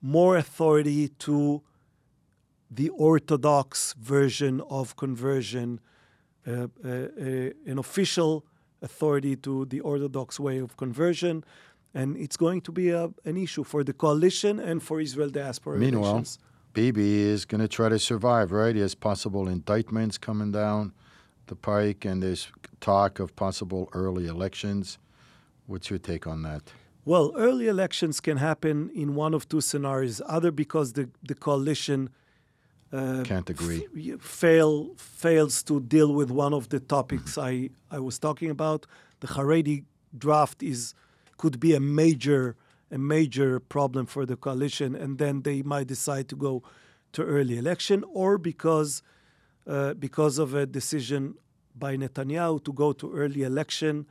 more 0.00 0.36
authority 0.36 1.08
to 1.08 1.62
the 2.70 2.88
Orthodox 2.90 3.94
version 3.94 4.60
of 4.70 4.96
conversion, 4.96 5.80
uh, 6.46 6.68
uh, 6.84 6.88
uh, 6.88 7.50
an 7.66 7.78
official 7.78 8.44
authority 8.80 9.36
to 9.36 9.66
the 9.66 9.80
Orthodox 9.80 10.40
way 10.40 10.58
of 10.58 10.76
conversion. 10.76 11.44
And 11.94 12.16
it's 12.16 12.36
going 12.36 12.60
to 12.62 12.72
be 12.72 12.90
a, 12.90 13.10
an 13.24 13.36
issue 13.36 13.64
for 13.64 13.84
the 13.84 13.92
coalition 13.92 14.58
and 14.58 14.82
for 14.82 15.00
Israel 15.00 15.28
diaspora 15.28 15.78
Meanwhile, 15.78 16.12
relations. 16.12 16.38
Bibi 16.72 17.20
is 17.20 17.44
going 17.44 17.60
to 17.60 17.68
try 17.68 17.88
to 17.90 17.98
survive, 17.98 18.50
right? 18.50 18.74
He 18.74 18.80
has 18.80 18.94
possible 18.94 19.46
indictments 19.46 20.16
coming 20.16 20.52
down 20.52 20.92
the 21.46 21.56
pike, 21.56 22.04
and 22.06 22.22
there's 22.22 22.48
talk 22.80 23.18
of 23.18 23.36
possible 23.36 23.88
early 23.92 24.26
elections. 24.26 24.98
What's 25.66 25.90
your 25.90 25.98
take 25.98 26.26
on 26.26 26.42
that? 26.42 26.72
Well, 27.04 27.32
early 27.36 27.66
elections 27.68 28.20
can 28.20 28.36
happen 28.38 28.90
in 28.94 29.14
one 29.14 29.34
of 29.34 29.48
two 29.48 29.60
scenarios: 29.60 30.22
either 30.28 30.50
because 30.50 30.92
the 30.94 31.08
the 31.30 31.34
coalition 31.34 32.08
uh, 32.92 33.22
Can't 33.24 33.48
agree. 33.50 33.86
f- 34.14 34.20
fail 34.20 34.94
fails 34.96 35.62
to 35.64 35.80
deal 35.80 36.14
with 36.14 36.30
one 36.30 36.54
of 36.54 36.68
the 36.68 36.80
topics 36.80 37.36
I 37.36 37.70
I 37.90 37.98
was 37.98 38.18
talking 38.18 38.50
about. 38.50 38.86
The 39.20 39.28
Haredi 39.28 39.84
draft 40.16 40.62
is 40.62 40.94
could 41.42 41.58
be 41.58 41.74
a 41.74 41.80
major 41.80 42.56
a 42.92 42.98
major 42.98 43.58
problem 43.58 44.04
for 44.06 44.24
the 44.26 44.36
coalition, 44.36 44.94
and 44.94 45.18
then 45.18 45.42
they 45.42 45.62
might 45.62 45.88
decide 45.88 46.28
to 46.28 46.36
go 46.36 46.62
to 47.14 47.22
early 47.22 47.56
election, 47.64 48.04
or 48.22 48.38
because 48.38 49.02
uh, 49.66 49.94
because 49.94 50.38
of 50.38 50.54
a 50.54 50.64
decision 50.66 51.34
by 51.74 51.96
Netanyahu 51.96 52.62
to 52.64 52.72
go 52.72 52.92
to 52.92 53.06
early 53.12 53.42
election 53.42 54.06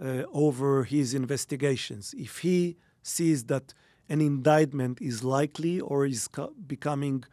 uh, 0.00 0.22
over 0.44 0.84
his 0.84 1.14
investigations. 1.22 2.14
If 2.16 2.38
he 2.38 2.76
sees 3.02 3.44
that 3.52 3.74
an 4.08 4.20
indictment 4.20 5.00
is 5.00 5.22
likely 5.38 5.80
or 5.80 6.06
is 6.06 6.28
co- 6.28 6.54
becoming 6.74 7.24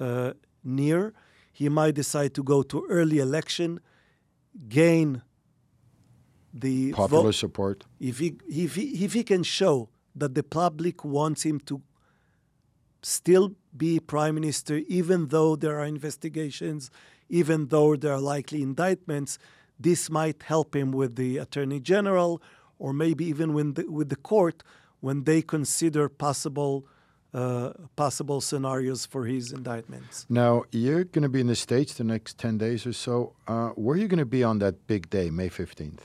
uh, 0.00 0.32
near, 0.64 1.12
he 1.52 1.68
might 1.68 1.94
decide 1.94 2.32
to 2.38 2.42
go 2.42 2.62
to 2.62 2.86
early 2.88 3.18
election, 3.18 3.80
gain 4.68 5.22
the 6.52 6.92
Popular 6.92 7.32
support. 7.32 7.84
If 8.00 8.18
he, 8.18 8.36
if, 8.48 8.74
he, 8.74 9.04
if 9.04 9.12
he 9.14 9.22
can 9.22 9.42
show 9.42 9.88
that 10.14 10.34
the 10.34 10.42
public 10.42 11.04
wants 11.04 11.44
him 11.44 11.60
to 11.60 11.80
still 13.02 13.54
be 13.76 13.98
prime 13.98 14.34
minister, 14.34 14.76
even 14.88 15.28
though 15.28 15.56
there 15.56 15.78
are 15.78 15.86
investigations, 15.86 16.90
even 17.28 17.68
though 17.68 17.96
there 17.96 18.12
are 18.12 18.20
likely 18.20 18.62
indictments, 18.62 19.38
this 19.80 20.10
might 20.10 20.42
help 20.42 20.76
him 20.76 20.92
with 20.92 21.16
the 21.16 21.38
attorney 21.38 21.80
general 21.80 22.42
or 22.78 22.92
maybe 22.92 23.24
even 23.24 23.54
with 23.54 23.74
the, 23.74 23.90
with 23.90 24.08
the 24.08 24.16
court 24.16 24.62
when 25.00 25.24
they 25.24 25.42
consider 25.42 26.08
possible 26.08 26.86
uh, 27.34 27.72
possible 27.96 28.42
scenarios 28.42 29.06
for 29.06 29.24
his 29.24 29.52
indictments. 29.52 30.26
Now, 30.28 30.64
you're 30.70 31.04
going 31.04 31.22
to 31.22 31.30
be 31.30 31.40
in 31.40 31.46
the 31.46 31.56
States 31.56 31.94
the 31.94 32.04
next 32.04 32.36
10 32.36 32.58
days 32.58 32.86
or 32.86 32.92
so. 32.92 33.32
Uh, 33.48 33.70
where 33.70 33.96
are 33.96 33.98
you 33.98 34.06
going 34.06 34.18
to 34.18 34.26
be 34.26 34.44
on 34.44 34.58
that 34.58 34.86
big 34.86 35.08
day, 35.08 35.30
May 35.30 35.48
15th? 35.48 36.00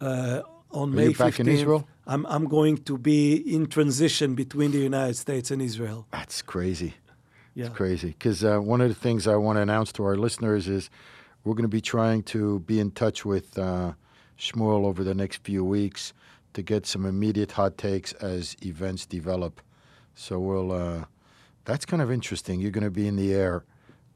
Uh, 0.00 0.42
on 0.70 0.90
Are 0.90 0.96
May 0.96 1.08
you 1.08 1.14
back 1.14 1.40
in 1.40 1.46
15th, 1.46 1.52
Israel? 1.52 1.88
I'm, 2.06 2.26
I'm 2.26 2.44
going 2.46 2.78
to 2.78 2.98
be 2.98 3.36
in 3.36 3.66
transition 3.66 4.34
between 4.34 4.70
the 4.70 4.78
United 4.78 5.16
States 5.16 5.50
and 5.50 5.62
Israel. 5.62 6.06
That's 6.10 6.42
crazy. 6.42 6.94
Yeah. 7.54 7.66
It's 7.66 7.74
crazy. 7.74 8.08
Because 8.08 8.44
uh, 8.44 8.58
one 8.58 8.80
of 8.80 8.88
the 8.88 8.94
things 8.94 9.26
I 9.26 9.36
want 9.36 9.56
to 9.56 9.62
announce 9.62 9.92
to 9.92 10.04
our 10.04 10.16
listeners 10.16 10.68
is 10.68 10.90
we're 11.44 11.54
going 11.54 11.62
to 11.62 11.68
be 11.68 11.80
trying 11.80 12.22
to 12.24 12.60
be 12.60 12.78
in 12.80 12.90
touch 12.90 13.24
with 13.24 13.58
uh, 13.58 13.92
Shmuel 14.38 14.84
over 14.84 15.02
the 15.02 15.14
next 15.14 15.42
few 15.42 15.64
weeks 15.64 16.12
to 16.52 16.62
get 16.62 16.86
some 16.86 17.06
immediate 17.06 17.52
hot 17.52 17.78
takes 17.78 18.12
as 18.14 18.56
events 18.62 19.06
develop. 19.06 19.60
So 20.14 20.38
we'll. 20.38 20.72
Uh, 20.72 21.04
that's 21.64 21.84
kind 21.84 22.00
of 22.00 22.10
interesting. 22.10 22.60
You're 22.60 22.70
going 22.70 22.84
to 22.84 22.90
be 22.90 23.06
in 23.06 23.16
the 23.16 23.34
air. 23.34 23.62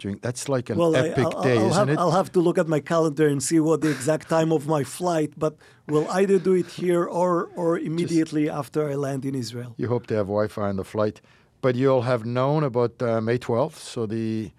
During, 0.03 0.19
that's 0.27 0.45
like 0.55 0.67
an 0.73 0.77
Well, 0.81 0.95
I, 0.97 1.09
epic 1.11 1.25
I'll, 1.27 1.43
day, 1.49 1.59
I'll 1.59 1.67
isn't 1.71 1.79
have, 1.79 1.89
it? 1.95 1.99
I'll 2.01 2.17
have 2.21 2.31
to 2.37 2.41
look 2.47 2.59
at 2.63 2.69
my 2.77 2.81
calendar 2.93 3.27
and 3.33 3.41
see 3.49 3.61
what 3.69 3.79
the 3.87 3.91
exact 3.99 4.25
time 4.37 4.51
of 4.59 4.63
my 4.77 4.83
flight, 4.99 5.31
but 5.45 5.53
we'll 5.91 6.11
either 6.21 6.39
do 6.49 6.55
it 6.63 6.69
here 6.83 7.05
or, 7.21 7.33
or 7.61 7.69
immediately 7.91 8.45
after 8.61 8.81
I 8.93 8.95
land 9.07 9.23
in 9.31 9.35
Israel. 9.45 9.71
You 9.83 9.89
hope 9.95 10.05
to 10.09 10.15
have 10.21 10.27
Wi-Fi 10.27 10.69
on 10.73 10.77
the 10.83 10.89
flight, 10.95 11.17
but 11.65 11.73
you'll 11.81 12.07
have 12.13 12.23
known 12.39 12.61
about 12.71 12.93
uh, 13.01 13.21
May 13.29 13.39
12th. 13.39 13.77
So 13.95 14.01
the 14.07 14.51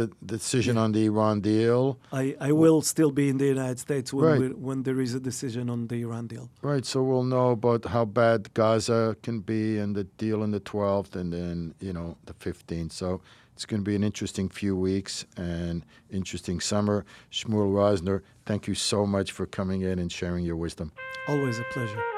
the 0.00 0.10
decision 0.36 0.76
on 0.84 0.90
the 0.96 1.04
Iran 1.10 1.36
deal, 1.40 1.82
I, 2.22 2.24
I 2.48 2.50
will 2.50 2.80
still 2.82 3.12
be 3.12 3.26
in 3.32 3.36
the 3.38 3.46
United 3.58 3.78
States 3.86 4.12
when, 4.12 4.24
Right. 4.24 4.40
we, 4.40 4.48
when 4.68 4.82
there 4.82 5.00
is 5.06 5.14
a 5.14 5.20
decision 5.20 5.64
on 5.70 5.86
the 5.86 5.98
Iran 6.06 6.26
deal. 6.26 6.46
right? 6.62 6.84
So 6.92 6.96
we'll 7.08 7.22
know 7.36 7.50
about 7.50 7.84
how 7.94 8.04
bad 8.04 8.40
Gaza 8.54 9.00
can 9.22 9.38
be, 9.52 9.78
and 9.82 9.94
the 9.94 10.02
deal 10.24 10.42
on 10.42 10.50
the 10.50 10.58
12th, 10.72 11.14
and 11.20 11.28
then 11.32 11.56
you 11.86 11.92
know 11.92 12.08
the 12.28 12.34
15th. 12.46 12.90
So 13.02 13.20
it's 13.54 13.64
going 13.64 13.80
to 13.80 13.88
be 13.88 13.96
an 13.96 14.04
interesting 14.04 14.48
few 14.48 14.76
weeks 14.76 15.24
and 15.36 15.84
interesting 16.10 16.60
summer. 16.60 17.04
Shmuel 17.30 17.72
Rosner, 17.72 18.22
thank 18.44 18.66
you 18.66 18.74
so 18.74 19.06
much 19.06 19.32
for 19.32 19.46
coming 19.46 19.82
in 19.82 19.98
and 19.98 20.10
sharing 20.10 20.44
your 20.44 20.56
wisdom. 20.56 20.92
Always 21.28 21.58
a 21.58 21.64
pleasure. 21.72 22.13